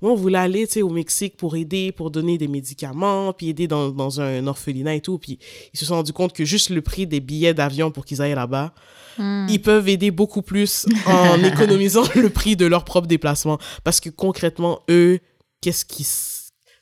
on 0.01 0.15
voulait 0.15 0.39
aller 0.39 0.67
au 0.81 0.89
Mexique 0.89 1.35
pour 1.37 1.55
aider, 1.55 1.91
pour 1.91 2.11
donner 2.11 2.37
des 2.37 2.47
médicaments, 2.47 3.33
puis 3.33 3.49
aider 3.49 3.67
dans, 3.67 3.89
dans 3.89 4.21
un 4.21 4.47
orphelinat 4.47 4.95
et 4.95 5.01
tout. 5.01 5.17
Puis 5.17 5.39
ils 5.73 5.79
se 5.79 5.85
sont 5.85 5.95
rendus 5.95 6.13
compte 6.13 6.33
que 6.33 6.45
juste 6.45 6.69
le 6.69 6.81
prix 6.81 7.05
des 7.05 7.19
billets 7.19 7.53
d'avion 7.53 7.91
pour 7.91 8.05
qu'ils 8.05 8.21
aillent 8.21 8.35
là-bas, 8.35 8.73
Hmm. 9.19 9.47
ils 9.49 9.61
peuvent 9.61 9.89
aider 9.89 10.11
beaucoup 10.11 10.41
plus 10.41 10.85
en 11.05 11.43
économisant 11.43 12.03
le 12.15 12.29
prix 12.29 12.55
de 12.55 12.65
leur 12.65 12.85
propre 12.85 13.05
déplacement. 13.05 13.59
Parce 13.83 13.99
que 13.99 14.09
concrètement, 14.09 14.81
eux, 14.89 15.19
qu'est-ce 15.61 15.83
qu'ils... 15.83 16.05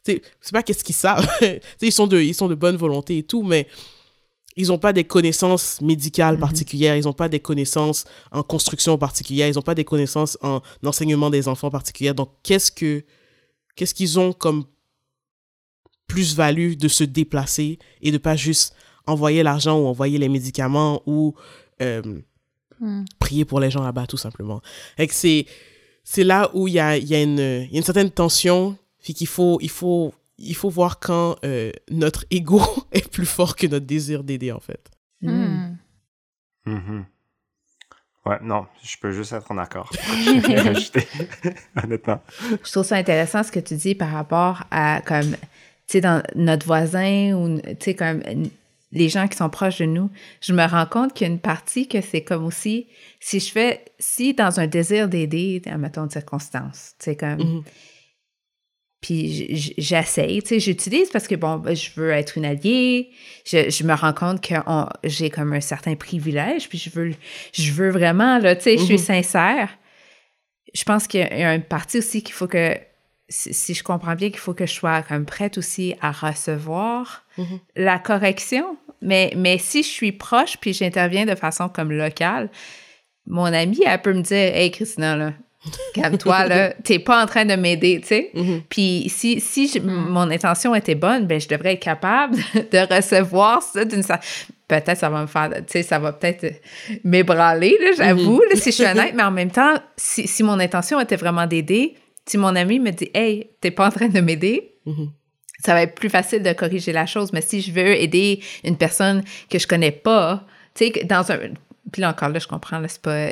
C'est 0.03 0.21
pas 0.53 0.63
qu'est-ce 0.63 0.84
qu'ils 0.86 0.95
savent. 0.95 1.27
ils, 1.82 1.91
sont 1.91 2.08
de, 2.08 2.21
ils 2.21 2.36
sont 2.36 2.47
de 2.47 2.56
bonne 2.56 2.77
volonté 2.77 3.17
et 3.17 3.23
tout, 3.23 3.43
mais 3.43 3.67
ils 4.57 4.67
n'ont 4.67 4.79
pas 4.79 4.91
des 4.91 5.03
connaissances 5.03 5.79
médicales 5.81 6.35
hmm. 6.35 6.41
particulières, 6.41 6.97
ils 6.97 7.05
n'ont 7.05 7.13
pas 7.13 7.29
des 7.29 7.39
connaissances 7.39 8.05
en 8.31 8.43
construction 8.43 8.97
particulière, 8.97 9.47
ils 9.47 9.55
n'ont 9.55 9.61
pas 9.61 9.75
des 9.75 9.85
connaissances 9.85 10.37
en 10.41 10.61
enseignement 10.83 11.29
des 11.29 11.47
enfants 11.47 11.69
particulières. 11.69 12.15
Donc, 12.15 12.31
qu'est-ce 12.43 12.71
que 12.71 13.05
qu'est-ce 13.75 13.93
qu'ils 13.93 14.19
ont 14.19 14.33
comme 14.33 14.65
plus-value 16.07 16.73
de 16.73 16.87
se 16.87 17.03
déplacer 17.03 17.77
et 18.01 18.11
de 18.11 18.17
pas 18.17 18.35
juste 18.35 18.73
envoyer 19.05 19.43
l'argent 19.43 19.79
ou 19.79 19.85
envoyer 19.85 20.17
les 20.17 20.29
médicaments 20.29 21.03
ou 21.05 21.35
euh, 21.81 22.01
hmm. 22.79 23.05
prier 23.19 23.45
pour 23.45 23.59
les 23.59 23.69
gens 23.69 23.83
là-bas, 23.83 24.07
tout 24.07 24.17
simplement. 24.17 24.61
C'est, 25.09 25.45
là 26.23 26.49
où 26.53 26.67
il 26.67 26.75
y 26.75 26.79
a, 26.79 26.97
y, 26.97 27.13
a 27.13 27.21
une, 27.21 27.37
y 27.37 27.75
a 27.75 27.77
une 27.77 27.83
certaine 27.83 28.09
tension, 28.09 28.77
puis 29.03 29.13
qu'il 29.13 29.27
faut, 29.27 29.59
il 29.61 29.69
faut, 29.69 30.13
il 30.38 30.56
faut 30.56 30.69
voir 30.69 31.00
quand 31.00 31.38
euh, 31.43 31.71
notre 31.89 32.26
ego 32.30 32.62
est 32.91 33.10
plus 33.10 33.26
fort 33.26 33.56
que 33.56 33.67
notre 33.67 33.86
désir 33.86 34.23
d'aider, 34.23 34.52
en 34.52 34.60
fait. 34.60 34.89
Hmm. 35.21 35.76
Mm-hmm. 36.65 37.04
Ouais, 38.26 38.38
non, 38.41 38.65
je 38.84 38.97
peux 38.97 39.12
juste 39.12 39.32
être 39.32 39.50
en 39.52 39.58
accord. 39.58 39.89
honnêtement. 41.84 42.21
Je 42.63 42.71
trouve 42.71 42.84
ça 42.84 42.97
intéressant 42.97 43.41
ce 43.43 43.52
que 43.52 43.60
tu 43.60 43.76
dis 43.76 43.95
par 43.95 44.12
rapport 44.12 44.63
à, 44.69 45.02
comme, 45.06 45.32
tu 45.32 45.38
sais, 45.88 46.02
dans 46.02 46.21
notre 46.36 46.65
voisin 46.65 47.34
ou, 47.34 47.60
tu 47.62 47.76
sais, 47.80 47.95
comme 47.95 48.21
les 48.91 49.10
gens 49.10 49.28
qui 49.28 49.38
sont 49.38 49.50
proches 49.50 49.80
de 49.80 49.86
nous, 49.86 50.10
je 50.41 50.54
me 50.54 50.65
rends 50.65 50.86
compte 50.86 51.13
qu'il 51.13 51.26
y 51.26 51.30
a 51.30 51.34
une 51.34 51.39
partie 51.39 51.88
que 51.88 52.02
c'est 52.02 52.23
comme 52.23 52.45
aussi, 52.45 52.88
si 53.21 53.39
je 53.39 53.50
fais, 53.50 53.86
si 53.97 54.34
dans 54.34 54.60
un 54.60 54.67
désir 54.67 55.08
d'aider, 55.08 55.62
mettons, 55.78 56.06
de 56.06 56.12
circonstance, 56.12 56.95
tu 57.00 57.06
sais, 57.06 57.15
comme... 57.15 57.39
Mm-hmm. 57.39 57.63
Puis 59.07 59.73
j'essaye, 59.77 60.41
tu 60.41 60.49
sais, 60.49 60.59
j'utilise 60.59 61.09
parce 61.11 61.29
que, 61.29 61.35
bon, 61.35 61.55
ben, 61.55 61.73
je 61.73 61.91
veux 61.95 62.11
être 62.11 62.37
une 62.37 62.43
alliée, 62.43 63.09
je, 63.45 63.83
me 63.85 63.93
rends 63.93 64.11
compte 64.11 64.41
que 64.41 64.55
j'ai 65.05 65.29
comme 65.29 65.53
un 65.53 65.61
certain 65.61 65.95
privilège, 65.95 66.67
puis 66.67 66.77
je 66.77 66.89
veux, 66.89 67.13
je 67.53 67.71
veux 67.71 67.89
vraiment, 67.89 68.37
là, 68.37 68.53
tu 68.57 68.63
sais, 68.63 68.77
je 68.77 68.83
suis 68.83 68.95
mm-hmm. 68.95 69.23
sincère. 69.23 69.69
Je 70.73 70.83
pense 70.83 71.07
qu'il 71.07 71.21
y 71.21 71.23
a 71.23 71.55
une 71.55 71.63
partie 71.63 71.99
aussi 71.99 72.21
qu'il 72.21 72.35
faut 72.35 72.47
que 72.47 72.77
si, 73.29 73.73
je 73.73 73.81
comprends 73.81 74.15
bien 74.15 74.29
qu'il 74.29 74.39
faut 74.39 74.53
que 74.53 74.65
je 74.65 74.73
sois 74.73 75.01
comme 75.03 75.25
prête 75.25 75.57
aussi 75.57 75.95
à 76.01 76.11
recevoir 76.11 77.23
mm-hmm. 77.37 77.59
la 77.77 77.99
correction. 77.99 78.77
Mais, 79.01 79.31
mais 79.37 79.57
si 79.57 79.83
je 79.83 79.87
suis 79.87 80.11
proche 80.11 80.57
puis 80.57 80.73
j'interviens 80.73 81.25
de 81.25 81.35
façon 81.35 81.69
comme 81.69 81.93
locale, 81.93 82.49
mon 83.25 83.45
amie, 83.45 83.83
elle 83.85 84.01
peut 84.01 84.13
me 84.13 84.21
dire 84.21 84.53
Hey, 84.53 84.69
Christina, 84.69 85.15
là, 85.15 85.33
calme-toi, 85.93 86.45
là, 86.45 86.73
t'es 86.83 86.99
pas 86.99 87.23
en 87.23 87.25
train 87.25 87.45
de 87.45 87.55
m'aider, 87.55 87.99
tu 88.01 88.07
sais. 88.07 88.31
Mm-hmm. 88.35 88.61
Puis 88.69 89.05
si, 89.09 89.39
si 89.39 89.79
mm. 89.79 89.87
mon 89.87 90.29
intention 90.31 90.75
était 90.75 90.95
bonne, 90.95 91.27
ben 91.27 91.39
je 91.39 91.47
devrais 91.47 91.73
être 91.73 91.81
capable 91.81 92.35
de 92.53 92.95
recevoir 92.95 93.61
ça 93.61 93.85
d'une 93.85 94.03
Peut-être 94.67 94.97
ça 94.97 95.09
va 95.09 95.21
me 95.21 95.27
faire, 95.27 95.49
tu 95.49 95.63
sais, 95.67 95.83
ça 95.83 95.97
va 95.97 96.11
peut-être 96.11 96.61
m'ébranler, 97.05 97.77
j'avoue, 97.95 98.41
mm-hmm. 98.51 98.55
si 98.57 98.71
je 98.71 98.75
suis 98.75 98.85
honnête, 98.85 99.13
mais 99.15 99.23
en 99.23 99.31
même 99.31 99.51
temps, 99.51 99.75
si, 99.95 100.27
si 100.27 100.43
mon 100.43 100.59
intention 100.59 100.99
était 100.99 101.15
vraiment 101.15 101.47
d'aider, 101.47 101.95
si 102.25 102.37
mon 102.37 102.55
ami 102.55 102.79
me 102.79 102.91
dit 102.91 103.09
Hey, 103.13 103.49
t'es 103.61 103.71
pas 103.71 103.87
en 103.87 103.91
train 103.91 104.09
de 104.09 104.19
m'aider, 104.19 104.75
mm-hmm. 104.85 105.09
ça 105.63 105.73
va 105.73 105.83
être 105.83 105.95
plus 105.95 106.09
facile 106.09 106.43
de 106.43 106.51
corriger 106.53 106.91
la 106.91 107.05
chose. 107.05 107.31
Mais 107.33 107.41
si 107.41 107.61
je 107.61 107.71
veux 107.71 107.95
aider 107.95 108.41
une 108.63 108.77
personne 108.77 109.23
que 109.49 109.57
je 109.57 109.67
connais 109.67 109.91
pas, 109.91 110.45
tu 110.75 110.87
sais, 110.87 111.03
dans 111.05 111.31
un. 111.31 111.37
Puis 111.91 112.01
là 112.01 112.09
encore, 112.09 112.29
là, 112.29 112.39
je 112.39 112.47
comprends, 112.47 112.79
là, 112.79 112.89
c'est 112.89 113.01
pas 113.01 113.31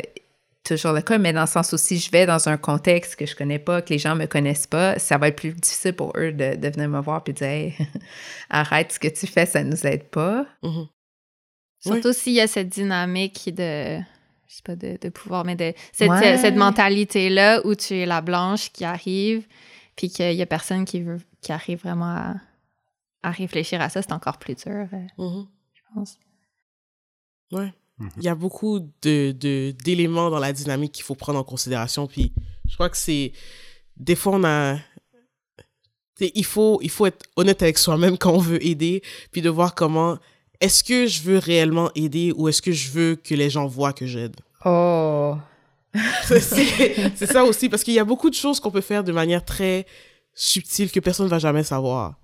toujours 0.65 0.91
le 0.93 1.01
cas, 1.01 1.17
mais 1.17 1.31
dans 1.33 1.41
le 1.41 1.47
sens 1.47 1.71
où 1.73 1.77
si 1.77 1.97
je 1.99 2.11
vais 2.11 2.25
dans 2.25 2.49
un 2.49 2.57
contexte 2.57 3.15
que 3.15 3.25
je 3.25 3.35
connais 3.35 3.59
pas, 3.59 3.81
que 3.81 3.89
les 3.91 3.99
gens 3.99 4.15
me 4.15 4.25
connaissent 4.25 4.67
pas, 4.67 4.99
ça 4.99 5.17
va 5.17 5.29
être 5.29 5.37
plus 5.37 5.53
difficile 5.53 5.93
pour 5.93 6.11
eux 6.17 6.31
de, 6.31 6.55
de 6.55 6.67
venir 6.69 6.89
me 6.89 6.99
voir 6.99 7.23
puis 7.23 7.33
de 7.33 7.37
dire 7.39 7.47
hey, 7.47 7.75
arrête 8.49 8.91
ce 8.91 8.99
que 8.99 9.07
tu 9.07 9.27
fais, 9.27 9.45
ça 9.45 9.63
nous 9.63 9.85
aide 9.87 10.05
pas. 10.09 10.45
Mhm. 10.63 10.87
Surtout 11.79 12.13
s'il 12.13 12.33
y 12.33 12.41
a 12.41 12.47
cette 12.47 12.69
dynamique 12.69 13.53
de 13.55 13.99
je 14.47 14.55
sais 14.55 14.61
pas 14.63 14.75
de, 14.75 14.97
de 15.01 15.09
pouvoir, 15.09 15.43
mais 15.45 15.55
de 15.55 15.73
cette, 15.91 16.09
Ouais. 16.09 16.37
cette 16.37 16.55
mentalité-là 16.55 17.61
où 17.65 17.75
tu 17.75 17.95
es 17.95 18.05
la 18.05 18.21
blanche 18.21 18.71
qui 18.71 18.85
arrive, 18.85 19.45
puis 19.95 20.09
qu'il 20.09 20.33
y 20.33 20.41
a 20.41 20.45
personne 20.45 20.85
qui 20.85 21.01
veut 21.01 21.19
qui 21.41 21.51
arrive 21.51 21.79
vraiment 21.81 22.05
à, 22.15 22.33
à 23.23 23.31
réfléchir 23.31 23.81
à 23.81 23.89
ça, 23.89 24.01
c'est 24.01 24.11
encore 24.13 24.37
plus 24.37 24.55
dur, 24.55 24.87
euh, 24.93 25.07
Mhm. 25.17 25.47
je 25.73 25.81
pense. 25.93 26.17
Ouais. 27.51 27.71
Mhm. 27.99 28.09
Il 28.17 28.23
y 28.23 28.27
a 28.27 28.35
beaucoup 28.35 28.79
de, 29.01 29.31
de, 29.31 29.73
d'éléments 29.83 30.29
dans 30.29 30.39
la 30.39 30.53
dynamique 30.53 30.91
qu'il 30.91 31.03
faut 31.03 31.15
prendre 31.15 31.39
en 31.39 31.43
considération. 31.43 32.07
Puis 32.07 32.33
je 32.67 32.73
crois 32.73 32.89
que 32.89 32.97
c'est. 32.97 33.31
Des 33.97 34.15
fois, 34.15 34.33
on 34.35 34.43
a. 34.43 34.77
Il 36.19 36.45
faut, 36.45 36.79
il 36.81 36.89
faut 36.89 37.05
être 37.05 37.25
honnête 37.35 37.61
avec 37.61 37.77
soi-même 37.77 38.17
quand 38.17 38.31
on 38.31 38.39
veut 38.39 38.65
aider, 38.65 39.01
puis 39.31 39.41
de 39.41 39.49
voir 39.49 39.75
comment. 39.75 40.17
Est-ce 40.61 40.85
que 40.85 41.05
je 41.05 41.21
veux 41.21 41.37
réellement 41.37 41.91
aider 41.95 42.31
ou 42.33 42.47
est-ce 42.47 42.61
que 42.61 42.71
je 42.71 42.89
veux 42.89 43.17
que 43.17 43.35
les 43.35 43.49
gens 43.49 43.67
voient 43.67 43.91
que 43.91 44.05
j'aide? 44.05 44.37
Oh. 44.63 45.35
c'est 46.23 47.25
ça 47.25 47.43
aussi, 47.43 47.67
parce 47.67 47.83
qu'il 47.83 47.93
y 47.93 47.99
a 47.99 48.05
beaucoup 48.05 48.29
de 48.29 48.35
choses 48.35 48.61
qu'on 48.61 48.71
peut 48.71 48.81
faire 48.81 49.03
de 49.03 49.11
manière 49.11 49.43
très 49.43 49.85
subtile 50.33 50.91
que 50.91 50.99
personne 51.01 51.25
ne 51.25 51.29
va 51.29 51.39
jamais 51.39 51.63
savoir. 51.63 52.15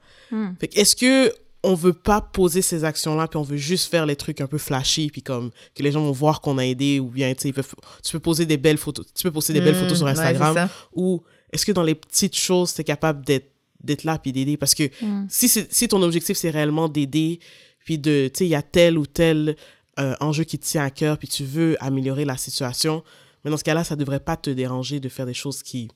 Fait 0.59 0.69
que 0.69 0.79
est-ce 0.79 0.95
que 0.95 1.33
on 1.63 1.75
veut 1.75 1.93
pas 1.93 2.21
poser 2.21 2.61
ces 2.61 2.83
actions-là, 2.83 3.27
puis 3.27 3.37
on 3.37 3.43
veut 3.43 3.57
juste 3.57 3.89
faire 3.91 4.05
les 4.07 4.15
trucs 4.15 4.41
un 4.41 4.47
peu 4.47 4.57
flashy, 4.57 5.09
puis 5.11 5.21
comme 5.21 5.51
que 5.75 5.83
les 5.83 5.91
gens 5.91 6.01
vont 6.01 6.11
voir 6.11 6.41
qu'on 6.41 6.57
a 6.57 6.65
aidé, 6.65 6.99
ou 6.99 7.09
bien 7.09 7.33
tu 7.35 7.53
peuvent- 7.53 7.75
tu 8.03 8.11
peux 8.13 8.19
poser 8.19 8.45
des 8.47 8.57
belles 8.57 8.77
photos, 8.79 9.05
tu 9.13 9.23
peux 9.23 9.31
poster 9.31 9.53
des 9.53 9.61
belles 9.61 9.75
Mm, 9.75 9.79
photos 9.81 9.97
sur 9.97 10.05
ouais, 10.05 10.11
Instagram, 10.13 10.53
ça. 10.55 10.69
ou 10.93 11.21
est-ce 11.53 11.65
que 11.65 11.71
dans 11.71 11.83
les 11.83 11.95
petites 11.95 12.35
choses, 12.35 12.73
tu 12.73 12.81
es 12.81 12.83
capable 12.83 13.23
d'être 13.25 13.49
d'être 13.83 14.03
là 14.03 14.19
puis 14.19 14.31
d'aider? 14.31 14.57
Parce 14.57 14.75
que 14.75 14.83
Mm. 15.03 15.25
si 15.29 15.49
si 15.49 15.87
ton 15.87 16.01
objectif 16.03 16.37
c'est 16.37 16.51
réellement 16.51 16.87
d'aider 16.87 17.39
puis 17.83 17.97
de 17.97 18.29
tu 18.31 18.37
sais 18.39 18.45
il 18.45 18.49
y 18.49 18.55
a 18.55 18.61
tel 18.61 18.95
ou 18.97 19.05
tel 19.07 19.55
euh, 19.99 20.15
enjeu 20.19 20.43
qui 20.43 20.57
te 20.59 20.65
tient 20.65 20.83
à 20.83 20.89
cœur 20.91 21.17
puis 21.17 21.27
tu 21.27 21.43
veux 21.43 21.75
améliorer 21.83 22.23
la 22.25 22.37
situation 22.37 23.03
mais 23.43 23.49
dans 23.51 23.57
ce 23.57 23.63
cas-là 23.63 23.83
ça 23.83 23.95
devrait 23.95 24.19
pas 24.19 24.37
te 24.37 24.51
déranger 24.51 24.99
de 24.99 25.09
faire 25.09 25.25
des 25.25 25.33
choses 25.33 25.63
qui 25.63 25.89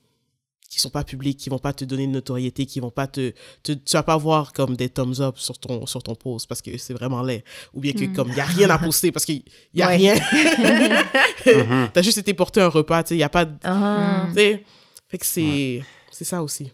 qui 0.68 0.78
sont 0.80 0.90
pas 0.90 1.04
publiques 1.04 1.38
qui 1.38 1.48
vont 1.50 1.58
pas 1.58 1.72
te 1.72 1.84
donner 1.84 2.04
une 2.04 2.12
notoriété 2.12 2.66
qui 2.66 2.80
vont 2.80 2.90
pas 2.90 3.06
te, 3.06 3.32
te 3.62 3.72
tu 3.72 3.92
vas 3.92 4.02
pas 4.02 4.14
avoir 4.14 4.52
comme 4.52 4.76
des 4.76 4.88
thumbs 4.88 5.20
up 5.20 5.38
sur 5.38 5.58
ton 5.58 5.86
sur 5.86 6.02
ton 6.02 6.14
post 6.14 6.48
parce 6.48 6.60
que 6.62 6.76
c'est 6.78 6.92
vraiment 6.94 7.22
laid 7.22 7.44
ou 7.74 7.80
bien 7.80 7.92
que 7.92 8.04
Mm. 8.04 8.12
comme 8.12 8.28
il 8.30 8.36
y 8.36 8.40
a 8.40 8.44
rien 8.44 8.68
à 8.70 8.78
poster 8.78 9.12
parce 9.12 9.24
qu'il 9.24 9.42
y 9.74 9.82
a 9.82 9.88
Ouais. 9.88 9.96
rien 9.96 10.14
Mhm. 11.46 11.88
t'as 11.92 12.02
juste 12.02 12.18
été 12.18 12.34
porter 12.34 12.60
un 12.60 12.68
repas 12.68 13.02
tu 13.04 13.08
sais 13.10 13.14
il 13.16 13.20
y 13.20 13.22
a 13.22 13.28
pas 13.28 13.44
de- 13.44 13.52
tu 14.28 14.34
sais 14.34 14.64
fait 15.08 15.18
que 15.18 15.26
c'est 15.26 15.82
c'est 16.10 16.24
ça 16.24 16.42
aussi 16.42 16.72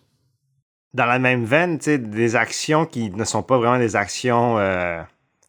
Dans 0.94 1.07
la 1.07 1.18
même 1.18 1.44
veine, 1.46 1.78
tu 1.78 1.85
sais, 1.87 1.98
des 1.98 2.37
actions 2.37 2.85
qui 2.87 3.11
ne 3.11 3.24
sont 3.24 3.42
pas 3.42 3.57
vraiment 3.59 3.78
des 3.78 3.96
actions 3.96 4.59
euh, 4.59 5.00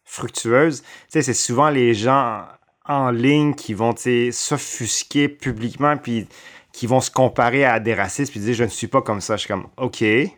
fructueuses, 0.04 0.80
tu 0.82 0.88
sais, 1.10 1.22
c'est 1.22 1.34
souvent 1.34 1.68
les 1.70 1.92
gens 1.94 2.46
en 2.86 3.10
ligne 3.10 3.54
qui 3.54 3.72
vont, 3.74 3.92
tu 3.94 4.02
sais, 4.02 4.32
s'offusquer 4.32 5.28
publiquement 5.28 5.96
puis 5.96 6.26
qui 6.74 6.86
vont 6.88 7.00
se 7.00 7.10
comparer 7.10 7.64
à 7.64 7.78
des 7.78 7.94
racistes 7.94 8.32
puis 8.32 8.40
dire 8.40 8.52
je 8.54 8.64
ne 8.64 8.68
suis 8.68 8.88
pas 8.88 9.00
comme 9.00 9.20
ça. 9.20 9.36
Je 9.36 9.40
suis 9.42 9.48
comme 9.48 9.68
OK. 9.76 10.02
Et 10.02 10.32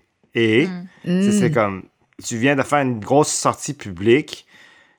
Mm. 1.04 1.30
C'est 1.32 1.48
Mm. 1.48 1.54
comme 1.54 1.82
tu 2.24 2.36
viens 2.36 2.54
de 2.56 2.62
faire 2.62 2.80
une 2.80 3.00
grosse 3.00 3.32
sortie 3.32 3.72
publique 3.74 4.46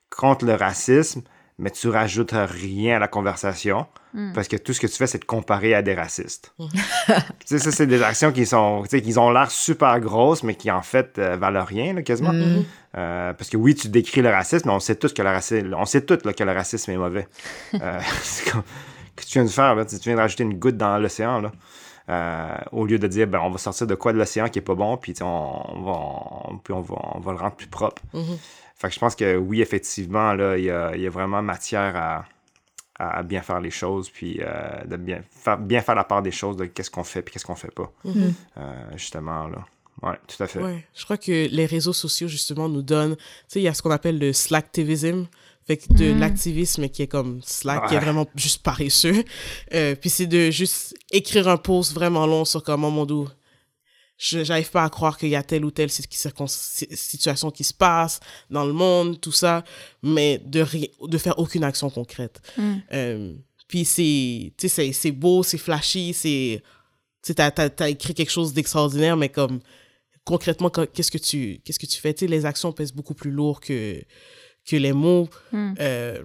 contre 0.10 0.46
le 0.46 0.54
racisme, 0.56 1.22
mais 1.60 1.70
tu 1.70 1.90
rajoutes 1.90 2.34
rien 2.34 2.96
à 2.96 3.00
la 3.00 3.08
conversation 3.08 3.86
Mm. 4.16 4.32
parce 4.34 4.48
que 4.48 4.56
tout 4.58 4.74
ce 4.74 4.80
que 4.80 4.88
tu 4.88 4.94
fais, 4.96 5.06
c'est 5.06 5.20
de 5.20 5.26
comparer 5.26 5.76
à 5.76 5.82
des 5.84 5.94
racistes. 5.94 6.54
Tu 6.58 7.14
sais, 7.46 7.60
ça, 7.60 7.72
c'est 7.72 7.86
des 7.88 8.02
actions 8.02 8.32
qui 8.32 8.46
sont, 8.48 8.82
tu 8.84 8.90
sais, 8.98 9.02
qui 9.02 9.16
ont 9.20 9.30
l'air 9.30 9.52
super 9.52 10.00
grosses, 10.00 10.42
mais 10.44 10.56
qui 10.56 10.72
en 10.72 10.82
fait 10.82 11.20
euh, 11.20 11.36
valent 11.38 11.64
rien, 11.64 11.94
là, 11.94 12.02
quasiment. 12.02 12.34
Mm. 12.34 12.64
Euh, 12.98 13.34
parce 13.34 13.50
que 13.50 13.58
oui, 13.58 13.76
tu 13.76 13.90
décris 13.90 14.22
le 14.24 14.30
racisme, 14.30 14.70
mais 14.70 14.74
on 14.74 14.80
sait 14.80 14.96
tous 14.96 15.14
que 15.14 15.22
le 15.22 15.30
racisme, 15.30 15.76
on 15.78 15.86
sait 15.86 16.02
tous 16.02 16.26
là, 16.26 16.34
que 16.34 16.44
le 16.44 16.52
racisme 16.52 16.90
est 16.92 16.98
mauvais. 16.98 17.28
Euh, 17.76 18.00
c'est 18.24 18.50
comme, 18.52 18.64
que 19.26 19.30
tu 19.30 19.40
viens 19.40 19.46
de 19.46 19.50
faire 19.50 19.76
là? 19.76 19.86
Tu 19.86 19.98
viens 19.98 20.16
de 20.16 20.22
rajouter 20.22 20.44
une 20.44 20.58
goutte 20.58 20.78
dans 20.78 20.98
l'océan 20.98 21.42
là. 21.42 21.52
Euh, 22.10 22.58
au 22.72 22.86
lieu 22.86 23.00
de 23.00 23.08
dire 23.08 23.28
ben, 23.28 23.40
on 23.44 23.50
va 23.50 23.58
sortir 23.58 23.86
de 23.86 23.96
quoi 23.96 24.14
de 24.14 24.18
l'océan 24.18 24.48
qui 24.48 24.60
est 24.60 24.62
pas 24.62 24.76
bon 24.76 24.96
puis 24.96 25.14
on, 25.22 25.26
on 25.26 25.82
va, 25.82 25.92
on, 25.92 26.58
puis 26.58 26.74
on, 26.74 26.82
va, 26.82 26.96
on 27.16 27.20
va 27.20 27.32
le 27.34 27.38
rendre 27.38 27.56
plus 27.56 27.68
propre. 27.68 28.02
Mhm. 28.14 28.38
Fait 28.76 28.88
que 28.90 28.94
je 28.94 29.00
pense 29.00 29.16
que 29.16 29.36
oui, 29.36 29.62
effectivement, 29.62 30.34
là, 30.34 30.58
il 30.58 30.66
y 30.66 30.72
a, 30.72 30.96
y 30.96 31.08
a 31.08 31.10
vraiment 31.10 31.42
matière 31.42 31.96
à, 31.96 32.26
à 33.00 33.24
bien 33.24 33.42
faire 33.42 33.60
les 33.60 33.72
choses, 33.72 34.10
puis 34.10 34.40
euh, 34.42 34.84
de 34.86 34.98
bien 34.98 35.22
faire, 35.32 35.58
bien 35.58 35.82
faire 35.82 35.96
la 35.96 36.04
part 36.04 36.22
des 36.22 36.32
choses 36.32 36.58
de 36.58 36.66
qu'est-ce 36.66 36.92
qu'on 36.92 37.04
fait 37.04 37.22
puis 37.22 37.34
qu'est-ce 37.34 37.46
qu'on 37.46 37.56
fait 37.56 37.74
pas. 37.74 37.92
Mhm. 38.06 38.34
Euh, 38.58 38.84
justement, 38.96 39.48
là. 39.48 39.66
Ouais, 40.04 40.16
tout 40.28 40.44
à 40.44 40.48
fait. 40.48 40.60
Ouais, 40.62 40.86
je 40.96 41.04
crois 41.06 41.18
que 41.18 41.48
les 41.50 41.66
réseaux 41.66 41.94
sociaux, 41.94 42.28
justement, 42.28 42.70
nous 42.70 42.84
donnent... 42.84 43.16
Tu 43.16 43.24
sais, 43.48 43.60
il 43.62 43.64
y 43.64 43.68
a 43.68 43.74
ce 43.74 43.82
qu'on 43.82 43.90
appelle 43.90 44.20
le 44.20 44.32
slacktivism, 44.32 45.26
fait 45.68 45.78
que 45.78 45.94
de 45.94 46.14
Mm. 46.14 46.20
l'activisme 46.20 46.88
qui 46.90 47.02
est 47.04 47.08
comme 47.08 47.42
Slack, 47.44 47.90
qui 47.90 47.96
est 47.96 48.00
vraiment 48.00 48.26
juste 48.36 48.64
paresseux. 48.64 49.24
Euh, 49.74 49.96
puis 49.96 50.10
c'est 50.10 50.26
de 50.28 50.50
juste 50.50 50.96
écrire 51.12 51.48
un 51.50 51.58
post 51.58 51.94
vraiment 51.94 52.26
long 52.26 52.46
sur 52.46 52.64
comment, 52.64 52.90
mon 52.90 53.06
dos, 53.06 53.28
je 54.18 54.44
j'arrive 54.44 54.72
pas 54.72 54.84
à 54.84 54.90
croire 54.90 55.18
qu'il 55.18 55.30
y 55.30 55.36
a 55.36 55.44
telle 55.44 55.64
ou 55.66 55.70
telle 55.72 55.92
situation 55.92 57.52
qui 57.52 57.64
se 57.64 57.74
passe 57.74 58.20
dans 58.50 58.66
le 58.66 58.74
monde, 58.74 59.20
tout 59.22 59.32
ça, 59.32 59.64
mais 60.02 60.40
de, 60.44 60.66
de 61.06 61.18
faire 61.18 61.38
aucune 61.38 61.64
action 61.64 61.90
concrète. 61.90 62.42
Mm. 62.58 62.74
Euh, 62.94 63.34
puis 63.68 63.84
c'est, 63.86 64.54
tu 64.58 64.70
sais, 64.70 64.92
c'est- 64.94 65.12
beau, 65.12 65.44
c'est 65.44 65.58
flashy, 65.58 66.14
c'est, 66.14 66.64
tu 67.24 67.36
t'as, 67.36 67.52
t'as 67.52 67.90
écrit 67.90 68.14
quelque 68.14 68.32
chose 68.32 68.54
d'extraordinaire, 68.54 69.18
mais 69.18 69.30
comme, 69.30 69.60
concrètement, 70.24 70.70
qu'est-ce 70.70 71.12
que 71.12 71.18
tu, 71.18 71.60
qu'est-ce 71.64 71.80
que 71.80 71.86
tu 71.86 72.00
fais? 72.00 72.14
Tu 72.14 72.26
sais, 72.26 72.32
les 72.32 72.46
actions 72.46 72.72
pèsent 72.72 72.94
beaucoup 72.94 73.14
plus 73.14 73.32
lourd 73.32 73.60
que, 73.60 74.02
que 74.68 74.76
les 74.76 74.94
mots. 74.94 75.30
Mm. 75.52 75.74
Euh, 75.80 76.22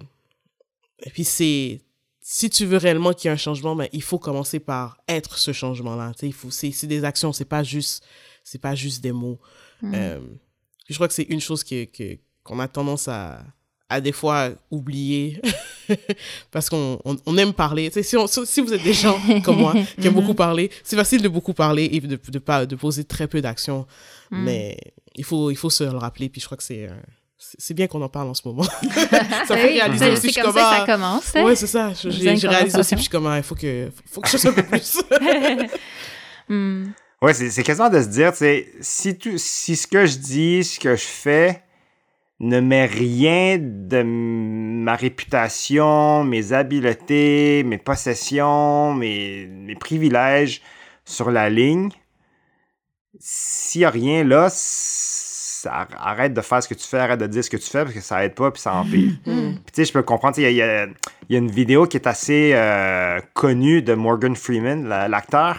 et 0.99 1.09
puis 1.09 1.23
c'est, 1.23 1.81
si 2.21 2.49
tu 2.49 2.65
veux 2.65 2.77
réellement 2.77 3.13
qu'il 3.13 3.27
y 3.27 3.29
ait 3.29 3.33
un 3.33 3.37
changement, 3.37 3.75
ben, 3.75 3.87
il 3.93 4.01
faut 4.03 4.19
commencer 4.19 4.59
par 4.59 4.97
être 5.07 5.37
ce 5.37 5.51
changement-là. 5.53 6.11
Il 6.21 6.33
faut, 6.33 6.51
c'est, 6.51 6.71
c'est 6.71 6.87
des 6.87 7.03
actions, 7.03 7.33
c'est 7.33 7.45
pas 7.45 7.63
juste, 7.63 8.05
c'est 8.43 8.59
pas 8.61 8.75
juste 8.75 9.01
des 9.01 9.11
mots. 9.11 9.39
Mm. 9.81 9.91
Euh, 9.95 10.19
je 10.89 10.95
crois 10.95 11.07
que 11.07 11.13
c'est 11.13 11.23
une 11.23 11.41
chose 11.41 11.63
que, 11.63 11.85
que, 11.85 12.17
qu'on 12.43 12.59
a 12.59 12.67
tendance 12.67 13.07
à, 13.07 13.43
à 13.89 14.01
des 14.01 14.11
fois 14.11 14.51
oublier 14.71 15.41
parce 16.51 16.69
qu'on 16.69 16.99
on, 17.05 17.17
on 17.25 17.37
aime 17.37 17.53
parler. 17.53 17.89
Si, 18.01 18.17
on- 18.17 18.27
si- 18.27 18.61
vous 18.61 18.73
êtes 18.73 18.83
des 18.83 18.93
gens 18.93 19.17
comme 19.43 19.57
moi 19.57 19.73
qui 19.99 20.07
aiment 20.07 20.13
beaucoup 20.15 20.33
parler, 20.33 20.69
c'est 20.83 20.95
facile 20.95 21.21
de 21.21 21.29
beaucoup 21.29 21.53
parler 21.53 21.89
et 21.91 21.99
de, 22.01 22.17
de, 22.17 22.39
pas, 22.39 22.65
de 22.65 22.75
poser 22.75 23.03
très 23.03 23.27
peu 23.27 23.41
d'actions. 23.41 23.85
Mm. 24.31 24.43
Mais 24.43 24.77
il 25.15 25.23
faut, 25.23 25.51
il 25.51 25.55
faut 25.57 25.69
se 25.69 25.83
le 25.83 25.97
rappeler. 25.97 26.27
Puis 26.29 26.41
je 26.41 26.45
crois 26.45 26.57
que 26.57 26.63
c'est, 26.63 26.89
c'est 27.57 27.73
bien 27.73 27.87
qu'on 27.87 28.01
en 28.01 28.09
parle 28.09 28.29
en 28.29 28.33
ce 28.33 28.47
moment. 28.47 28.63
ça 29.47 29.55
fait 29.57 29.67
oui, 29.71 29.79
réaliser 29.81 30.05
c'est- 30.05 30.11
aussi. 30.11 30.29
je 30.31 30.41
comme 30.41 30.53
ça 30.53 30.59
que 30.59 30.65
ah, 30.65 30.85
ça 30.87 30.93
commence. 30.93 31.35
hein? 31.35 31.43
Ouais, 31.43 31.55
c'est 31.55 31.67
ça. 31.67 31.91
Je, 31.93 32.09
une 32.09 32.49
réalisé 32.49 32.77
aussi, 32.79 32.95
puis 32.95 32.97
je 32.97 33.01
suis 33.03 33.09
comme, 33.09 33.27
ah, 33.27 33.37
il 33.37 33.43
faut 33.43 33.55
que, 33.55 33.89
faut 34.11 34.21
que 34.21 34.27
je 34.27 34.31
fasse 34.37 34.45
un 34.45 34.53
peu 34.53 34.63
plus. 34.63 35.01
Mm. 36.49 36.87
Ouais, 37.21 37.33
c'est 37.33 37.49
c'est 37.49 37.63
quasiment 37.63 37.89
de 37.89 38.01
se 38.01 38.07
dire, 38.07 38.31
tu 38.33 38.39
sais, 38.39 38.67
si, 38.81 39.17
tu- 39.17 39.37
si 39.39 39.77
ce 39.77 39.87
que 39.87 40.05
je 40.05 40.17
dis, 40.17 40.63
ce 40.65 40.77
que 40.77 40.93
je 40.97 41.05
fais 41.05 41.63
ne 42.41 42.59
met 42.59 42.85
rien 42.85 43.57
de 43.61 44.03
ma 44.03 44.97
réputation, 44.97 46.25
mes 46.25 46.51
habiletés, 46.51 47.63
mes 47.63 47.77
possessions, 47.77 48.93
mes, 48.93 49.45
mes 49.47 49.75
privilèges 49.75 50.61
sur 51.05 51.31
la 51.31 51.49
ligne, 51.49 51.91
s'il 53.19 53.79
n'y 53.81 53.85
a 53.85 53.89
rien 53.89 54.23
là, 54.25 54.49
ça, 55.63 55.87
arrête 55.97 56.33
de 56.33 56.41
faire 56.41 56.61
ce 56.63 56.67
que 56.69 56.73
tu 56.73 56.87
fais, 56.87 56.97
arrête 56.99 57.19
de 57.19 57.27
dire 57.27 57.43
ce 57.43 57.49
que 57.49 57.57
tu 57.57 57.69
fais 57.69 57.83
parce 57.83 57.93
que 57.93 58.01
ça 58.01 58.23
aide 58.25 58.35
pas 58.35 58.51
puis 58.51 58.61
ça 58.61 58.73
empire. 58.75 59.11
Mm. 59.25 59.53
Puis 59.55 59.71
tu 59.73 59.81
sais, 59.81 59.85
je 59.85 59.93
peux 59.93 60.03
comprendre, 60.03 60.37
il 60.39 60.49
y, 60.49 60.55
y 60.55 60.61
a- 60.61 60.85
il 60.85 61.33
y 61.33 61.35
a 61.35 61.39
une 61.39 61.51
vidéo 61.51 61.85
qui 61.87 61.97
est 61.97 62.07
assez 62.07 62.51
euh, 62.53 63.19
connue 63.33 63.81
de 63.81 63.93
Morgan 63.93 64.35
Freeman, 64.35 64.87
la- 64.87 65.07
l'acteur, 65.07 65.57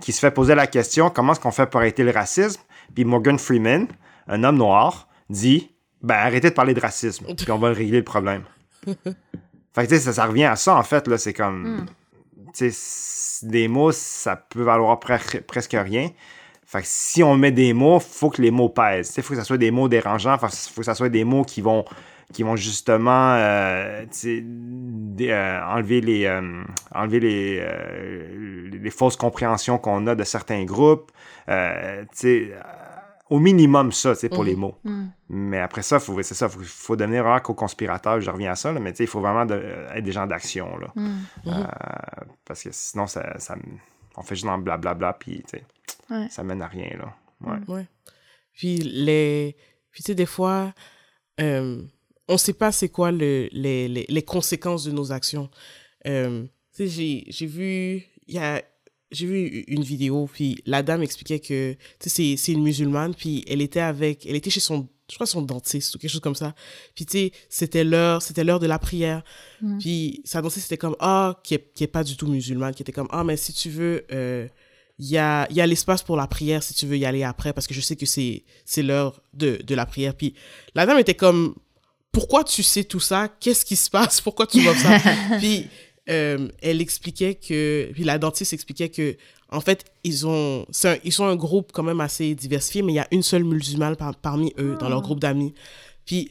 qui 0.00 0.12
se 0.12 0.20
fait 0.20 0.30
poser 0.30 0.54
la 0.54 0.66
question 0.66 1.10
comment 1.10 1.32
est-ce 1.32 1.40
qu'on 1.40 1.50
fait 1.50 1.66
pour 1.68 1.80
arrêter 1.80 2.02
le 2.04 2.10
racisme? 2.12 2.60
Puis 2.94 3.04
Morgan 3.04 3.38
Freeman, 3.38 3.86
un 4.28 4.44
homme 4.44 4.56
noir, 4.56 5.08
dit 5.28 5.70
ben 6.02 6.14
arrêtez 6.14 6.50
de 6.50 6.54
parler 6.54 6.72
de 6.74 6.80
racisme, 6.80 7.26
puis 7.36 7.50
on 7.50 7.58
va 7.58 7.68
régler 7.72 7.98
le 7.98 8.04
problème. 8.04 8.42
fait 8.86 8.94
que 9.04 9.80
tu 9.82 9.88
sais, 9.96 9.98
ça, 10.00 10.12
ça 10.12 10.26
revient 10.26 10.44
à 10.44 10.56
ça 10.56 10.76
en 10.76 10.82
fait, 10.82 11.06
là, 11.08 11.18
c'est 11.18 11.32
comme. 11.34 11.80
Mm. 11.82 11.86
Tu 12.54 12.70
sais, 12.72 13.46
des 13.46 13.68
mots, 13.68 13.92
ça 13.92 14.36
peut 14.36 14.62
valoir 14.62 14.98
pre- 14.98 15.40
presque 15.42 15.72
rien. 15.78 16.08
Fait 16.70 16.82
que 16.82 16.86
si 16.88 17.22
on 17.24 17.36
met 17.36 17.50
des 17.50 17.72
mots, 17.72 17.98
faut 17.98 18.30
que 18.30 18.40
les 18.40 18.52
mots 18.52 18.68
pèsent. 18.68 19.12
Il 19.16 19.22
faut 19.24 19.34
que 19.34 19.40
ça 19.40 19.44
soit 19.44 19.58
des 19.58 19.72
mots 19.72 19.88
dérangeants, 19.88 20.38
faut, 20.38 20.46
faut 20.46 20.80
que 20.82 20.84
ça 20.84 20.94
soit 20.94 21.08
des 21.08 21.24
mots 21.24 21.42
qui 21.42 21.60
vont, 21.62 21.84
qui 22.32 22.44
vont 22.44 22.54
justement 22.54 23.34
euh, 23.34 24.04
euh, 24.24 25.60
enlever 25.66 26.00
les, 26.00 26.26
euh, 26.26 26.62
enlever 26.94 27.18
les, 27.18 28.78
les 28.78 28.90
fausses 28.90 29.16
compréhensions 29.16 29.78
qu'on 29.78 30.06
a 30.06 30.14
de 30.14 30.22
certains 30.22 30.64
groupes. 30.64 31.10
Au 33.28 33.38
minimum 33.38 33.92
ça, 33.92 34.12
pour 34.28 34.40
Mhm. 34.40 34.46
les 34.46 34.56
mots. 34.56 34.74
Mm. 34.82 35.04
Mais 35.28 35.60
après 35.60 35.82
ça, 35.82 36.00
faut, 36.00 36.20
c'est 36.22 36.34
ça, 36.34 36.48
faut, 36.48 36.58
faut 36.64 36.96
devenir 36.96 37.22
vraiment 37.22 37.38
co-conspirateur, 37.38 38.20
je 38.20 38.28
reviens 38.28 38.50
à 38.52 38.56
ça, 38.56 38.72
là, 38.72 38.80
mais 38.80 38.90
il 38.90 39.06
faut 39.06 39.20
vraiment 39.20 39.46
de- 39.46 39.62
être 39.94 40.02
des 40.02 40.10
gens 40.10 40.26
d'action, 40.26 40.76
là. 40.78 40.88
Mm. 40.96 41.10
Parce 42.44 42.64
que 42.64 42.70
sinon, 42.72 43.06
ça, 43.06 43.38
ça- 43.38 43.54
on 44.16 44.22
fait 44.22 44.34
juste 44.34 44.46
dans 44.46 44.58
blablabla, 44.58 45.14
puis 45.14 45.42
tu 45.42 45.58
sais, 45.58 45.64
Ouais. 46.10 46.28
ça 46.28 46.42
mène 46.42 46.60
à 46.62 46.66
rien, 46.66 46.90
là. 46.98 47.14
Ouais. 47.40 47.58
Ouais. 47.74 47.86
Puis 48.52 48.78
les, 48.78 49.56
puis 49.90 50.02
tu 50.02 50.08
sais 50.08 50.14
des 50.14 50.26
fois, 50.26 50.74
euh, 51.40 51.82
on 52.28 52.36
sait 52.36 52.52
pas 52.52 52.72
c'est 52.72 52.88
quoi 52.88 53.12
le, 53.12 53.48
les, 53.52 53.88
les, 53.88 54.06
les 54.08 54.22
conséquences 54.22 54.84
de 54.84 54.90
nos 54.92 55.12
actions. 55.12 55.48
Euh, 56.06 56.44
tu 56.44 56.48
sais 56.72 56.86
j'ai 56.88 57.24
j'ai 57.28 57.46
vu 57.46 58.04
il 58.26 58.34
y 58.34 58.38
a 58.38 58.62
j'ai 59.10 59.26
vu 59.26 59.64
une 59.68 59.82
vidéo 59.82 60.28
puis 60.32 60.62
la 60.66 60.82
dame 60.82 61.02
expliquait 61.02 61.40
que 61.40 61.76
c'est 62.00 62.36
une 62.48 62.62
musulmane 62.62 63.14
puis 63.14 63.44
elle 63.48 63.60
était 63.60 63.80
avec 63.80 64.26
elle 64.26 64.36
était 64.36 64.50
chez 64.50 64.60
son 64.60 64.88
je 65.08 65.16
crois 65.16 65.26
son 65.26 65.42
dentiste 65.42 65.94
ou 65.94 65.98
quelque 65.98 66.10
chose 66.10 66.20
comme 66.20 66.36
ça. 66.36 66.54
Puis 66.94 67.04
tu 67.04 67.18
sais 67.18 67.32
c'était 67.48 67.84
l'heure 67.84 68.22
c'était 68.22 68.44
l'heure 68.44 68.60
de 68.60 68.66
la 68.66 68.78
prière. 68.78 69.22
Mm. 69.60 69.78
Puis 69.78 70.22
sa 70.24 70.40
dentiste 70.40 70.64
c'était 70.64 70.78
comme 70.78 70.96
ah 71.00 71.40
qui 71.42 71.54
est 71.54 71.72
qui 71.74 71.84
est 71.84 71.88
pas 71.88 72.04
du 72.04 72.16
tout 72.16 72.28
musulmane 72.28 72.74
qui 72.74 72.82
était 72.82 72.92
comme 72.92 73.08
ah 73.10 73.24
mais 73.24 73.36
si 73.36 73.52
tu 73.52 73.70
veux 73.70 74.06
euh, 74.12 74.46
il 75.00 75.06
y 75.06 75.18
a, 75.18 75.50
y 75.50 75.60
a 75.62 75.66
l'espace 75.66 76.02
pour 76.02 76.16
la 76.16 76.26
prière 76.26 76.62
si 76.62 76.74
tu 76.74 76.86
veux 76.86 76.98
y 76.98 77.06
aller 77.06 77.24
après 77.24 77.54
parce 77.54 77.66
que 77.66 77.72
je 77.72 77.80
sais 77.80 77.96
que 77.96 78.04
c'est, 78.04 78.44
c'est 78.66 78.82
l'heure 78.82 79.22
de, 79.32 79.58
de 79.64 79.74
la 79.74 79.86
prière. 79.86 80.14
Puis 80.14 80.34
la 80.74 80.84
dame 80.84 80.98
était 80.98 81.14
comme, 81.14 81.54
pourquoi 82.12 82.44
tu 82.44 82.62
sais 82.62 82.84
tout 82.84 83.00
ça? 83.00 83.28
Qu'est-ce 83.40 83.64
qui 83.64 83.76
se 83.76 83.88
passe? 83.88 84.20
Pourquoi 84.20 84.46
tu 84.46 84.60
vois 84.60 84.76
ça? 84.76 84.98
puis 85.38 85.68
euh, 86.10 86.48
elle 86.62 86.80
expliquait 86.80 87.34
que, 87.34 87.88
puis 87.92 88.04
la 88.04 88.18
dentiste 88.18 88.52
expliquait 88.52 88.88
que, 88.88 89.16
en 89.50 89.60
fait, 89.60 89.84
ils 90.04 90.26
ont, 90.26 90.64
un- 90.84 90.96
ils 91.04 91.12
sont 91.12 91.24
un 91.24 91.36
groupe 91.36 91.70
quand 91.72 91.82
même 91.82 92.00
assez 92.00 92.34
diversifié, 92.34 92.82
mais 92.82 92.92
il 92.92 92.96
y 92.96 93.00
a 93.00 93.08
une 93.10 93.22
seule 93.22 93.44
musulmane 93.44 93.96
par- 93.96 94.14
parmi 94.16 94.52
eux 94.58 94.76
dans 94.80 94.88
leur 94.88 95.02
groupe 95.02 95.20
d'amis. 95.20 95.54
Puis 96.06 96.30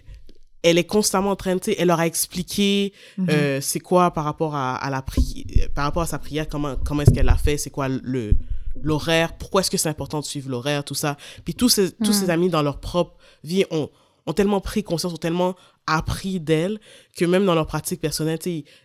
elle 0.61 0.77
est 0.77 0.84
constamment 0.86 1.32
en 1.32 1.36
train 1.38 1.55
de, 1.55 1.59
tu 1.61 1.71
sais, 1.71 1.77
elle 1.80 1.88
leur 1.88 1.99
a 2.01 2.07
expliqué 2.07 2.91
euh, 3.30 3.61
c'est 3.61 3.80
quoi 3.80 4.11
par 4.11 4.25
rapport 4.25 4.55
à, 4.55 4.75
à 4.75 4.89
la 4.89 5.01
prière, 5.01 5.69
par 5.73 5.86
rapport 5.86 6.03
à 6.03 6.07
sa 6.07 6.19
prière, 6.19 6.47
comment, 6.49 6.75
comment 6.86 7.01
est-ce 7.01 7.11
qu'elle 7.11 7.25
l'a 7.25 7.38
fait, 7.38 7.57
c'est 7.57 7.69
quoi 7.69 7.88
le, 7.88 8.34
l'horaire, 8.82 9.38
pourquoi 9.38 9.61
est-ce 9.61 9.71
que 9.71 9.77
c'est 9.77 9.89
important 9.89 10.19
de 10.19 10.25
suivre 10.25 10.49
l'horaire, 10.49 10.84
tout 10.84 10.95
ça. 10.95 11.15
Puis 11.45 11.53
tous 11.55 11.69
ces, 11.69 11.91
tous 11.91 12.11
ces 12.13 12.30
amis 12.30 12.49
dans 12.49 12.61
leur 12.61 12.80
propre 12.80 13.15
vie 13.43 13.63
ont, 13.71 13.89
ont 14.30 14.34
tellement 14.34 14.61
pris 14.61 14.84
conscience, 14.84 15.13
ont 15.13 15.17
tellement 15.17 15.55
appris 15.88 16.39
d'elle 16.39 16.80
que 17.17 17.25
même 17.25 17.45
dans 17.45 17.55
leur 17.55 17.65
pratique 17.65 17.99
personnelle, 17.99 18.38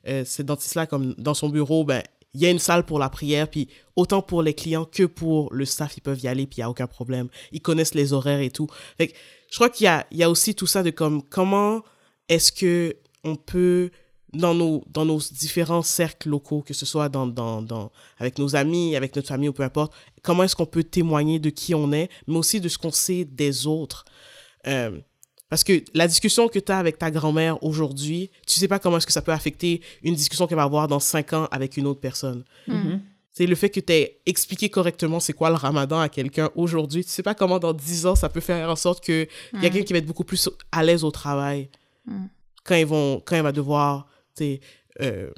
euh, 0.09 0.25
cette 0.25 0.47
dentiste-là, 0.47 0.87
comme 0.87 1.15
dans 1.19 1.35
son 1.35 1.51
bureau, 1.51 1.85
ben, 1.85 2.03
il 2.33 2.41
y 2.41 2.47
a 2.47 2.51
une 2.51 2.59
salle 2.59 2.85
pour 2.85 2.99
la 2.99 3.11
prière, 3.11 3.49
puis 3.49 3.69
autant 3.95 4.23
pour 4.23 4.43
les 4.43 4.55
clients 4.55 4.87
que 4.87 5.05
pour 5.05 5.53
le 5.53 5.67
staff, 5.67 5.97
ils 5.99 6.01
peuvent 6.01 6.19
y 6.21 6.29
aller, 6.29 6.47
puis 6.47 6.57
il 6.57 6.61
n'y 6.61 6.65
a 6.65 6.71
aucun 6.71 6.87
problème. 6.87 7.29
Ils 7.53 7.61
connaissent 7.61 7.95
les 7.95 8.13
horaires 8.13 8.41
et 8.41 8.51
tout. 8.51 8.69
Je 8.99 9.07
crois 9.55 9.69
qu'il 9.69 9.85
y 9.85 9.89
a, 9.89 10.07
il 10.11 10.19
y 10.19 10.23
a 10.23 10.31
aussi 10.31 10.55
tout 10.55 10.67
ça 10.67 10.83
de 10.83 10.91
comme, 10.91 11.23
comment 11.23 11.83
est-ce 12.29 12.51
que 12.51 12.97
on 13.23 13.37
peut, 13.37 13.91
dans 14.33 14.55
nos, 14.55 14.83
dans 14.89 15.05
nos 15.05 15.19
différents 15.19 15.83
cercles 15.83 16.31
locaux, 16.31 16.63
que 16.63 16.75
ce 16.75 16.87
soit 16.87 17.09
dans, 17.09 17.27
dans, 17.27 17.63
dans, 17.63 17.93
avec 18.19 18.39
nos 18.39 18.57
amis, 18.57 18.97
avec 18.97 19.15
notre 19.15 19.29
famille 19.29 19.51
ou 19.51 19.53
peu 19.53 19.63
importe, 19.63 19.93
comment 20.23 20.43
est-ce 20.43 20.57
qu'on 20.57 20.67
peut 20.67 20.85
témoigner 20.85 21.39
de 21.39 21.51
qui 21.51 21.75
on 21.75 21.93
est, 21.93 22.09
mais 22.27 22.37
aussi 22.37 22.61
de 22.61 22.69
ce 22.69 22.79
qu'on 22.79 22.91
sait 22.91 23.25
des 23.25 23.67
autres. 23.67 24.05
Euh, 24.67 24.99
parce 25.49 25.63
que 25.65 25.85
la 25.95 26.09
discussion 26.09 26.49
que 26.49 26.59
tu 26.59 26.73
as 26.73 26.79
avec 26.79 26.99
ta 26.99 27.11
grand-mère 27.11 27.63
aujourd'hui, 27.63 28.31
tu 28.47 28.59
sais 28.59 28.69
pas 28.69 28.79
comment 28.79 28.97
est-ce 28.97 29.07
que 29.07 29.13
ça 29.13 29.23
peut 29.23 29.33
affecter 29.33 29.81
une 30.03 30.15
discussion 30.15 30.47
qu'elle 30.47 30.57
va 30.57 30.63
avoir 30.65 30.89
dans 30.89 31.01
cinq 31.01 31.33
ans 31.33 31.47
avec 31.51 31.77
une 31.77 31.87
autre 31.87 32.01
personne. 32.01 32.45
Mm. 32.67 32.97
C'est 33.31 33.47
le 33.47 33.55
fait 33.57 33.69
que 33.69 33.81
tu 33.81 33.93
aies 33.93 34.21
expliqué 34.27 34.69
correctement 34.71 35.19
c'est 35.21 35.33
quoi 35.33 35.51
le 35.51 35.57
ramadan 35.57 35.99
à 36.01 36.09
quelqu'un 36.09 36.51
aujourd'hui. 36.55 37.05
Tu 37.05 37.11
sais 37.11 37.23
pas 37.25 37.35
comment 37.35 37.59
dans 37.59 37.73
10 37.73 38.07
ans 38.07 38.15
ça 38.15 38.29
peut 38.29 38.41
faire 38.41 38.71
en 38.71 38.77
sorte 38.77 39.05
que 39.05 39.27
y 39.55 39.57
a 39.57 39.61
quelqu'un 39.71 39.83
qui 39.83 39.93
va 39.93 39.99
être 39.99 40.07
beaucoup 40.07 40.23
plus 40.25 40.49
à 40.73 40.83
l'aise 40.85 41.03
au 41.05 41.11
travail 41.11 41.69
Mm. 42.07 42.27
quand 42.65 42.75
ils 42.77 42.87
vont 42.87 43.21
quand 43.25 43.35
il 43.37 43.43
va 43.43 43.51
devoir 43.53 44.07
euh, 45.01 45.31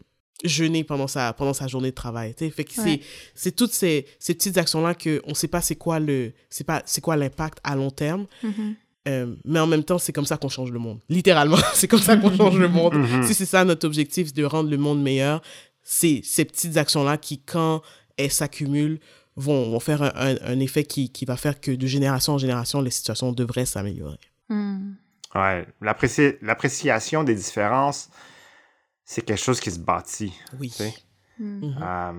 jeûner 0.44 0.84
pendant 0.84 1.06
sa 1.06 1.32
pendant 1.32 1.54
sa 1.54 1.66
journée 1.66 1.90
de 1.90 1.94
travail. 1.94 2.34
Fait 2.36 2.50
c'est 2.70 2.82
Ouais. 2.82 3.00
c'est 3.34 3.54
toutes 3.56 3.72
ces, 3.72 4.06
ces 4.18 4.34
petites 4.34 4.58
actions 4.58 4.82
là 4.82 4.94
que 4.94 5.22
on 5.26 5.34
sait 5.34 5.48
pas 5.48 5.60
c'est 5.60 5.76
quoi 5.76 5.98
le 5.98 6.32
c'est 6.50 6.64
pas 6.64 6.82
c'est 6.86 7.00
quoi 7.00 7.16
l'impact 7.16 7.58
à 7.64 7.74
long 7.76 7.90
terme. 7.90 8.26
Mhm. 8.42 8.74
Euh, 9.06 9.34
mais 9.44 9.60
en 9.60 9.66
même 9.66 9.84
temps, 9.84 9.98
c'est 9.98 10.12
comme 10.12 10.24
ça 10.26 10.36
qu'on 10.36 10.48
change 10.48 10.72
le 10.72 10.78
monde. 10.78 11.00
Littéralement, 11.08 11.58
c'est 11.74 11.86
comme 11.88 12.00
ça 12.00 12.16
qu'on 12.16 12.34
change 12.36 12.58
le 12.58 12.68
monde. 12.68 12.94
Mhm. 12.94 13.22
Si 13.24 13.34
c'est 13.34 13.46
ça 13.46 13.64
notre 13.64 13.86
objectif, 13.86 14.32
de 14.34 14.44
rendre 14.44 14.68
le 14.70 14.76
monde 14.78 15.02
meilleur, 15.02 15.42
c'est 15.82 16.20
ces 16.24 16.44
petites 16.44 16.76
actions-là 16.76 17.16
qui, 17.16 17.38
quand 17.40 17.82
elles 18.16 18.32
s'accumulent, 18.32 18.98
vont, 19.36 19.70
vont 19.70 19.80
faire 19.80 20.02
un, 20.02 20.12
un- 20.16 20.36
un 20.44 20.60
effet 20.60 20.82
qui, 20.84 21.10
qui 21.12 21.24
va 21.24 21.36
faire 21.36 21.60
que 21.60 21.70
de 21.70 21.86
génération 21.86 22.32
en 22.34 22.38
génération, 22.38 22.80
les 22.80 22.90
situations 22.90 23.32
devraient 23.32 23.66
s'améliorer. 23.66 24.18
Mm. 24.48 24.92
Ouais. 25.34 25.66
L'appréci- 25.82 26.36
L'appréciation 26.42 27.22
des 27.22 27.34
différences, 27.34 28.08
c'est 29.04 29.22
quelque 29.24 29.42
chose 29.42 29.60
qui 29.60 29.70
se 29.70 29.78
bâtit. 29.78 30.32
Oui. 30.58 30.70
tu 30.70 30.76
sais. 30.76 30.94
Mm. 31.38 31.44
Mhm. 31.66 31.74
Euh, 31.82 32.12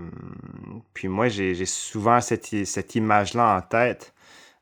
puis 0.94 1.08
moi, 1.08 1.28
j'ai 1.28 1.66
souvent 1.66 2.22
cette, 2.22 2.66
cette 2.66 2.96
image-là 2.96 3.58
en 3.58 3.62
tête 3.62 4.14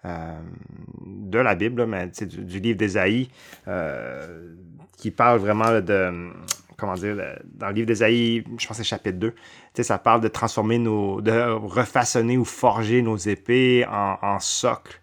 de 0.06 1.40
la 1.40 1.56
Bible, 1.56 1.82
là, 1.82 1.88
mais 1.88 2.08
du, 2.08 2.44
du 2.44 2.60
livre 2.60 2.78
d'Ésaïe, 2.78 3.30
euh, 3.68 4.56
qui 4.98 5.12
parle 5.12 5.40
vraiment 5.40 5.70
là, 5.72 5.82
de. 5.82 6.32
Comment 6.78 6.96
dire, 6.96 7.16
dans 7.46 7.68
le 7.68 7.74
livre 7.74 7.88
d'Ésaïe, 7.88 8.44
je 8.58 8.68
pense 8.68 8.78
que 8.78 8.84
c'est 8.84 8.90
chapitre 8.90 9.18
2, 9.18 9.32
tu 9.32 9.38
sais, 9.76 9.84
ça 9.84 9.98
parle 9.98 10.20
de 10.20 10.28
transformer 10.28 10.78
nos. 10.78 11.22
de 11.22 11.32
refaçonner 11.32 12.38
ou 12.38 12.44
forger 12.44 13.02
nos 13.02 13.16
épées 13.16 13.86
en, 13.90 14.18
en 14.22 14.40
socle 14.40 15.00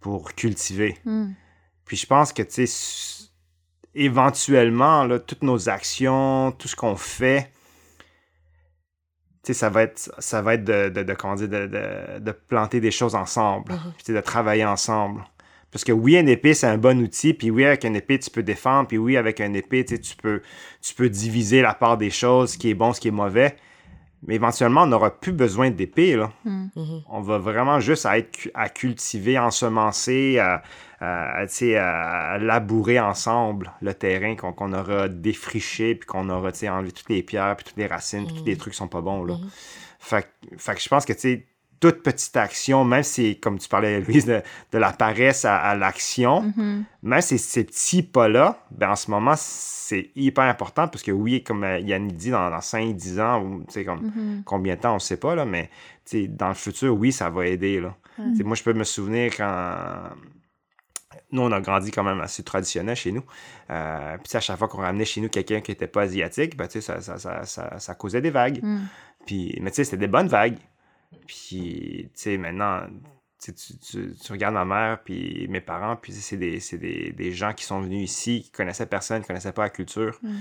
pour 0.00 0.34
cultiver. 0.34 0.96
Mm. 1.04 1.32
Puis 1.84 1.96
je 1.96 2.06
pense 2.06 2.32
que, 2.32 2.42
tu 2.42 2.66
sais, 2.66 3.28
éventuellement, 3.94 5.04
là, 5.04 5.18
toutes 5.18 5.42
nos 5.42 5.68
actions, 5.68 6.52
tout 6.52 6.68
ce 6.68 6.76
qu'on 6.76 6.96
fait, 6.96 7.50
tu 9.42 9.52
sais, 9.52 9.54
ça 9.54 9.70
va 9.70 9.82
être, 9.82 10.10
ça 10.18 10.42
va 10.42 10.54
être 10.54 10.64
de, 10.64 10.88
de, 10.90 11.02
de, 11.02 11.14
comment 11.14 11.34
dire, 11.34 11.48
de, 11.48 11.66
de, 11.66 12.18
de 12.18 12.32
planter 12.32 12.80
des 12.80 12.90
choses 12.90 13.14
ensemble, 13.14 13.72
Mhm. 13.72 14.14
de 14.14 14.20
travailler 14.20 14.64
ensemble. 14.64 15.22
Parce 15.72 15.84
que 15.84 15.92
oui, 15.92 16.16
une 16.16 16.28
épée, 16.28 16.52
c'est 16.52 16.66
un 16.66 16.78
bon 16.78 17.00
outil, 17.00 17.32
puis 17.32 17.50
oui, 17.50 17.64
avec 17.64 17.84
une 17.84 17.94
épée, 17.96 18.18
tu 18.18 18.28
peux 18.30 18.42
défendre, 18.42 18.88
puis 18.88 18.98
oui, 18.98 19.16
avec 19.16 19.40
une 19.40 19.54
épée, 19.54 19.84
tu 19.84 19.94
sais, 19.94 20.00
tu 20.00 20.16
peux, 20.16 20.42
tu 20.82 20.94
peux 20.94 21.08
diviser 21.08 21.62
la 21.62 21.74
part 21.74 21.96
des 21.96 22.10
choses, 22.10 22.52
ce 22.52 22.58
qui 22.58 22.70
est 22.70 22.74
bon, 22.74 22.92
ce 22.92 23.00
qui 23.00 23.08
est 23.08 23.12
mauvais. 23.12 23.56
Mais 24.26 24.34
éventuellement, 24.34 24.82
on 24.82 24.86
n'aura 24.86 25.10
plus 25.18 25.32
besoin 25.32 25.70
d'épée, 25.70 26.16
là. 26.16 26.30
Mm. 26.44 26.66
Mhm. 26.76 27.02
On 27.08 27.20
va 27.22 27.38
vraiment 27.38 27.80
juste 27.80 28.04
à 28.04 28.18
être 28.18 28.50
à 28.52 28.68
cultiver, 28.68 29.38
ensemencer, 29.38 30.38
à, 30.38 30.62
à, 31.00 32.38
labourer 32.38 33.00
ensemble 33.00 33.72
le 33.80 33.94
terrain 33.94 34.36
qu'on 34.36 34.72
aura 34.72 35.08
défriché, 35.08 35.94
puis 35.94 36.06
qu'on 36.06 36.28
aura 36.28 36.50
enlevé 36.68 36.92
toutes 36.92 37.08
les 37.08 37.22
pierres, 37.22 37.56
puis 37.56 37.64
toutes 37.64 37.76
les 37.78 37.86
racines, 37.86 38.26
puis 38.26 38.36
tous 38.36 38.44
les 38.44 38.56
trucs 38.56 38.72
qui 38.72 38.78
sont 38.78 38.88
pas 38.88 39.00
bons. 39.00 39.24
Là. 39.24 39.34
Mhm. 39.34 39.48
Fait, 39.98 40.22
que- 40.50 40.56
fait 40.58 40.74
que 40.74 40.80
je 40.80 40.88
pense 40.88 41.04
que 41.04 41.12
tu 41.12 41.20
sais, 41.20 41.46
toute 41.78 42.02
petite 42.02 42.36
action, 42.36 42.84
même 42.84 43.02
si, 43.02 43.40
comme 43.40 43.58
tu 43.58 43.66
parlais, 43.66 44.00
Louise, 44.02 44.26
de, 44.26 44.42
de 44.72 44.78
la 44.78 44.92
paresse 44.92 45.46
à, 45.46 45.56
à 45.56 45.74
l'action, 45.74 46.42
Mhm. 46.54 46.84
même 47.02 47.20
ces, 47.22 47.38
ces 47.38 47.64
petits 47.64 48.02
pas-là, 48.02 48.58
ben 48.70 48.90
en 48.90 48.96
ce 48.96 49.10
moment, 49.10 49.32
c'est 49.36 50.10
hyper 50.14 50.44
important 50.44 50.88
parce 50.88 51.02
que 51.02 51.10
oui, 51.10 51.42
comme 51.42 51.64
euh, 51.64 51.78
Yannick 51.78 52.16
dit, 52.16 52.30
dans, 52.30 52.50
dans 52.50 52.60
5-10 52.60 53.18
ans, 53.20 53.42
ou 53.42 53.64
comme 53.86 54.02
Mhm. 54.14 54.42
combien 54.44 54.74
de 54.76 54.80
temps, 54.80 54.90
on 54.92 54.94
ne 54.96 54.98
sait 55.00 55.16
pas, 55.16 55.34
là, 55.34 55.46
mais 55.46 55.70
dans 56.28 56.48
le 56.48 56.54
futur, 56.54 56.94
oui, 56.94 57.12
ça 57.12 57.30
va 57.30 57.46
aider. 57.46 57.80
Là. 57.80 57.94
Moi, 58.18 58.56
je 58.56 58.62
peux 58.62 58.74
me 58.74 58.84
souvenir 58.84 59.34
quand. 59.36 59.94
Nous, 61.32 61.42
on 61.42 61.52
a 61.52 61.60
grandi 61.60 61.90
quand 61.90 62.02
même 62.02 62.20
assez 62.20 62.42
traditionnel 62.42 62.96
chez 62.96 63.12
nous. 63.12 63.24
Euh, 63.70 64.16
puis, 64.18 64.36
à 64.36 64.40
chaque 64.40 64.58
fois 64.58 64.68
qu'on 64.68 64.78
ramenait 64.82 65.04
chez 65.04 65.20
nous 65.20 65.28
quelqu'un 65.28 65.60
qui 65.60 65.70
n'était 65.70 65.86
pas 65.86 66.02
asiatique, 66.02 66.56
ben, 66.56 66.68
ça, 66.68 67.00
ça, 67.00 67.18
ça, 67.44 67.78
ça, 67.78 67.94
causait 67.94 68.20
des 68.20 68.30
vagues. 68.30 68.60
Mm. 68.62 68.80
Puis, 69.26 69.58
mais 69.60 69.70
tu 69.70 69.76
sais, 69.76 69.84
c'était 69.84 69.96
des 69.98 70.08
bonnes 70.08 70.28
vagues. 70.28 70.58
Puis, 71.26 72.10
tu 72.14 72.20
sais, 72.20 72.36
maintenant, 72.36 72.82
tu, 73.42 73.54
tu, 73.54 73.78
tu- 73.78 74.14
tu 74.14 74.32
regardes 74.32 74.54
ma 74.54 74.64
mère, 74.64 75.02
puis 75.02 75.46
mes 75.48 75.60
parents, 75.60 75.96
puis 75.96 76.12
c'est 76.12 76.36
des, 76.36 76.58
des, 76.72 77.12
des 77.12 77.32
gens 77.32 77.52
qui 77.52 77.64
sont 77.64 77.80
venus 77.80 78.10
ici, 78.10 78.42
qui 78.42 78.50
connaissaient 78.50 78.86
personne, 78.86 79.22
qui 79.22 79.28
connaissaient 79.28 79.52
pas 79.52 79.62
la 79.62 79.70
culture, 79.70 80.18
Mm. 80.22 80.36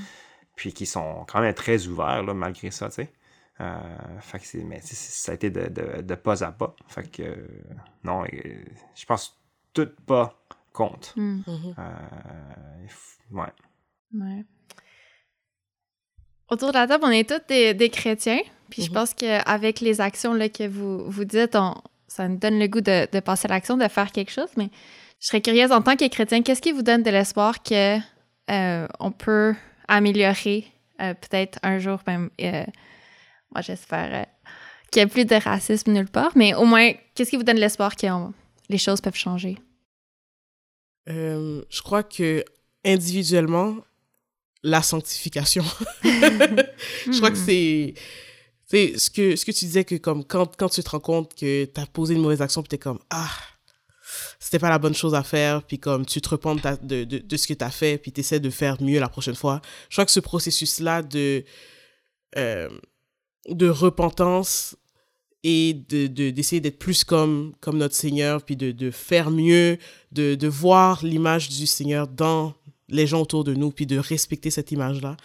puis 0.56 0.74
qui 0.74 0.86
sont 0.86 1.26
quand 1.28 1.42
même 1.42 1.54
très 1.54 1.88
ouverts, 1.88 2.24
là, 2.24 2.34
malgré 2.34 2.72
ça, 2.72 2.90
tu 2.90 2.96
sais. 2.96 3.12
Euh, 3.62 3.78
fait 4.22 4.40
que 4.40 4.46
c'est, 4.46 4.64
mais 4.64 4.80
tu 4.80 4.88
sais, 4.88 4.96
ça 4.96 5.34
a 5.34 5.36
été 5.36 5.50
de, 5.50 5.68
de, 5.68 6.02
de 6.02 6.16
pas 6.16 6.44
à 6.46 6.52
pas. 6.54 6.76
Fait 6.88 7.10
que, 7.12 7.24
euh, 7.24 7.48
non, 8.06 8.24
je 8.96 9.06
pense 9.06 9.38
tout 9.74 9.90
pas 10.06 10.39
compte. 10.80 11.13
Mm. 11.15 11.41
Mhm. 11.45 11.75
Euh, 11.77 12.88
ouais. 13.32 13.53
Ouais. 14.13 14.45
Autour 16.49 16.69
de 16.69 16.73
la 16.77 16.88
table, 16.88 17.03
on 17.05 17.11
est 17.11 17.30
tous 17.30 17.41
des, 17.47 17.73
des 17.73 17.89
chrétiens. 17.89 18.39
Puis 18.71 18.84
je 18.84 18.88
Mhm. 18.89 18.93
pense 18.93 19.13
qu'avec 19.13 19.80
les 19.82 20.01
actions 20.01 20.34
là, 20.34 20.49
que 20.49 20.67
vous, 20.67 21.09
vous 21.09 21.25
dites, 21.25 21.55
on, 21.55 21.75
ça 22.07 22.27
nous 22.27 22.38
donne 22.38 22.57
le 22.59 22.67
goût 22.67 22.82
de, 22.82 23.07
de 23.11 23.19
passer 23.19 23.45
à 23.47 23.49
l'action, 23.49 23.77
de 23.77 23.88
faire 23.88 24.11
quelque 24.11 24.32
chose. 24.32 24.49
Mais 24.57 24.69
je 25.19 25.27
serais 25.27 25.41
curieuse, 25.41 25.71
en 25.71 25.82
tant 25.82 25.95
que 25.95 26.07
chrétien, 26.07 26.41
qu'est-ce 26.43 26.61
qui 26.61 26.71
vous 26.71 26.82
donne 26.84 27.03
de 27.03 27.09
l'espoir 27.11 27.61
que 27.63 27.97
euh, 28.51 28.88
on 28.99 29.11
peut 29.11 29.53
améliorer 29.88 30.65
euh, 31.01 31.13
peut-être 31.13 31.59
un 31.63 31.77
jour 31.80 31.99
même, 32.07 32.30
euh, 32.41 32.65
moi 33.53 33.61
j'espère 33.61 34.09
euh, 34.13 34.23
qu'il 34.91 35.01
n'y 35.01 35.07
ait 35.07 35.11
plus 35.11 35.25
de 35.25 35.36
racisme 35.36 35.91
nulle 35.93 36.09
part, 36.09 36.32
mais 36.36 36.53
au 36.55 36.65
moins, 36.65 36.91
qu'est-ce 37.15 37.30
qui 37.32 37.38
vous 37.38 37.43
donne 37.43 37.57
l'espoir 37.57 37.95
que 37.95 38.07
on- 38.07 38.34
les 38.69 38.77
choses 38.77 39.01
peuvent 39.01 39.15
changer? 39.15 39.57
Euh, 41.10 41.64
je 41.70 41.82
crois 41.82 42.03
que 42.03 42.43
individuellement, 42.86 43.78
la 44.64 44.82
sanctification. 44.82 45.64
je 46.03 47.18
crois 47.18 47.32
que 47.32 47.38
hmm. 47.38 47.45
c'est 47.45 47.93
c'est 48.66 48.97
ce 48.99 49.10
que 49.10 49.36
ce 49.36 49.45
que 49.45 49.51
tu 49.51 49.66
disais 49.66 49.84
que 49.84 49.95
comme 49.95 50.24
quand 50.24 50.55
quand 50.55 50.70
tu 50.70 50.84
te 50.84 50.89
rends 50.89 50.99
compte 50.99 51.34
que 51.34 51.66
tu 51.66 51.82
as 51.82 51.86
posé 51.88 52.14
une 52.14 52.22
mauvaise 52.22 52.41
action 52.41 52.62
puis 52.62 52.70
tu 52.70 52.76
es 52.76 52.80
comme 52.80 52.99
ah 53.10 53.32
c'était 54.39 54.60
pas 54.60 54.70
la 54.70 54.80
bonne 54.80 54.93
chose 54.93 55.16
à 55.16 55.24
faire 55.24 55.64
puis 55.64 55.80
comme 55.80 56.05
tu 56.05 56.22
te 56.22 56.30
repentes 56.30 56.62
de, 56.84 57.03
de, 57.03 57.18
de, 57.20 57.38
ce 57.38 57.47
que 57.47 57.53
tu 57.53 57.64
as 57.64 57.72
fait 57.72 57.97
puis 57.97 58.12
tu 58.12 58.20
essaies 58.20 58.39
de 58.39 58.49
faire 58.49 58.82
mieux 58.82 58.99
la 58.99 59.10
prochaine 59.10 59.36
fois. 59.36 59.62
Je 59.89 59.95
crois 59.95 60.05
que 60.05 60.12
ce 60.12 60.20
processus 60.20 60.80
là 60.80 61.01
de 61.01 61.43
euh, 62.38 62.70
de 63.47 63.70
repentance 63.70 64.76
et 65.44 65.74
de 65.74 66.08
d'essayer 66.08 66.60
d'être 66.60 66.80
plus 66.80 67.04
comme 67.04 67.54
comme 67.62 67.78
notre 67.78 67.96
Seigneur 67.96 68.44
puis 68.44 68.56
de, 68.56 68.72
de 68.72 68.92
faire 68.92 69.32
mieux 69.32 69.78
de, 70.12 70.36
de 70.36 70.48
voir 70.48 71.06
l'image 71.06 71.50
du 71.50 71.66
Seigneur 71.66 72.08
dans 72.08 72.54
les 72.90 73.08
gens 73.08 73.22
autour 73.22 73.44
de 73.44 73.54
nous 73.54 73.72
puis 73.72 73.86
de 73.86 73.98
respecter 73.98 74.50
cette 74.50 74.72
image 74.72 75.02
là 75.02 75.16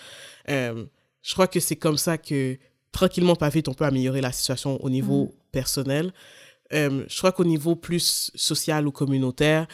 euh, 0.51 0.85
je 1.23 1.33
crois 1.33 1.49
que 1.49 1.59
c'est 1.59 1.77
comme 1.77 1.99
ça 1.99 2.17
que 2.17 2.57
tranquillement 2.93 3.35
pas 3.35 3.49
vite 3.49 3.69
on 3.69 3.75
peut 3.75 3.85
améliorer 3.85 4.21
la 4.21 4.31
situation 4.31 4.83
au 4.85 4.91
niveau 4.91 5.25
mm. 5.25 5.31
personnel 5.51 6.13
euh, 6.73 7.05
je 7.09 7.19
crois 7.19 7.33
qu'au 7.33 7.45
niveau 7.45 7.75
plus 7.75 8.31
social 8.37 8.87
ou 8.87 8.93
communautaire 8.93 9.67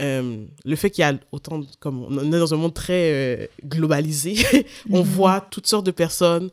euh, 0.00 0.44
le 0.64 0.74
fait 0.74 0.90
qu'il 0.90 1.02
y 1.02 1.04
a 1.04 1.16
autant 1.30 1.60
comme 1.78 2.02
on 2.02 2.32
est 2.32 2.38
dans 2.38 2.52
un 2.52 2.56
monde 2.56 2.74
très 2.74 3.48
globalisé 3.64 4.34
on 4.90 5.02
mm-hmm. 5.02 5.04
voit 5.04 5.40
toutes 5.40 5.68
sortes 5.68 5.86
de 5.86 5.92
personnes 5.92 6.50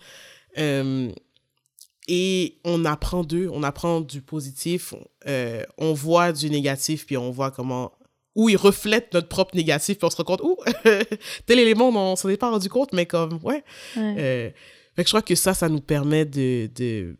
et 2.14 2.58
on 2.66 2.84
apprend 2.84 3.24
d'eux, 3.24 3.50
on 3.54 3.64
apprend 3.64 4.02
du 4.02 4.22
positif, 4.22 4.94
euh, 5.28 5.64
on 5.78 5.94
voit 5.94 6.34
du 6.34 6.50
négatif, 6.50 7.06
puis 7.06 7.16
on 7.16 7.32
voit 7.32 7.52
comment 7.52 7.94
où 8.36 8.50
ils 8.50 8.58
reflètent 8.58 9.14
notre 9.14 9.30
propre 9.30 9.56
négatif, 9.56 9.98
puis 9.98 10.06
on 10.06 10.10
se 10.10 10.18
rend 10.18 10.26
compte, 10.26 10.42
ouh, 10.42 10.58
tel 11.46 11.60
élément, 11.60 11.88
on 11.88 12.18
s'en 12.18 12.28
est 12.28 12.36
pas 12.36 12.50
rendu 12.50 12.68
compte, 12.68 12.92
mais 12.92 13.06
comme, 13.06 13.40
ouais. 13.44 13.64
Euh, 13.96 14.50
fait 14.94 15.04
que 15.04 15.08
je 15.08 15.12
crois 15.12 15.22
que 15.22 15.36
ça, 15.36 15.54
ça 15.54 15.70
nous 15.70 15.80
permet 15.80 16.26
de, 16.26 16.70
de 16.76 17.16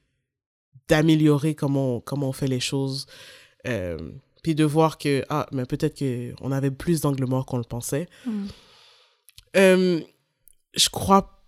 d'améliorer 0.90 1.56
comment 1.56 1.96
on, 1.96 2.00
comment 2.02 2.28
on 2.28 2.34
fait 2.34 2.48
les 2.48 2.60
choses, 2.60 3.06
euh, 3.68 3.98
puis 4.44 4.56
de 4.56 4.66
voir 4.66 4.98
que, 4.98 5.24
ah, 5.30 5.48
mais 5.54 5.66
peut-être 5.66 5.98
qu'on 5.98 6.52
avait 6.52 6.72
plus 6.72 7.00
d'angle 7.00 7.26
mort 7.28 7.46
qu'on 7.46 7.60
le 7.60 7.64
pensait. 7.64 8.10
Mm. 8.26 8.48
je 9.56 10.90
crois 10.90 11.41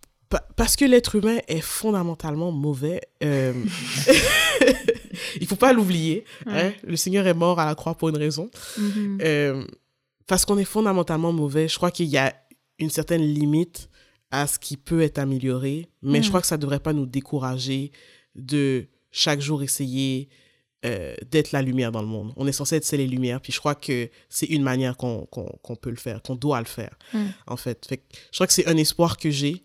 parce 0.56 0.76
que 0.76 0.86
l'être 0.86 1.16
humain 1.16 1.38
est 1.48 1.62
fondamentalement 1.62 2.52
mauvais. 2.52 3.02
Euh, 3.24 3.54
il 5.40 5.48
faut 5.48 5.56
pas 5.56 5.74
l'oublier. 5.74 6.26
Hein. 6.46 6.72
Le 6.84 6.96
Seigneur 6.96 7.28
est 7.28 7.34
mort 7.34 7.60
à 7.60 7.66
la 7.66 7.76
croix 7.76 7.96
pour 7.96 8.10
une 8.10 8.18
raison. 8.18 8.50
Mm-hmm. 8.78 9.20
Euh, 9.22 9.66
parce 10.28 10.46
qu'on 10.46 10.58
est 10.58 10.66
fondamentalement 10.66 11.32
mauvais, 11.32 11.68
je 11.68 11.76
crois 11.76 11.92
qu'il 11.92 12.08
y 12.08 12.18
a 12.18 12.34
une 12.80 12.90
certaine 12.90 13.22
limite 13.22 13.90
à 14.32 14.48
ce 14.48 14.58
qui 14.58 14.78
peut 14.78 15.02
être 15.02 15.20
amélioré, 15.20 15.90
mais 16.02 16.22
je 16.22 16.28
mm. 16.28 16.30
crois 16.30 16.42
que 16.42 16.48
ça 16.48 16.58
ne 16.58 16.62
devrait 16.62 16.80
pas 16.80 16.94
nous 16.94 17.06
décourager 17.06 17.92
de 18.36 18.88
chaque 19.12 19.42
jour 19.42 19.62
essayer 19.62 20.30
euh, 20.86 21.16
d'être 21.30 21.52
la 21.52 21.62
lumière 21.62 21.92
dans 21.92 22.02
le 22.02 22.08
monde. 22.08 22.34
On 22.36 22.48
est 22.48 22.52
censé 22.52 22.76
être 22.76 22.92
les 22.94 23.08
lumières, 23.08 23.42
puis 23.42 23.54
je 23.54 23.60
crois 23.60 23.76
que 23.76 24.10
c'est 24.30 24.48
une 24.48 24.64
manière 24.64 24.98
qu'on 24.98 25.28
peut 25.82 25.92
le 25.92 25.98
faire, 25.98 26.22
qu'on 26.22 26.36
doit 26.36 26.60
le 26.60 26.66
faire, 26.66 26.98
mm. 27.14 27.26
en 27.48 27.58
fait. 27.58 27.86
fait 27.86 28.04
je 28.32 28.38
crois 28.38 28.48
que 28.48 28.54
c'est 28.54 28.68
un 28.68 28.78
espoir 28.78 29.18
que 29.18 29.30
j'ai. 29.30 29.64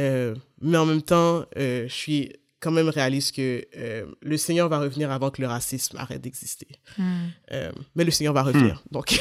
Euh, 0.00 0.34
mais 0.60 0.78
en 0.78 0.86
même 0.86 1.02
temps, 1.02 1.44
euh, 1.56 1.86
je 1.86 1.92
suis 1.92 2.32
quand 2.60 2.70
même 2.70 2.88
réaliste 2.88 3.36
que 3.36 3.64
euh, 3.76 4.06
le 4.20 4.36
Seigneur 4.36 4.68
va 4.68 4.78
revenir 4.78 5.10
avant 5.10 5.30
que 5.30 5.40
le 5.40 5.48
racisme 5.48 5.96
arrête 5.96 6.20
d'exister. 6.20 6.68
Hmm. 6.98 7.28
mais 7.94 8.04
le 8.04 8.10
Seigneur 8.10 8.34
va 8.34 8.42
revenir. 8.42 8.82
Hmm. 8.90 8.92
Donc, 8.92 9.18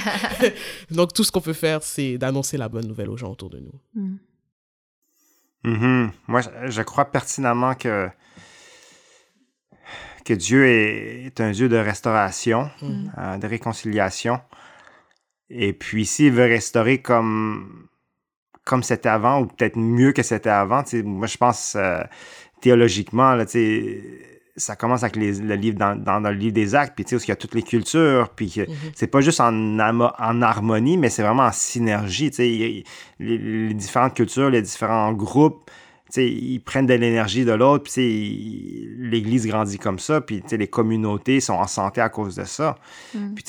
donc, 0.90 1.12
tout 1.12 1.22
ce 1.22 1.30
qu'on 1.30 1.42
peut 1.42 1.52
faire, 1.52 1.82
c'est 1.82 2.16
d'annoncer 2.16 2.56
la 2.56 2.68
bonne 2.68 2.86
nouvelle 2.86 3.10
aux 3.10 3.16
gens 3.16 3.30
autour 3.30 3.50
de 3.50 3.60
nous. 3.60 3.80
Hmm. 3.94 4.16
Mm-hmm. 5.64 6.10
Moi, 6.28 6.40
je 6.66 6.82
crois 6.82 7.06
pertinemment 7.06 7.74
que, 7.74 8.08
que 10.24 10.32
Dieu 10.32 10.64
est, 10.66 11.40
un 11.40 11.50
Dieu 11.50 11.68
de 11.68 11.76
restauration, 11.76 12.70
de 12.82 13.46
réconciliation. 13.46 14.40
Et 15.50 15.72
puis, 15.72 16.06
s'il 16.06 16.32
veut 16.32 16.44
restaurer 16.44 17.02
comme 17.02 17.88
comme 18.66 18.82
c'était 18.82 19.08
avant, 19.08 19.40
ou 19.40 19.46
peut-être 19.46 19.78
mieux 19.78 20.12
que 20.12 20.22
c'était 20.22 20.50
avant. 20.50 20.82
moi, 21.04 21.26
je 21.28 21.36
pense 21.38 21.76
euh, 21.76 22.02
théologiquement, 22.60 23.34
là, 23.34 23.44
ça 24.56 24.74
commence 24.74 25.04
avec 25.04 25.16
le 25.16 25.54
livre 25.54 25.78
dans, 25.78 26.20
le 26.20 26.32
livre 26.32 26.52
des 26.52 26.74
actes, 26.74 26.94
puis 26.96 27.04
où 27.14 27.20
il 27.22 27.28
y 27.28 27.30
a 27.30 27.36
toutes 27.36 27.54
les 27.54 27.62
cultures, 27.62 28.30
puis 28.34 28.46
mm-hmm. 28.46 28.92
c'est 28.94 29.06
pas 29.06 29.20
juste 29.20 29.40
en, 29.40 29.78
en 29.78 30.42
harmonie, 30.42 30.96
mais 30.96 31.10
c'est 31.10 31.22
vraiment 31.22 31.44
en 31.44 31.52
synergie. 31.52 32.30
Les, 32.38 32.84
les, 33.20 33.74
différentes 33.74 34.14
cultures, 34.14 34.50
les 34.50 34.62
différents 34.62 35.12
groupes 35.12 35.70
ils 36.16 36.60
prennent 36.60 36.86
de 36.86 36.94
l'énergie 36.94 37.44
de 37.44 37.52
l'autre, 37.52 37.84
puis 37.84 38.88
l'Église 38.98 39.46
grandit 39.46 39.78
comme 39.78 39.98
ça, 39.98 40.20
puis 40.20 40.42
les 40.50 40.68
communautés 40.68 41.40
sont 41.40 41.54
en 41.54 41.66
santé 41.66 42.00
à 42.00 42.08
cause 42.08 42.36
de 42.36 42.44
ça. 42.44 42.76
Mm. 43.14 43.34
Puis, 43.34 43.44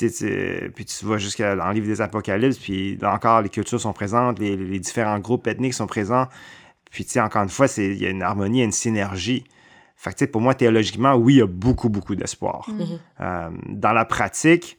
puis 0.74 0.84
tu 0.84 1.04
vois 1.04 1.18
jusqu'à 1.18 1.54
dans 1.54 1.68
le 1.68 1.74
livre 1.74 1.86
des 1.86 2.00
Apocalypses, 2.00 2.58
puis 2.58 2.96
là 2.96 3.14
encore, 3.14 3.42
les 3.42 3.48
cultures 3.48 3.80
sont 3.80 3.92
présentes, 3.92 4.38
les, 4.38 4.78
différents 4.78 5.18
groupes 5.20 5.46
ethniques 5.46 5.74
sont 5.74 5.86
présents. 5.86 6.26
Puis, 6.90 7.06
encore 7.18 7.42
une 7.42 7.48
fois, 7.48 7.66
il 7.76 7.98
y 7.98 8.06
a 8.06 8.10
une 8.10 8.22
harmonie, 8.22 8.62
une 8.62 8.72
synergie. 8.72 9.44
Fait 9.94 10.14
que, 10.14 10.24
pour 10.24 10.40
moi, 10.40 10.54
théologiquement, 10.54 11.14
oui, 11.14 11.34
il 11.34 11.38
y 11.38 11.42
a 11.42 11.46
beaucoup, 11.46 11.90
beaucoup 11.90 12.14
d'espoir. 12.14 12.68
Mm. 12.68 12.80
Mm-hmm. 12.80 12.98
Euh, 13.20 13.50
dans 13.68 13.92
la 13.92 14.04
pratique, 14.04 14.78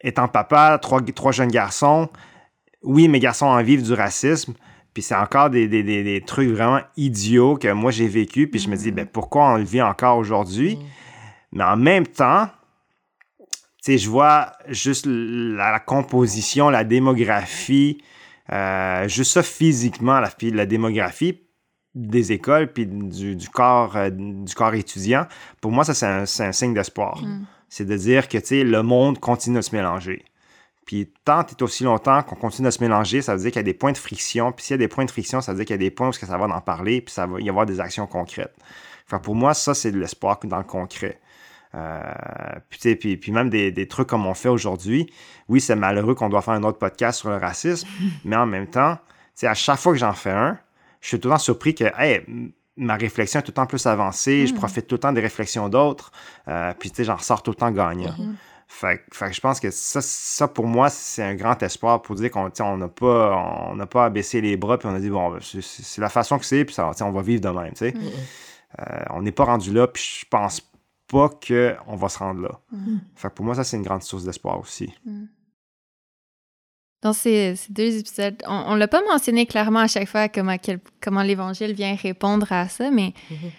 étant 0.00 0.28
papa, 0.28 0.78
trois, 0.80 1.02
trois 1.02 1.32
jeunes 1.32 1.50
garçons, 1.50 2.08
oui, 2.82 3.08
mes 3.08 3.20
garçons 3.20 3.46
en 3.46 3.62
vivent 3.62 3.82
du 3.82 3.92
racisme, 3.92 4.54
puis 4.92 5.02
c'est 5.02 5.14
encore 5.14 5.50
des, 5.50 5.68
des, 5.68 5.82
des, 5.82 6.20
trucs 6.20 6.50
vraiment 6.50 6.80
idiots 6.96 7.56
que 7.56 7.70
moi 7.72 7.90
j'ai 7.90 8.08
vécu. 8.08 8.48
Puis 8.48 8.60
je 8.60 8.68
me 8.68 8.76
dis, 8.76 8.90
ben, 8.90 9.06
pourquoi 9.06 9.52
on 9.52 9.56
le 9.56 9.64
vit 9.64 9.82
encore 9.82 10.18
aujourd'hui? 10.18 10.76
Mm. 10.76 10.80
Mais 11.52 11.64
en 11.64 11.76
même 11.76 12.06
temps, 12.06 12.48
tu 13.38 13.46
sais, 13.82 13.98
je 13.98 14.10
vois 14.10 14.52
juste 14.68 15.06
la, 15.06 15.78
composition, 15.80 16.70
la 16.70 16.84
démographie, 16.84 18.02
euh, 18.52 19.08
juste 19.08 19.32
ça 19.32 19.42
physiquement, 19.42 20.20
la, 20.20 20.30
la 20.42 20.66
démographie 20.66 21.40
des 21.94 22.32
écoles 22.32 22.72
puis 22.72 22.86
du, 22.86 23.36
du 23.36 23.48
corps, 23.48 23.96
euh, 23.96 24.10
du 24.10 24.54
corps 24.54 24.74
étudiant. 24.74 25.26
Pour 25.60 25.72
moi, 25.72 25.84
ça, 25.84 25.94
c'est 25.94 26.06
un, 26.06 26.24
un, 26.48 26.52
signe 26.52 26.74
d'espoir. 26.74 27.22
Mm. 27.22 27.46
C'est 27.68 27.84
de 27.84 27.96
dire 27.96 28.28
que, 28.28 28.38
tu 28.38 28.46
sais, 28.46 28.64
le 28.64 28.82
monde 28.82 29.18
continue 29.20 29.56
de 29.56 29.62
se 29.62 29.74
mélanger. 29.74 30.24
Puis 30.86 31.12
tant 31.24 31.42
et 31.42 31.62
aussi 31.62 31.84
longtemps 31.84 32.22
qu'on 32.22 32.36
continue 32.36 32.68
à 32.68 32.70
se 32.70 32.82
mélanger, 32.82 33.22
ça 33.22 33.34
veut 33.34 33.42
dire 33.42 33.50
qu'il 33.50 33.58
y 33.58 33.60
a 33.60 33.64
des 33.64 33.74
points 33.74 33.92
de 33.92 33.98
friction. 33.98 34.50
Puis 34.52 34.66
s'il 34.66 34.74
y 34.74 34.76
a 34.76 34.78
des 34.78 34.88
points 34.88 35.04
de 35.04 35.10
friction, 35.10 35.40
ça 35.40 35.52
veut 35.52 35.58
dire 35.58 35.66
qu'il 35.66 35.74
y 35.74 35.78
a 35.78 35.78
des 35.78 35.90
points 35.90 36.08
où 36.08 36.12
ça 36.12 36.38
va 36.38 36.46
en 36.46 36.60
parler, 36.60 37.00
puis 37.00 37.14
ça 37.14 37.26
va 37.26 37.40
y 37.40 37.48
avoir 37.48 37.66
des 37.66 37.80
actions 37.80 38.06
concrètes. 38.06 38.56
Enfin, 39.06 39.18
pour 39.18 39.34
moi, 39.34 39.54
ça, 39.54 39.74
c'est 39.74 39.92
de 39.92 39.98
l'espoir 39.98 40.38
dans 40.44 40.58
le 40.58 40.64
concret. 40.64 41.20
Euh, 41.74 42.02
puis, 42.68 42.96
puis, 42.96 43.16
puis, 43.16 43.32
même 43.32 43.48
des, 43.48 43.70
des, 43.70 43.86
trucs 43.86 44.08
comme 44.08 44.26
on 44.26 44.34
fait 44.34 44.48
aujourd'hui. 44.48 45.12
Oui, 45.48 45.60
c'est 45.60 45.76
malheureux 45.76 46.14
qu'on 46.14 46.28
doit 46.28 46.42
faire 46.42 46.54
un 46.54 46.62
autre 46.64 46.78
podcast 46.78 47.20
sur 47.20 47.30
le 47.30 47.36
racisme, 47.36 47.88
mais 48.24 48.36
en 48.36 48.46
même 48.46 48.66
temps, 48.66 48.98
à 49.42 49.54
chaque 49.54 49.78
fois 49.78 49.92
que 49.92 49.98
j'en 49.98 50.12
fais 50.12 50.30
un, 50.30 50.58
je 51.00 51.08
suis 51.08 51.20
tout 51.20 51.28
le 51.28 51.34
temps 51.34 51.38
surpris 51.38 51.74
que 51.74 51.84
hey, 51.96 52.22
ma 52.76 52.96
réflexion 52.96 53.40
est 53.40 53.42
tout 53.42 53.50
le 53.50 53.54
temps 53.54 53.66
plus 53.66 53.86
avancée, 53.86 54.46
je 54.46 54.52
mm. 54.52 54.56
profite 54.56 54.86
tout 54.86 54.96
le 54.96 55.00
temps 55.00 55.12
des 55.12 55.20
réflexions 55.20 55.68
d'autres, 55.68 56.12
euh, 56.48 56.72
puis 56.78 56.92
j'en 56.98 57.16
ressors 57.16 57.42
tout 57.42 57.50
le 57.50 57.56
temps 57.56 57.70
gagnant. 57.70 58.10
Mm-hmm. 58.10 58.34
Fait, 58.72 59.02
que 59.10 59.32
je 59.32 59.40
pense 59.40 59.58
que 59.58 59.70
ça, 59.72 60.00
ça 60.00 60.46
pour 60.46 60.64
moi, 60.64 60.88
c'est 60.90 61.24
un 61.24 61.34
grand 61.34 61.60
espoir 61.60 62.00
pour 62.00 62.14
dire 62.14 62.30
qu'on 62.30 62.44
n'a 62.76 62.88
pas, 62.88 63.68
on 63.68 63.86
pas 63.86 64.04
abaissé 64.04 64.40
les 64.40 64.56
bras 64.56 64.78
puis 64.78 64.88
on 64.88 64.94
a 64.94 65.00
dit, 65.00 65.10
bon, 65.10 65.38
c'est 65.40 66.00
la 66.00 66.08
façon 66.08 66.38
que 66.38 66.46
c'est, 66.46 66.64
puis 66.64 66.72
ça, 66.72 66.92
on 67.00 67.10
va 67.10 67.20
vivre 67.20 67.40
de 67.40 67.48
même. 67.48 67.72
Mm-hmm. 67.72 68.00
Euh, 68.78 69.04
on 69.10 69.22
n'est 69.22 69.32
pas 69.32 69.44
rendu 69.44 69.72
là, 69.72 69.88
puis 69.88 70.20
je 70.20 70.24
pense 70.30 70.62
pas 71.08 71.28
qu'on 71.28 71.96
va 71.96 72.08
se 72.08 72.18
rendre 72.18 72.42
là. 72.42 72.60
Mm-hmm. 72.72 72.98
Fait 73.16 73.28
que 73.28 73.34
pour 73.34 73.44
moi, 73.44 73.56
ça, 73.56 73.64
c'est 73.64 73.76
une 73.76 73.82
grande 73.82 74.04
source 74.04 74.22
d'espoir 74.22 74.60
aussi. 74.60 74.94
Mm. 75.04 75.24
Dans 77.02 77.12
ces, 77.12 77.56
deux 77.70 77.98
épisodes, 77.98 78.40
on 78.46 78.74
ne 78.74 78.78
l'a 78.78 78.88
pas 78.88 79.02
mentionné 79.02 79.46
clairement 79.46 79.80
à 79.80 79.88
chaque 79.88 80.08
fois 80.08 80.28
comment, 80.28 80.56
comment 81.00 81.22
l'Évangile 81.22 81.72
vient 81.72 81.96
répondre 81.96 82.50
à 82.52 82.68
ça, 82.68 82.90
mais 82.92 83.14
mm-hmm. 83.30 83.50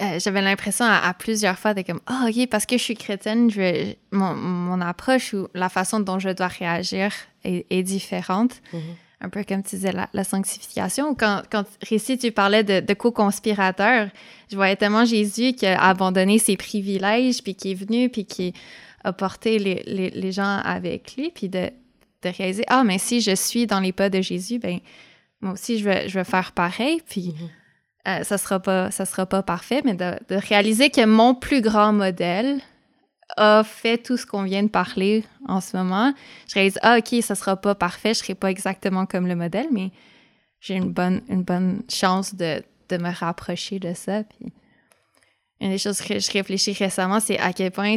Euh, 0.00 0.18
j'avais 0.18 0.40
l'impression 0.40 0.86
à, 0.86 1.12
plusieurs 1.12 1.58
fois 1.58 1.74
de 1.74 1.82
comme 1.82 2.00
ah 2.06 2.26
ok 2.28 2.48
parce 2.48 2.64
que 2.64 2.78
je 2.78 2.82
suis 2.82 2.94
chrétienne 2.94 3.50
je 3.50 3.92
mon, 4.12 4.34
mon, 4.34 4.80
approche 4.80 5.34
ou 5.34 5.48
la 5.52 5.68
façon 5.68 6.00
dont 6.00 6.18
je 6.18 6.30
dois 6.30 6.46
réagir 6.46 7.12
est, 7.44 7.82
différente 7.82 8.62
mm-hmm. 8.72 8.78
un 9.20 9.28
peu 9.28 9.44
comme 9.44 9.62
tu 9.62 9.76
disais 9.76 9.92
la, 9.92 10.24
sanctification 10.24 11.14
quand 11.14 11.42
quand 11.52 11.64
Récit 11.86 12.16
tu 12.16 12.32
parlais 12.32 12.64
de, 12.64 12.80
de 12.80 12.94
co-conspirateur 12.94 14.08
je 14.50 14.56
voyais 14.56 14.76
tellement 14.76 15.04
Jésus 15.04 15.52
qui 15.52 15.66
a 15.66 15.78
abandonné 15.82 16.38
ses 16.38 16.56
privilèges 16.56 17.42
puis 17.42 17.54
qui 17.54 17.72
est 17.72 17.74
venu 17.74 18.08
puis 18.08 18.24
qui 18.24 18.54
a 19.04 19.12
porté 19.12 19.58
les, 19.58 19.82
les, 19.86 20.08
les 20.08 20.32
gens 20.32 20.60
avec 20.64 21.14
lui 21.16 21.30
puis 21.30 21.50
de, 21.50 21.70
de 22.22 22.28
réaliser 22.38 22.64
ah 22.68 22.84
mais 22.84 22.96
si 22.96 23.20
je 23.20 23.34
suis 23.34 23.66
dans 23.66 23.80
les 23.80 23.92
pas 23.92 24.08
de 24.08 24.22
Jésus 24.22 24.58
ben 24.58 24.78
moi 25.42 25.52
aussi 25.52 25.78
je 25.78 25.84
vais 25.84 26.08
je 26.08 26.14
vais 26.14 26.24
faire 26.24 26.52
pareil 26.52 27.02
puis 27.06 27.34
mm-hmm. 27.34 27.59
Euh, 28.08 28.24
ça 28.24 28.38
sera 28.38 28.60
pas 28.60 28.90
ça 28.90 29.04
sera 29.04 29.26
pas 29.26 29.42
parfait 29.42 29.82
mais 29.84 29.92
de, 29.92 30.16
réaliser 30.30 30.88
que 30.88 31.04
mon 31.04 31.34
plus 31.34 31.60
grand 31.60 31.92
modèle 31.92 32.60
a 33.36 33.62
fait 33.62 33.98
tout 33.98 34.16
ce 34.16 34.24
qu'on 34.24 34.42
vient 34.42 34.62
de 34.62 34.68
parler 34.68 35.22
en 35.46 35.60
ce 35.60 35.76
moment, 35.76 36.14
je 36.48 36.54
réalise, 36.54 36.78
ah, 36.82 36.98
OK, 36.98 37.22
ça 37.22 37.34
sera 37.34 37.56
pas 37.56 37.74
parfait, 37.74 38.14
je 38.14 38.20
serai 38.20 38.34
pas 38.34 38.50
exactement 38.50 39.06
comme 39.06 39.26
le 39.26 39.36
modèle, 39.36 39.68
mais 39.70 39.90
j'ai 40.60 40.74
une 40.74 40.92
bonne, 40.92 41.82
chance 41.88 42.34
de, 42.34 42.62
me 42.90 43.14
rapprocher 43.14 43.78
de 43.78 43.94
ça. 43.94 44.24
Puis 44.24 44.52
une 45.60 45.70
des 45.70 45.78
choses 45.78 46.00
que 46.00 46.18
je 46.18 46.30
réfléchis 46.32 46.72
récemment, 46.72 47.20
c'est 47.20 47.38
à 47.38 47.52
quel 47.52 47.70
point 47.70 47.94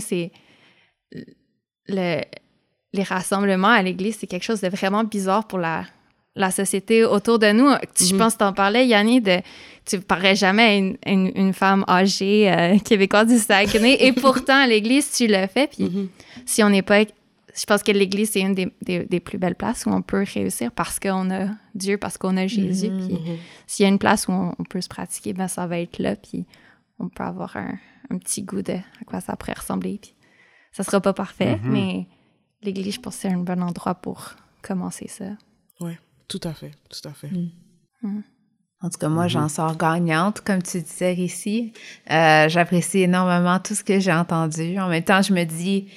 les 1.88 3.04
rassemblements 3.04 3.70
à 3.70 3.82
l'église, 3.82 4.18
c'est 4.20 4.28
quelque 4.28 4.44
chose 4.44 4.62
de 4.62 4.70
vraiment 4.70 5.04
bizarre 5.04 5.48
pour 5.48 5.58
la, 5.58 5.86
la 6.36 6.52
société 6.52 7.06
autour 7.06 7.40
de 7.40 7.52
nous. 7.52 7.70
Je 8.00 8.14
mhm. 8.14 8.20
pense 8.20 8.34
que 8.34 8.40
tu 8.40 8.44
en 8.44 8.54
parlais, 8.54 8.88
Yanni, 8.88 9.22
de 9.22 9.42
tu 9.86 10.00
parlerais 10.00 10.36
jamais 10.36 10.64
à 10.64 10.76
une, 10.76 10.98
une, 11.36 11.54
femme 11.54 11.84
âgée 11.88 12.52
euh, 12.52 12.80
québécoise 12.86 13.28
du 13.28 13.38
Saguenay, 13.38 13.98
et 14.00 14.14
pourtant, 14.14 14.64
à 14.64 14.68
l'église, 14.68 15.12
tu 15.12 15.28
le 15.28 15.46
fais. 15.48 15.68
Puis 15.68 15.84
mhm. 15.84 16.10
si 16.46 16.64
on 16.64 16.70
n'est 16.70 16.82
pas. 16.82 17.04
Je 17.56 17.66
pense 17.66 17.84
que 17.84 17.92
l'église, 17.92 18.32
c'est 18.32 18.42
une 18.42 18.56
des, 18.56 18.72
des, 18.82 19.20
plus 19.20 19.38
belles 19.38 19.54
places 19.54 19.86
où 19.86 19.90
on 19.90 20.02
peut 20.02 20.26
réussir 20.34 20.72
parce 20.72 21.00
qu'on 21.00 21.30
a 21.30 21.50
Dieu, 21.76 22.00
parce 22.00 22.18
qu'on 22.18 22.36
a 22.38 22.48
Jésus. 22.48 22.90
Mhm. 22.90 23.08
Puis 23.08 23.20
s'il 23.68 23.84
y 23.84 23.86
a 23.86 23.90
une 23.90 24.00
place 24.00 24.28
où 24.28 24.32
on, 24.32 24.64
peut 24.68 24.82
se 24.82 24.90
pratiquer, 24.90 25.34
ben 25.34 25.48
ça 25.48 25.68
va 25.68 25.78
être 25.78 26.00
là. 26.00 26.16
Puis 26.16 26.48
on 26.98 27.10
peut 27.10 27.24
avoir 27.24 27.56
un, 27.56 27.78
un, 28.10 28.18
petit 28.18 28.42
goût 28.42 28.64
de 28.64 28.74
à 28.74 29.06
quoi 29.06 29.22
ça 29.22 29.36
pourrait 29.36 29.54
ressembler. 29.54 30.00
Puis 30.02 30.16
ça 30.72 30.84
sera 30.84 31.00
pas 31.00 31.14
parfait, 31.14 31.60
mais 31.64 32.08
l'église, 32.64 32.96
je 32.96 33.00
pense 33.02 33.18
que 33.18 33.22
c'est 33.22 33.28
un 33.28 33.38
bon 33.38 33.62
endroit 33.62 33.94
pour 33.94 34.32
commencer 34.64 35.08
ça. 35.08 35.26
Oui, 35.80 35.92
tout 36.34 36.48
à 36.48 36.54
fait, 36.54 36.72
tout 36.90 37.08
à 37.08 37.14
fait. 37.14 37.28
Mm. 37.28 37.52
Mm. 38.02 38.24
En 38.82 38.90
tout 38.90 38.98
cas, 38.98 39.08
moi, 39.08 39.28
j'en 39.28 39.48
sors 39.48 39.78
gagnante, 39.78 40.42
comme 40.42 40.64
tu 40.64 40.82
disais 40.82 41.14
ici. 41.14 41.74
Euh, 42.10 42.50
j'apprécie 42.50 43.02
énormément 43.02 43.60
tout 43.60 43.76
ce 43.76 43.84
que 43.84 44.00
j'ai 44.00 44.12
entendu. 44.12 44.80
En 44.80 44.90
même 44.90 45.04
temps, 45.04 45.22
je 45.22 45.32
me 45.32 45.44
dis, 45.44 45.90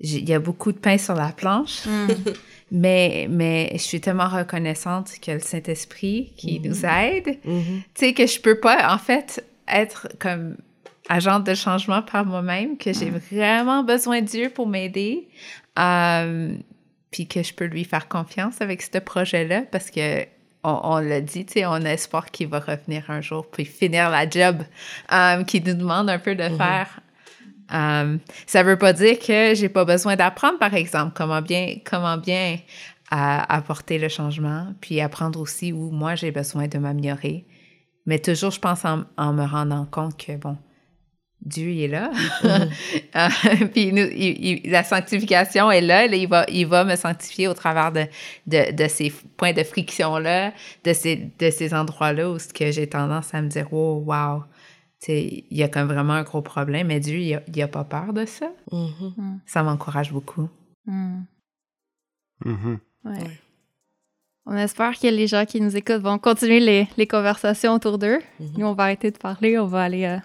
il 0.00 0.28
y 0.28 0.34
a 0.34 0.40
beaucoup 0.40 0.72
de 0.72 0.78
pain 0.78 0.98
sur 0.98 1.14
la 1.14 1.28
planche, 1.28 1.86
mm. 1.86 2.08
mais, 2.72 3.28
mais 3.30 3.70
je 3.74 3.82
suis 3.82 4.00
tellement 4.00 4.28
reconnaissante 4.28 5.12
que 5.22 5.30
le 5.30 5.38
Saint-Esprit 5.38 6.34
qui 6.36 6.58
mm-hmm. 6.58 6.68
nous 6.68 6.84
aide, 6.84 7.38
mm-hmm. 7.46 7.82
tu 7.94 8.06
sais, 8.06 8.14
que 8.14 8.26
je 8.26 8.40
peux 8.40 8.58
pas, 8.58 8.92
en 8.92 8.98
fait, 8.98 9.46
être 9.68 10.08
comme 10.18 10.56
agente 11.08 11.44
de 11.44 11.54
changement 11.54 12.02
par 12.02 12.26
moi-même, 12.26 12.76
que 12.78 12.92
j'ai 12.92 13.10
vraiment 13.10 13.84
besoin 13.84 14.22
de 14.22 14.26
Dieu 14.26 14.50
pour 14.50 14.66
m'aider, 14.66 15.28
euh, 15.78 16.56
puis 17.14 17.28
que 17.28 17.44
je 17.44 17.54
peux 17.54 17.66
lui 17.66 17.84
faire 17.84 18.08
confiance 18.08 18.60
avec 18.60 18.82
ce 18.82 18.98
projet-là 18.98 19.62
parce 19.70 19.88
que 19.92 20.26
on, 20.64 20.98
l'a 20.98 21.20
dit, 21.20 21.46
tu 21.46 21.52
sais, 21.52 21.66
on 21.66 21.74
a 21.74 21.90
espoir 21.90 22.28
qu'il 22.32 22.48
va 22.48 22.58
revenir 22.58 23.08
un 23.08 23.20
jour 23.20 23.48
puis 23.48 23.64
finir 23.64 24.10
la 24.10 24.28
job 24.28 24.64
euh, 25.12 25.44
qu'il 25.44 25.62
nous 25.62 25.74
demande 25.74 26.10
un 26.10 26.18
peu 26.18 26.34
de 26.34 26.42
mm-hmm. 26.42 26.56
faire. 26.56 27.00
Euh, 27.72 28.16
ça 28.46 28.62
veut 28.64 28.76
pas 28.76 28.92
dire 28.92 29.20
que 29.20 29.54
j'ai 29.54 29.68
pas 29.68 29.84
besoin 29.84 30.16
d'apprendre, 30.16 30.58
par 30.58 30.74
exemple, 30.74 31.12
comment 31.14 31.40
bien, 31.40 31.76
comment 31.84 32.16
bien 32.16 32.58
apporter 33.10 33.98
le 34.00 34.08
changement, 34.08 34.74
puis 34.80 35.00
apprendre 35.00 35.38
aussi 35.38 35.72
où 35.72 35.92
moi 35.92 36.16
j'ai 36.16 36.32
besoin 36.32 36.66
de 36.66 36.78
m'améliorer. 36.78 37.46
Mais 38.06 38.18
toujours, 38.18 38.50
je 38.50 38.58
pense 38.58 38.84
en, 38.84 39.04
en 39.16 39.32
me 39.32 39.44
rendant 39.44 39.84
compte 39.84 40.16
que, 40.16 40.36
bon, 40.36 40.56
Dieu 41.44 41.70
est 41.70 41.88
là. 41.88 42.10
Mhm. 42.42 42.70
Euh, 43.16 43.28
puis 43.72 43.92
nous, 43.92 44.08
la 44.68 44.82
sanctification 44.82 45.70
est 45.70 45.80
là. 45.80 46.06
il, 46.06 46.26
va, 46.26 46.44
il 46.48 46.66
va 46.66 46.82
me 46.82 46.96
sanctifier 46.96 47.46
au 47.46 47.54
travers 47.54 47.92
de, 47.92 48.06
de, 48.48 48.88
ces 48.88 49.12
points 49.36 49.52
de 49.52 49.62
friction-là, 49.62 50.52
de 50.82 50.92
ces, 50.92 51.30
de 51.38 51.50
ces 51.50 51.72
endroits-là 51.74 52.30
où 52.30 52.38
j'ai 52.58 52.88
tendance 52.88 53.32
à 53.32 53.40
me 53.40 53.48
dire 53.48 53.68
Oh, 53.72 54.02
wow, 54.04 54.42
il 55.08 55.44
y 55.50 55.62
a 55.62 55.68
comme 55.68 55.86
vraiment 55.86 56.14
un 56.14 56.24
gros 56.24 56.42
problème, 56.42 56.88
mais 56.88 56.98
Dieu, 56.98 57.18
il 57.18 57.40
n'a 57.56 57.64
a 57.64 57.68
pas 57.68 57.84
peur 57.84 58.12
de 58.12 58.24
ça. 58.24 58.50
Mhm. 58.72 59.14
Mm. 59.16 59.40
Ça 59.46 59.62
m'encourage 59.62 60.12
beaucoup. 60.12 60.48
Mm. 60.86 61.20
Mhm. 62.44 62.78
On 64.46 64.56
espère 64.56 64.98
que 64.98 65.06
les 65.06 65.26
gens 65.26 65.44
qui 65.46 65.60
nous 65.60 65.76
écoutent 65.76 66.02
vont 66.02 66.18
continuer 66.18 66.60
les, 66.60 66.88
les 66.96 67.06
conversations 67.06 67.74
autour 67.74 67.98
d'eux. 67.98 68.18
Nous, 68.40 68.66
on 68.66 68.74
va 68.74 68.84
arrêter 68.84 69.10
de 69.10 69.18
parler, 69.18 69.58
on 69.58 69.66
va 69.66 69.82
aller. 69.82 70.04
Euh, 70.04 70.18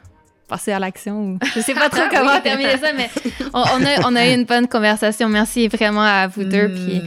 passer 0.49 0.73
à 0.73 0.79
l'action. 0.79 1.39
Je 1.55 1.61
sais 1.61 1.73
pas 1.73 1.89
trop 1.89 2.01
comment 2.11 2.41
terminer 2.43 2.77
ça, 2.77 2.91
mais 2.93 3.09
on, 3.53 3.59
a, 3.61 4.07
on, 4.07 4.15
a, 4.15 4.27
eu 4.27 4.33
une 4.33 4.43
bonne 4.43 4.67
conversation. 4.67 5.29
Merci 5.29 5.69
vraiment 5.69 6.03
à 6.03 6.27
vous 6.27 6.43
deux. 6.43 6.67
Mm. 6.67 6.73
Puis 6.73 7.01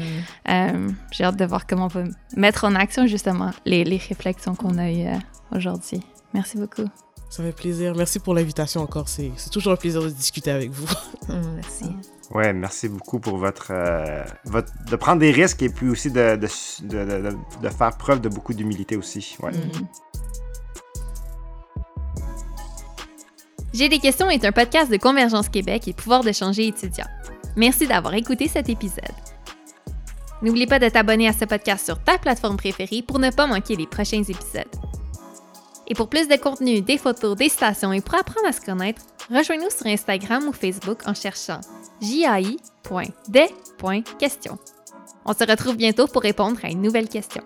euh, 0.48 0.88
j'ai 1.10 1.24
hâte 1.24 1.36
de 1.36 1.44
voir 1.44 1.66
comment 1.66 1.86
on 1.86 1.90
peut 1.90 2.08
mettre 2.36 2.64
en 2.64 2.74
action 2.74 3.06
justement 3.06 3.50
les, 3.66 3.84
les 3.84 3.98
réflexions 3.98 4.54
qu'on 4.54 4.78
a 4.78 4.90
eues 4.90 5.08
euh, 5.08 5.56
aujourd'hui. 5.56 6.00
Merci 6.32 6.56
beaucoup. 6.56 6.84
Ça 7.28 7.42
fait 7.42 7.52
plaisir. 7.52 7.94
Merci 7.96 8.18
pour 8.18 8.34
l'invitation 8.34 8.82
encore. 8.82 9.08
C'est 9.08 9.32
toujours 9.50 9.72
un 9.72 9.76
plaisir 9.76 10.02
de 10.02 10.08
discuter 10.08 10.50
avec 10.50 10.70
vous. 10.70 10.88
Mm, 11.28 11.54
merci. 11.54 11.84
Ouais, 12.34 12.52
merci 12.52 12.88
beaucoup 12.88 13.20
pour 13.20 13.36
votre, 13.36 13.68
euh, 13.70 14.24
votre, 14.44 14.72
de 14.90 14.96
prendre 14.96 15.20
des 15.20 15.30
risques 15.30 15.62
et 15.62 15.68
puis 15.68 15.88
aussi 15.88 16.10
de, 16.10 16.34
de, 16.34 16.48
de, 16.82 17.36
de 17.62 17.68
faire 17.68 17.96
preuve 17.96 18.20
de 18.20 18.28
beaucoup 18.28 18.52
d'humilité 18.52 18.96
aussi. 18.96 19.36
Ouais. 19.40 19.52
Mm. 19.52 19.86
J'ai 23.72 23.88
des 23.88 23.98
questions 23.98 24.28
est 24.28 24.44
un 24.44 24.52
podcast 24.52 24.90
de 24.90 24.98
Convergence 24.98 25.48
Québec 25.48 25.88
et 25.88 25.94
pouvoir 25.94 26.22
d'échanger 26.22 26.66
étudiants. 26.66 27.08
Merci 27.56 27.86
d'avoir 27.86 28.12
écouté 28.14 28.46
cet 28.46 28.68
épisode. 28.68 29.00
N'oublie 30.42 30.66
pas 30.66 30.78
de 30.78 30.90
t'abonner 30.90 31.26
à 31.26 31.32
ce 31.32 31.46
podcast 31.46 31.86
sur 31.86 31.98
ta 32.02 32.18
plateforme 32.18 32.58
préférée 32.58 33.00
pour 33.00 33.18
ne 33.18 33.30
pas 33.30 33.46
manquer 33.46 33.76
les 33.76 33.86
prochains 33.86 34.22
épisodes. 34.22 34.68
Et 35.86 35.94
pour 35.94 36.10
plus 36.10 36.28
de 36.28 36.36
contenu, 36.36 36.82
des 36.82 36.98
photos, 36.98 37.34
des 37.36 37.48
stations 37.48 37.94
et 37.94 38.02
pour 38.02 38.16
apprendre 38.16 38.46
à 38.46 38.52
se 38.52 38.60
connaître, 38.60 39.00
rejoins-nous 39.30 39.70
sur 39.70 39.86
Instagram 39.86 40.46
ou 40.48 40.52
Facebook 40.52 41.00
en 41.06 41.14
cherchant 41.14 41.60
jai.des.question. 42.02 44.58
On 45.24 45.32
se 45.32 45.48
retrouve 45.48 45.76
bientôt 45.76 46.08
pour 46.08 46.22
répondre 46.22 46.58
à 46.62 46.68
une 46.68 46.82
nouvelle 46.82 47.08
question. 47.08 47.42